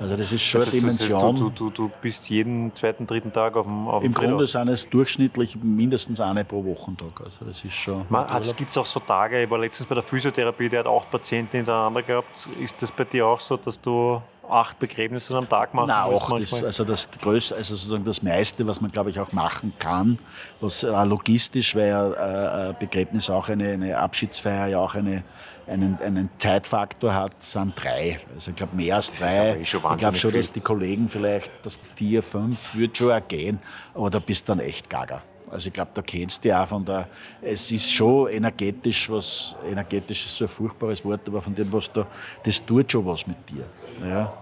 Also 0.00 0.16
das 0.16 0.32
ist 0.32 0.42
schon 0.42 0.62
also 0.62 0.72
eine 0.72 0.80
Dimension. 0.80 1.36
Du, 1.36 1.50
du, 1.50 1.70
du, 1.70 1.90
bist 2.00 2.30
jeden 2.30 2.74
zweiten, 2.74 3.06
dritten 3.06 3.32
Tag 3.32 3.54
auf 3.54 3.66
dem 3.66 3.86
auf 3.86 4.02
Im 4.02 4.14
Grunde 4.14 4.46
sind 4.46 4.68
es 4.68 4.88
durchschnittlich 4.88 5.56
mindestens 5.62 6.20
eine 6.20 6.44
pro 6.44 6.64
Wochentag. 6.64 7.20
Also 7.22 7.44
das 7.44 7.62
ist 7.62 7.74
schon. 7.74 8.06
Also 8.14 8.54
gibt 8.54 8.70
es 8.70 8.78
auch 8.78 8.86
so 8.86 9.00
Tage, 9.00 9.42
ich 9.42 9.50
war 9.50 9.58
letztens 9.58 9.88
bei 9.88 9.94
der 9.94 10.02
Physiotherapie, 10.02 10.70
der 10.70 10.80
hat 10.80 10.86
acht 10.86 11.10
Patienten 11.10 11.58
hintereinander 11.58 12.02
gehabt. 12.02 12.48
Ist 12.58 12.80
das 12.80 12.90
bei 12.90 13.04
dir 13.04 13.26
auch 13.26 13.40
so, 13.40 13.58
dass 13.58 13.78
du 13.78 14.22
acht 14.50 14.78
Begräbnisse 14.78 15.36
am 15.36 15.48
Tag 15.48 15.74
machen 15.74 15.88
Nein, 15.88 16.02
auch 16.02 16.38
das, 16.38 16.64
also 16.64 16.84
das 16.84 17.08
größte, 17.20 17.56
also 17.56 17.74
sozusagen 17.74 18.04
das 18.04 18.22
meiste, 18.22 18.66
was 18.66 18.80
man 18.80 18.90
glaube 18.90 19.10
ich 19.10 19.20
auch 19.20 19.32
machen 19.32 19.72
kann, 19.78 20.18
was 20.60 20.82
äh, 20.82 21.04
logistisch, 21.04 21.74
weil 21.74 21.88
ja 21.88 22.70
äh, 22.70 22.74
Begräbnis 22.78 23.30
auch 23.30 23.48
eine, 23.48 23.72
eine 23.72 23.98
Abschiedsfeier 23.98 24.68
ja 24.68 24.78
auch 24.78 24.94
eine 24.94 25.22
einen, 25.70 25.98
einen 26.00 26.30
Zeitfaktor 26.38 27.14
hat, 27.14 27.42
sind 27.42 27.74
drei. 27.80 28.18
Also 28.34 28.50
ich 28.50 28.56
glaube 28.56 28.74
mehr 28.74 28.96
als 28.96 29.12
drei. 29.12 29.56
Eh 29.56 29.62
ich 29.62 29.70
glaube 29.70 30.16
schon, 30.16 30.32
dass 30.32 30.52
die 30.52 30.60
Kollegen 30.60 31.08
vielleicht, 31.08 31.52
das 31.62 31.76
vier, 31.76 32.22
fünf 32.22 32.74
wird 32.74 32.96
schon 32.96 33.12
auch 33.12 33.28
gehen, 33.28 33.60
aber 33.94 34.10
da 34.10 34.18
bist 34.18 34.48
du 34.48 34.52
dann 34.52 34.60
echt 34.60 34.90
gaga. 34.90 35.22
Also 35.50 35.68
ich 35.68 35.72
glaube, 35.72 35.90
da 35.94 36.02
kennst 36.02 36.44
du 36.44 36.48
ja 36.48 36.62
auch 36.62 36.68
von 36.68 36.84
der, 36.84 37.08
es 37.42 37.70
ist 37.72 37.92
schon 37.92 38.28
energetisch 38.28 39.10
was, 39.10 39.56
energetisch 39.68 40.26
ist 40.26 40.36
so 40.36 40.44
ein 40.44 40.48
furchtbares 40.48 41.04
Wort, 41.04 41.20
aber 41.26 41.42
von 41.42 41.54
dem, 41.54 41.72
was 41.72 41.92
da, 41.92 42.06
das 42.44 42.64
tut 42.64 42.90
schon 42.92 43.04
was 43.04 43.26
mit 43.26 43.36
dir. 43.48 43.64
Ja. 44.06 44.32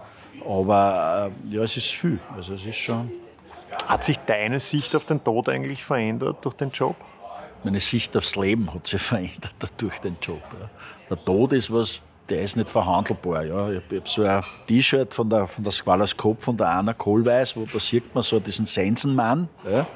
Aber 0.47 1.31
äh, 1.49 1.55
ja, 1.55 1.63
es 1.63 1.77
ist 1.77 1.89
viel. 1.89 2.19
Also 2.35 2.53
es 2.53 2.65
ist 2.65 2.77
schon. 2.77 3.11
Hat 3.87 4.03
sich 4.03 4.17
deine 4.19 4.59
Sicht 4.59 4.95
auf 4.95 5.05
den 5.05 5.23
Tod 5.23 5.49
eigentlich 5.49 5.83
verändert 5.83 6.37
durch 6.41 6.55
den 6.55 6.71
Job? 6.71 6.95
Meine 7.63 7.79
Sicht 7.79 8.15
aufs 8.15 8.35
Leben 8.35 8.73
hat 8.73 8.87
sich 8.87 9.01
verändert 9.01 9.53
durch 9.77 9.99
den 9.99 10.17
Job. 10.21 10.41
Ja. 10.59 10.69
Der 11.09 11.25
Tod 11.25 11.53
ist 11.53 11.71
was, 11.71 12.01
der 12.29 12.41
ist 12.41 12.55
nicht 12.55 12.69
verhandelbar. 12.69 13.43
Ja. 13.43 13.69
Ich 13.69 13.81
habe 13.89 14.01
so 14.05 14.23
ein 14.23 14.43
T-Shirt 14.67 15.13
von 15.13 15.29
der, 15.29 15.47
von 15.47 15.63
der 15.63 15.71
Squalers 15.71 16.15
Kopf 16.15 16.45
von 16.45 16.57
der 16.57 16.69
Anna 16.69 16.93
Kohlweis, 16.93 17.55
wo 17.55 17.65
da 17.65 17.79
sieht 17.79 18.13
man 18.13 18.23
so 18.23 18.39
diesen 18.39 18.65
Sensenmann. 18.65 19.49
Ja. 19.69 19.87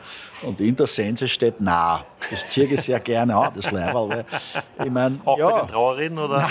Und 0.41 0.59
in 0.59 0.75
der 0.75 0.87
Sense 0.87 1.27
steht 1.27 1.61
nah. 1.61 2.03
Das 2.29 2.47
ziehe 2.49 2.65
ich 2.65 2.81
sehr 2.81 2.99
gerne 2.99 3.35
an, 3.35 3.53
das 3.55 3.71
Leiberl. 3.71 4.25
Ich 4.83 4.91
mein, 4.91 5.21
Auch 5.23 5.37
ja, 5.37 5.49
bei 5.49 5.59
den 5.61 5.67
Trauerinnen, 5.69 6.19
oder? 6.19 6.49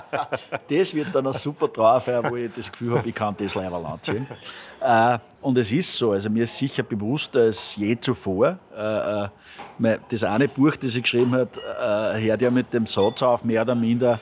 das 0.68 0.94
wird 0.94 1.14
dann 1.14 1.26
eine 1.26 1.32
super 1.32 1.72
Trauerfeier, 1.72 2.30
wo 2.30 2.36
ich 2.36 2.50
das 2.54 2.70
Gefühl 2.70 2.98
habe, 2.98 3.08
ich 3.08 3.14
kann 3.14 3.34
das 3.38 3.54
Leiberl 3.54 3.84
anziehen. 3.86 4.26
Äh, 4.80 5.18
und 5.40 5.56
es 5.56 5.72
ist 5.72 5.96
so, 5.96 6.12
also 6.12 6.28
mir 6.28 6.44
ist 6.44 6.56
sicher 6.56 6.82
bewusster 6.82 7.40
als 7.40 7.76
je 7.76 7.98
zuvor. 7.98 8.58
Äh, 8.76 9.24
äh, 9.24 9.98
das 10.10 10.24
eine 10.24 10.48
Buch, 10.48 10.76
das 10.76 10.94
ich 10.94 11.02
geschrieben 11.02 11.32
habe, 11.32 12.20
hört 12.20 12.42
ja 12.42 12.50
mit 12.50 12.72
dem 12.72 12.86
Satz 12.86 13.22
auf, 13.22 13.44
mehr 13.44 13.62
oder 13.62 13.74
minder, 13.74 14.20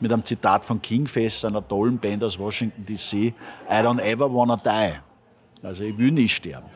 mit 0.00 0.12
einem 0.12 0.24
Zitat 0.24 0.64
von 0.64 0.80
Kingfest, 0.80 1.44
einer 1.44 1.66
tollen 1.66 1.98
Band 1.98 2.24
aus 2.24 2.38
Washington 2.38 2.84
DC, 2.84 3.12
I 3.12 3.32
don't 3.68 4.00
ever 4.00 4.32
wanna 4.32 4.56
die. 4.56 4.94
Also 5.64 5.84
ich 5.84 5.96
will 5.96 6.10
nicht 6.10 6.36
sterben. 6.36 6.66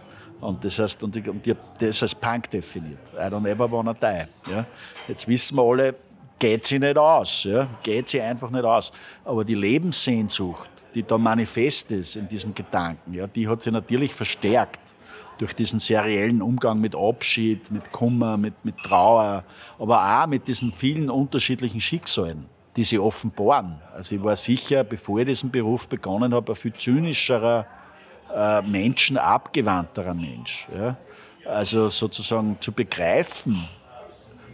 Und 0.40 0.64
das 0.64 0.78
heißt, 0.78 1.02
und 1.02 1.16
ich, 1.16 1.28
und 1.28 1.46
ich 1.46 1.56
das 1.78 2.02
als 2.02 2.14
Punk 2.14 2.50
definiert. 2.50 2.98
I 3.14 3.22
don't 3.22 3.48
ever 3.48 3.70
wanna 3.70 3.94
die. 3.94 4.50
Ja? 4.50 4.66
Jetzt 5.08 5.26
wissen 5.26 5.56
wir 5.56 5.62
alle, 5.62 5.94
geht 6.38 6.64
sie 6.64 6.78
nicht 6.78 6.96
aus. 6.96 7.44
Ja? 7.44 7.68
Geht 7.82 8.08
sie 8.08 8.20
einfach 8.20 8.50
nicht 8.50 8.64
aus. 8.64 8.92
Aber 9.24 9.44
die 9.44 9.54
Lebenssehnsucht, 9.54 10.68
die 10.94 11.02
da 11.02 11.18
manifest 11.18 11.90
ist 11.90 12.16
in 12.16 12.28
diesem 12.28 12.54
Gedanken, 12.54 13.14
ja, 13.14 13.26
die 13.26 13.46
hat 13.48 13.62
sich 13.62 13.72
natürlich 13.72 14.14
verstärkt 14.14 14.80
durch 15.38 15.52
diesen 15.54 15.80
seriellen 15.80 16.42
Umgang 16.42 16.80
mit 16.80 16.94
Abschied, 16.94 17.70
mit 17.70 17.92
Kummer, 17.92 18.36
mit, 18.36 18.64
mit 18.64 18.76
Trauer, 18.78 19.44
aber 19.78 20.22
auch 20.22 20.26
mit 20.26 20.48
diesen 20.48 20.72
vielen 20.72 21.10
unterschiedlichen 21.10 21.80
Schicksalen, 21.80 22.46
die 22.76 22.84
sie 22.84 22.98
offenbaren. 22.98 23.80
Also 23.94 24.14
ich 24.14 24.22
war 24.22 24.36
sicher, 24.36 24.84
bevor 24.84 25.20
ich 25.20 25.26
diesen 25.26 25.50
Beruf 25.50 25.88
begonnen 25.88 26.34
habe, 26.34 26.52
ein 26.52 26.56
viel 26.56 26.72
zynischerer 26.72 27.66
äh, 28.34 28.62
Menschen 28.62 29.16
abgewandterer 29.16 30.14
Mensch. 30.14 30.68
Ja? 30.76 30.96
Also 31.44 31.88
sozusagen 31.88 32.58
zu 32.60 32.72
begreifen, 32.72 33.56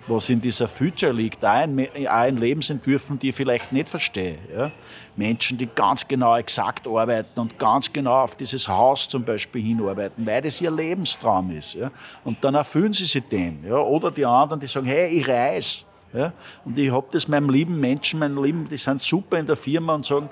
was 0.06 0.28
in 0.28 0.40
dieser 0.40 0.68
Future 0.68 1.12
liegt, 1.12 1.44
auch 1.44 1.64
in, 1.64 1.88
auch 2.06 2.26
in 2.26 2.36
Lebensentwürfen, 2.36 3.18
die 3.18 3.30
ich 3.30 3.34
vielleicht 3.34 3.72
nicht 3.72 3.88
verstehe. 3.88 4.38
Ja? 4.54 4.70
Menschen, 5.16 5.58
die 5.58 5.66
ganz 5.66 6.06
genau 6.06 6.36
exakt 6.36 6.86
arbeiten 6.86 7.40
und 7.40 7.58
ganz 7.58 7.92
genau 7.92 8.22
auf 8.22 8.36
dieses 8.36 8.68
Haus 8.68 9.08
zum 9.08 9.24
Beispiel 9.24 9.62
hinarbeiten, 9.62 10.26
weil 10.26 10.42
das 10.42 10.60
ihr 10.60 10.70
Lebenstraum 10.70 11.50
ist. 11.56 11.74
Ja? 11.74 11.90
Und 12.22 12.42
dann 12.44 12.54
erfüllen 12.54 12.92
sie 12.92 13.06
sich 13.06 13.24
dem. 13.24 13.64
Ja? 13.66 13.76
Oder 13.76 14.10
die 14.10 14.26
anderen, 14.26 14.60
die 14.60 14.66
sagen, 14.66 14.86
hey, 14.86 15.08
ich 15.08 15.26
reise. 15.26 15.84
Ja? 16.14 16.32
Und 16.64 16.78
ich 16.78 16.90
habe 16.90 17.06
das 17.10 17.28
meinem 17.28 17.50
lieben 17.50 17.78
Menschen, 17.78 18.20
meinem 18.20 18.42
lieben, 18.42 18.68
die 18.68 18.76
sind 18.76 19.00
super 19.00 19.38
in 19.38 19.46
der 19.46 19.56
Firma 19.56 19.94
und 19.94 20.06
sagen, 20.06 20.30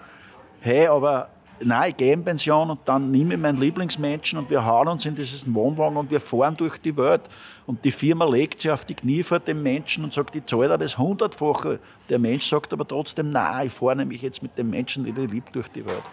hey, 0.61 0.87
aber 0.87 1.29
nein, 1.61 1.91
ich 1.91 1.97
gehe 1.97 2.13
in 2.13 2.25
Pension 2.25 2.71
und 2.71 2.81
dann 2.85 3.11
nehme 3.11 3.35
ich 3.35 3.41
meinen 3.41 3.59
Lieblingsmenschen 3.59 4.39
und 4.39 4.51
wir 4.51 4.65
hauen 4.65 4.89
uns 4.89 5.05
in 5.07 5.15
dieses 5.15 5.53
Wohnwagen 5.53 5.97
und 5.97 6.11
wir 6.11 6.21
fahren 6.21 6.57
durch 6.57 6.79
die 6.79 6.97
Welt. 6.97 7.23
Und 7.67 7.85
die 7.85 7.91
Firma 7.91 8.25
legt 8.25 8.61
sich 8.61 8.71
auf 8.71 8.85
die 8.85 8.95
Knie 8.95 9.23
vor 9.23 9.41
dem 9.41 9.63
Menschen 9.63 10.05
und 10.05 10.13
sagt, 10.13 10.35
ich 10.35 10.47
zahle 10.47 10.69
dir 10.69 10.79
das 10.79 10.99
hundertfache. 10.99 11.79
Der 12.09 12.19
Mensch 12.19 12.49
sagt 12.49 12.73
aber 12.73 12.87
trotzdem, 12.87 13.31
nein, 13.31 13.67
ich 13.67 13.73
fahre 13.73 13.97
nämlich 13.97 14.23
jetzt 14.23 14.43
mit 14.43 14.57
dem 14.57 14.71
Menschen, 14.71 15.05
den 15.05 15.17
ich 15.17 15.31
liebe, 15.31 15.51
durch 15.53 15.69
die 15.69 15.85
Welt. 15.85 16.05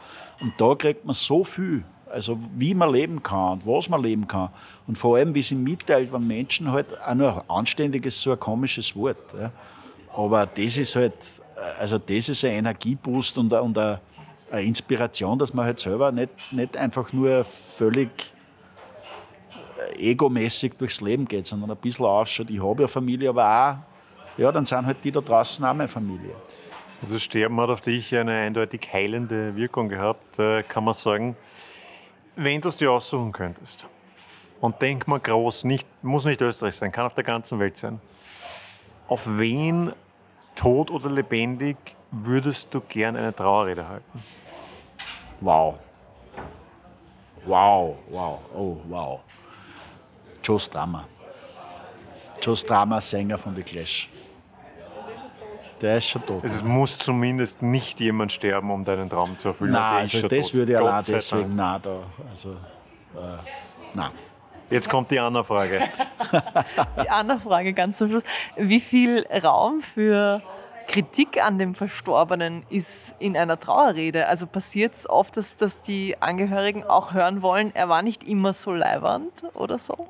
Und 0.42 0.54
da 0.58 0.76
kriegt 0.76 1.06
man 1.06 1.14
so 1.14 1.44
viel. 1.44 1.84
Also 2.12 2.40
wie 2.56 2.74
man 2.74 2.92
leben 2.92 3.22
kann 3.22 3.54
und 3.54 3.68
was 3.68 3.90
man 3.90 4.02
leben 4.02 4.28
kann. 4.28 4.50
Und 4.88 4.98
vor 4.98 5.18
allem, 5.18 5.34
wie 5.34 5.42
sie 5.42 5.56
mitteilt, 5.56 6.12
wenn 6.12 6.26
Menschen 6.26 6.72
halt 6.72 6.88
auch 7.02 7.14
nur 7.14 7.50
anständig 7.50 8.06
ist, 8.06 8.22
so 8.22 8.32
ein 8.32 8.40
komisches 8.40 8.96
Wort. 8.96 9.18
Ja. 9.40 9.52
Aber 10.16 10.46
das 10.46 10.78
ist 10.78 10.96
halt, 10.96 11.14
also 11.78 11.98
das 11.98 12.30
ist 12.30 12.44
ein 12.44 12.52
Energieboost 12.52 13.38
und, 13.38 13.54
und 13.54 13.78
ein, 13.78 14.00
eine 14.52 14.64
Inspiration, 14.64 15.38
dass 15.38 15.54
man 15.54 15.66
halt 15.66 15.80
selber 15.80 16.12
nicht, 16.12 16.32
nicht 16.52 16.76
einfach 16.76 17.14
nur 17.14 17.44
völlig 17.44 18.10
äh, 19.78 20.12
egomäßig 20.12 20.74
durchs 20.74 21.02
Leben 21.02 21.28
geht, 21.28 21.46
sondern 21.46 21.72
ein 21.72 21.78
bisschen 21.78 22.06
aufschaut. 22.06 22.50
Ich 22.50 22.62
habe 22.62 22.82
ja 22.82 22.88
Familie, 22.88 23.30
aber 23.30 23.46
auch, 23.46 24.40
ja, 24.40 24.52
dann 24.52 24.66
sind 24.66 24.86
halt 24.86 24.98
die 25.04 25.12
da 25.12 25.22
draußen 25.22 25.64
auch 25.64 25.74
meine 25.74 25.88
Familie. 25.88 26.34
Also 27.02 27.18
Sterben 27.18 27.60
hat 27.62 27.70
auf 27.70 27.82
dich 27.82 28.14
eine 28.16 28.34
eindeutig 28.34 28.82
heilende 28.92 29.56
Wirkung 29.56 29.88
gehabt, 29.88 30.38
äh, 30.40 30.64
kann 30.64 30.84
man 30.84 30.94
sagen. 30.94 31.38
Wenn 32.42 32.62
du 32.62 32.70
es 32.70 32.78
dir 32.78 32.90
aussuchen 32.90 33.34
könntest, 33.34 33.86
und 34.62 34.82
denk 34.82 35.10
mal 35.10 35.20
groß, 35.20 35.66
nicht, 35.66 35.86
muss 36.02 36.24
nicht 36.24 36.40
Österreich 36.40 36.74
sein, 36.76 36.90
kann 36.90 37.06
auf 37.06 37.14
der 37.14 37.26
ganzen 37.26 37.60
Welt 37.60 37.78
sein. 37.78 38.00
Auf 39.10 39.24
wen, 39.26 39.92
tot 40.56 40.90
oder 40.90 41.10
lebendig, 41.10 41.76
würdest 42.12 42.74
du 42.74 42.80
gern 42.80 43.18
eine 43.18 43.36
Trauerrede 43.36 43.86
halten? 43.86 44.24
Wow. 45.42 45.80
Wow, 47.46 47.98
wow, 48.10 48.40
oh, 48.56 48.78
wow. 48.88 49.20
Joe 50.42 50.60
Strummer. 50.60 51.10
Joe 52.42 52.56
Strummer, 52.56 53.02
Sänger 53.02 53.38
von 53.38 53.54
The 53.54 53.64
Clash. 53.64 54.10
Der 55.82 55.98
ist 55.98 56.08
schon 56.08 56.26
tot. 56.26 56.44
Also 56.44 56.56
es 56.56 56.64
muss 56.64 56.98
zumindest 56.98 57.62
nicht 57.62 58.00
jemand 58.00 58.32
sterben, 58.32 58.70
um 58.72 58.84
deinen 58.84 59.10
Traum 59.10 59.38
zu 59.38 59.50
erfüllen. 59.50 59.72
Nein, 59.72 60.02
also 60.02 60.28
das 60.28 60.48
tot. 60.48 60.54
würde 60.54 60.72
ich 60.74 60.78
allein 60.78 61.04
deswegen 61.08 61.56
nein, 61.56 61.80
da, 61.82 62.00
also, 62.30 62.52
äh, 62.52 63.38
nein. 63.94 64.12
Jetzt 64.70 64.88
kommt 64.88 65.10
die 65.10 65.20
andere 65.20 65.44
Frage. 65.44 65.82
die 67.04 67.10
andere 67.10 67.40
Frage 67.40 67.74
ganz 67.74 67.98
zum 67.98 68.10
Schluss. 68.10 68.24
Wie 68.56 68.80
viel 68.80 69.26
Raum 69.44 69.82
für 69.82 70.42
Kritik 70.90 71.40
an 71.42 71.60
dem 71.60 71.76
Verstorbenen 71.76 72.64
ist 72.70 73.14
in 73.20 73.38
einer 73.38 73.60
Trauerrede. 73.60 74.26
Also 74.26 74.48
passiert 74.48 74.96
es 74.96 75.08
oft, 75.08 75.38
dass, 75.38 75.56
dass 75.56 75.80
die 75.82 76.20
Angehörigen 76.20 76.84
auch 76.84 77.14
hören 77.14 77.44
wollen, 77.44 77.74
er 77.76 77.90
war 77.90 78.02
nicht 78.02 78.24
immer 78.24 78.54
so 78.54 78.74
leibernd 78.74 79.32
oder 79.54 79.78
so? 79.78 80.08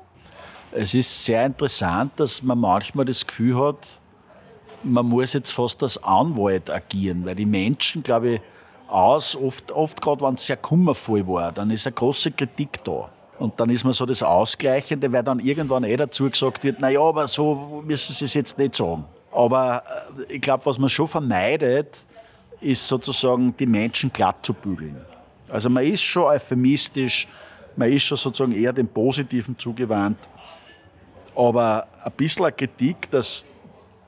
Es 0.72 0.94
ist 0.94 1.24
sehr 1.24 1.44
interessant, 1.44 2.12
dass 2.16 2.42
man 2.42 2.58
manchmal 2.58 3.04
das 3.04 3.26
Gefühl 3.26 3.58
hat, 3.62 3.99
man 4.82 5.06
muss 5.06 5.32
jetzt 5.32 5.52
fast 5.52 5.82
als 5.82 6.02
Anwalt 6.02 6.70
agieren, 6.70 7.24
weil 7.24 7.34
die 7.34 7.46
Menschen, 7.46 8.02
glaube 8.02 8.34
ich, 8.34 8.40
aus, 8.88 9.36
oft, 9.36 9.70
oft 9.70 10.02
gerade 10.02 10.22
wenn 10.22 10.34
es 10.34 10.46
sehr 10.46 10.56
kummervoll 10.56 11.26
war, 11.26 11.52
dann 11.52 11.70
ist 11.70 11.86
eine 11.86 11.94
große 11.94 12.32
Kritik 12.32 12.82
da. 12.84 13.08
Und 13.38 13.58
dann 13.58 13.70
ist 13.70 13.84
man 13.84 13.92
so 13.92 14.04
das 14.04 14.22
Ausgleichende, 14.22 15.12
weil 15.12 15.22
dann 15.22 15.38
irgendwann 15.38 15.84
eh 15.84 15.96
dazu 15.96 16.28
gesagt 16.28 16.62
wird, 16.62 16.80
naja, 16.80 17.00
aber 17.00 17.26
so 17.26 17.82
müssen 17.86 18.12
Sie 18.12 18.26
es 18.26 18.34
jetzt 18.34 18.58
nicht 18.58 18.74
sagen. 18.74 19.04
Aber 19.32 19.82
äh, 20.28 20.34
ich 20.34 20.42
glaube, 20.42 20.66
was 20.66 20.78
man 20.78 20.88
schon 20.88 21.08
vermeidet, 21.08 22.04
ist 22.60 22.86
sozusagen 22.86 23.56
die 23.56 23.66
Menschen 23.66 24.12
glatt 24.12 24.36
zu 24.42 24.52
bügeln. 24.52 25.00
Also 25.48 25.70
man 25.70 25.84
ist 25.84 26.02
schon 26.02 26.24
euphemistisch, 26.24 27.26
man 27.76 27.90
ist 27.90 28.02
schon 28.02 28.18
sozusagen 28.18 28.52
eher 28.52 28.72
dem 28.72 28.88
Positiven 28.88 29.58
zugewandt. 29.58 30.18
Aber 31.34 31.86
ein 32.04 32.12
bisschen 32.12 32.54
Kritik, 32.54 33.10
dass, 33.10 33.46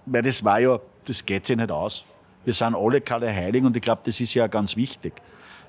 weil 0.06 0.22
das 0.22 0.42
war 0.44 0.60
ja, 0.60 0.80
das 1.04 1.24
geht 1.24 1.46
sich 1.46 1.56
nicht 1.56 1.70
aus. 1.70 2.04
Wir 2.44 2.54
sind 2.54 2.74
alle 2.74 3.00
keine 3.00 3.32
Heiligen 3.32 3.66
und 3.66 3.76
ich 3.76 3.82
glaube, 3.82 4.02
das 4.04 4.20
ist 4.20 4.34
ja 4.34 4.46
ganz 4.46 4.76
wichtig. 4.76 5.14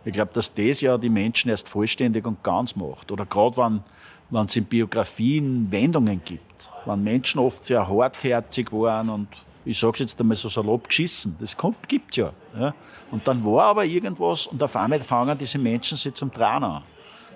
Ich 0.05 0.13
glaube, 0.13 0.31
dass 0.33 0.53
das 0.53 0.81
ja 0.81 0.97
die 0.97 1.09
Menschen 1.09 1.49
erst 1.49 1.69
vollständig 1.69 2.25
und 2.25 2.43
ganz 2.43 2.75
macht. 2.75 3.11
Oder 3.11 3.25
gerade 3.25 3.57
wenn, 3.57 3.83
wenn 4.31 4.45
es 4.45 4.55
in 4.55 4.65
Biografien 4.65 5.71
Wendungen 5.71 6.21
gibt. 6.25 6.69
Wenn 6.85 7.03
Menschen 7.03 7.39
oft 7.39 7.63
sehr 7.63 7.87
hartherzig 7.87 8.71
waren 8.71 9.09
und 9.09 9.27
ich 9.65 9.79
sage 9.79 9.99
jetzt 9.99 10.19
einmal 10.19 10.35
so 10.35 10.49
salopp 10.49 10.89
geschissen, 10.89 11.37
das 11.39 11.55
gibt 11.87 12.11
es 12.11 12.17
ja, 12.17 12.33
ja. 12.59 12.73
Und 13.11 13.25
dann 13.27 13.45
war 13.45 13.65
aber 13.65 13.85
irgendwas 13.85 14.47
und 14.47 14.61
auf 14.61 14.75
einmal 14.75 14.99
fangen 14.99 15.37
diese 15.37 15.57
Menschen 15.57 15.97
sich 15.97 16.13
zum 16.15 16.33
Trauen 16.33 16.63
an. 16.63 16.83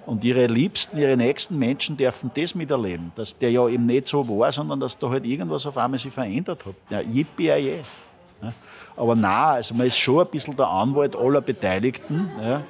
Und 0.08 0.24
ihre 0.24 0.48
Liebsten, 0.48 0.98
ihre 0.98 1.18
nächsten 1.18 1.60
Menschen 1.60 1.98
dürfen 1.98 2.32
das 2.34 2.56
miterleben, 2.56 3.12
dass 3.16 3.38
der 3.38 3.52
ja 3.52 3.68
eben 3.68 3.86
nicht 3.86 4.08
so 4.08 4.26
war, 4.30 4.50
sondern 4.54 4.80
dass 4.80 4.98
da 4.98 5.10
halt 5.10 5.26
irgendwas 5.26 5.66
auf 5.66 5.78
einmal 5.78 6.00
sich 6.00 6.14
verändert 6.14 6.66
hat. 6.66 6.76
Ja, 6.90 7.02
yippie, 7.02 7.48
ja. 7.48 8.54
Aber 8.96 9.16
na, 9.16 9.52
also 9.52 9.76
man 9.76 9.86
ist 9.86 9.98
schon 9.98 10.22
ein 10.22 10.32
bisschen 10.32 10.56
der 10.56 10.70
Anwalt 10.70 11.14
aller 11.14 11.42
Beteiligten 11.42 12.32
ja, 12.42 12.64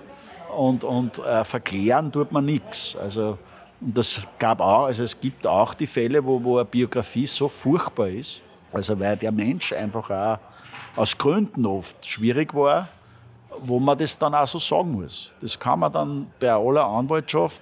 und, 0.55 0.83
und 0.83 1.19
äh, 1.19 1.43
verklären 1.43 2.11
tut 2.11 2.31
man 2.31 2.43
nichts. 2.43 2.95
Also, 2.95 3.37
das 3.79 4.19
gab 4.39 4.59
auch, 4.59 4.85
also 4.85 5.03
es 5.03 5.19
gibt 5.19 5.45
auch 5.45 5.75
die 5.75 5.85
Fälle, 5.85 6.25
wo, 6.25 6.43
wo 6.43 6.57
eine 6.57 6.65
Biografie 6.65 7.27
so 7.27 7.49
furchtbar 7.49 8.07
ist, 8.07 8.41
also 8.73 8.99
weil 8.99 9.15
der 9.15 9.31
Mensch 9.31 9.73
einfach 9.73 10.09
auch 10.09 10.39
aus 10.95 11.15
Gründen 11.15 11.67
oft 11.67 12.03
schwierig 12.09 12.55
war, 12.55 12.87
wo 13.61 13.79
man 13.79 13.97
das 13.97 14.17
dann 14.17 14.33
auch 14.33 14.47
so 14.47 14.59
sagen 14.59 14.91
muss. 14.91 15.33
Das 15.41 15.59
kann 15.59 15.79
man 15.79 15.91
dann 15.91 16.27
bei 16.39 16.51
aller 16.51 16.85
Anwaltschaft 16.85 17.61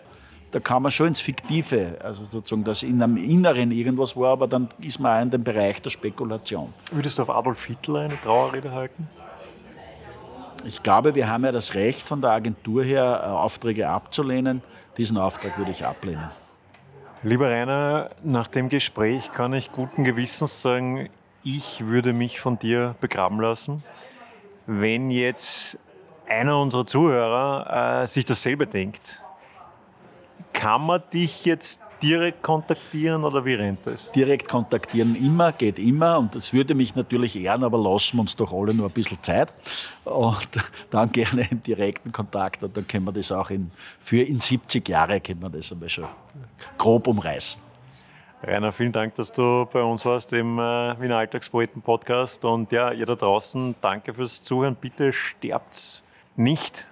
da 0.55 0.61
kann 0.61 0.83
man 0.83 0.89
schon 0.89 1.07
ins 1.07 1.19
Fiktive, 1.19 1.97
also 2.01 2.23
sozusagen, 2.23 2.63
dass 2.63 2.81
in 2.81 3.03
einem 3.03 3.17
Inneren 3.17 3.71
irgendwas 3.71 4.15
war, 4.15 4.31
aber 4.31 4.47
dann 4.47 4.69
ist 4.79 4.99
man 4.99 5.17
auch 5.17 5.21
in 5.23 5.29
dem 5.29 5.43
Bereich 5.43 5.81
der 5.81 5.89
Spekulation. 5.89 6.73
Würdest 6.91 7.17
du 7.17 7.23
auf 7.23 7.29
Adolf 7.29 7.65
Hitler 7.65 8.01
eine 8.01 8.21
Trauerrede 8.21 8.71
halten? 8.71 9.09
Ich 10.63 10.81
glaube, 10.81 11.13
wir 11.13 11.29
haben 11.29 11.43
ja 11.43 11.51
das 11.51 11.73
Recht 11.73 12.07
von 12.07 12.21
der 12.21 12.31
Agentur 12.31 12.85
her, 12.85 13.21
äh, 13.21 13.27
Aufträge 13.27 13.89
abzulehnen. 13.89 14.61
Diesen 14.97 15.17
Auftrag 15.17 15.57
würde 15.57 15.71
ich 15.71 15.85
ablehnen. 15.85 16.29
Lieber 17.21 17.49
Rainer, 17.49 18.11
nach 18.23 18.47
dem 18.47 18.69
Gespräch 18.69 19.33
kann 19.33 19.51
ich 19.51 19.73
guten 19.73 20.05
Gewissens 20.05 20.61
sagen, 20.61 21.09
ich 21.43 21.85
würde 21.85 22.13
mich 22.13 22.39
von 22.39 22.57
dir 22.57 22.95
begraben 23.01 23.41
lassen. 23.41 23.83
Wenn 24.67 25.11
jetzt 25.11 25.77
einer 26.27 26.59
unserer 26.59 26.85
Zuhörer 26.85 28.01
äh, 28.03 28.07
sich 28.07 28.25
dasselbe 28.25 28.67
denkt, 28.67 29.21
kann 30.53 30.85
man 30.85 31.03
dich 31.13 31.45
jetzt 31.45 31.81
direkt 32.01 32.43
kontaktieren 32.43 33.23
oder 33.23 33.45
wie 33.45 33.55
rennt 33.55 33.79
das? 33.85 34.11
Direkt 34.11 34.47
kontaktieren 34.47 35.15
immer, 35.15 35.51
geht 35.51 35.79
immer 35.79 36.19
und 36.19 36.35
das 36.35 36.53
würde 36.53 36.75
mich 36.75 36.95
natürlich 36.95 37.35
ehren, 37.35 37.63
aber 37.63 37.77
lassen 37.77 38.17
wir 38.17 38.21
uns 38.21 38.35
doch 38.35 38.53
alle 38.53 38.73
nur 38.73 38.87
ein 38.87 38.93
bisschen 38.93 39.21
Zeit 39.21 39.53
und 40.03 40.47
dann 40.91 41.11
gerne 41.11 41.47
im 41.49 41.63
direkten 41.63 42.11
Kontakt 42.11 42.63
und 42.63 42.75
dann 42.75 42.87
können 42.87 43.05
wir 43.05 43.11
das 43.11 43.31
auch 43.31 43.49
in, 43.49 43.71
für 43.99 44.21
in 44.21 44.39
70 44.39 44.87
Jahre 44.87 45.19
können 45.19 45.41
wir 45.41 45.49
das 45.49 45.71
einmal 45.71 45.89
schon 45.89 46.07
grob 46.77 47.07
umreißen. 47.07 47.61
Rainer, 48.43 48.71
vielen 48.71 48.91
Dank, 48.91 49.15
dass 49.15 49.31
du 49.31 49.67
bei 49.71 49.81
uns 49.81 50.05
warst 50.05 50.31
im 50.33 50.59
äh, 50.59 51.01
Wiener 51.01 51.17
Alltagspoeten 51.17 51.81
Podcast 51.81 52.45
und 52.45 52.71
ja, 52.71 52.91
ihr 52.91 53.05
da 53.05 53.15
draußen, 53.15 53.75
danke 53.81 54.13
fürs 54.13 54.43
Zuhören. 54.43 54.75
Bitte 54.75 55.11
sterbt 55.11 56.03
nicht, 56.35 56.85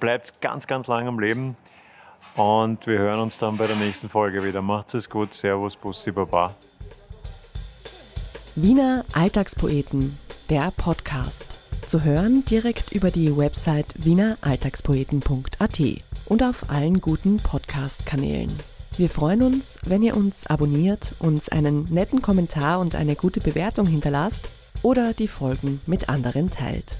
bleibt 0.00 0.40
ganz, 0.40 0.66
ganz 0.66 0.86
lang 0.86 1.06
am 1.08 1.18
Leben. 1.18 1.56
Und 2.36 2.86
wir 2.86 2.98
hören 2.98 3.20
uns 3.20 3.38
dann 3.38 3.56
bei 3.56 3.66
der 3.66 3.76
nächsten 3.76 4.08
Folge 4.08 4.44
wieder. 4.44 4.60
Macht's 4.60 4.94
es 4.94 5.08
gut. 5.08 5.32
Servus, 5.34 5.76
Bussi, 5.76 6.10
Baba. 6.10 6.54
Wiener 8.56 9.04
Alltagspoeten, 9.12 10.18
der 10.50 10.72
Podcast. 10.76 11.46
Zu 11.86 12.02
hören 12.02 12.44
direkt 12.44 12.92
über 12.92 13.10
die 13.10 13.36
Website 13.36 13.86
wieneralltagspoeten.at 13.96 15.80
und 16.26 16.42
auf 16.42 16.70
allen 16.70 17.00
guten 17.00 17.36
Podcast-Kanälen. 17.36 18.52
Wir 18.96 19.10
freuen 19.10 19.42
uns, 19.42 19.78
wenn 19.86 20.02
ihr 20.02 20.16
uns 20.16 20.46
abonniert, 20.46 21.14
uns 21.18 21.48
einen 21.48 21.84
netten 21.84 22.22
Kommentar 22.22 22.78
und 22.78 22.94
eine 22.94 23.16
gute 23.16 23.40
Bewertung 23.40 23.86
hinterlasst 23.86 24.50
oder 24.82 25.12
die 25.12 25.28
Folgen 25.28 25.80
mit 25.86 26.08
anderen 26.08 26.50
teilt. 26.50 26.96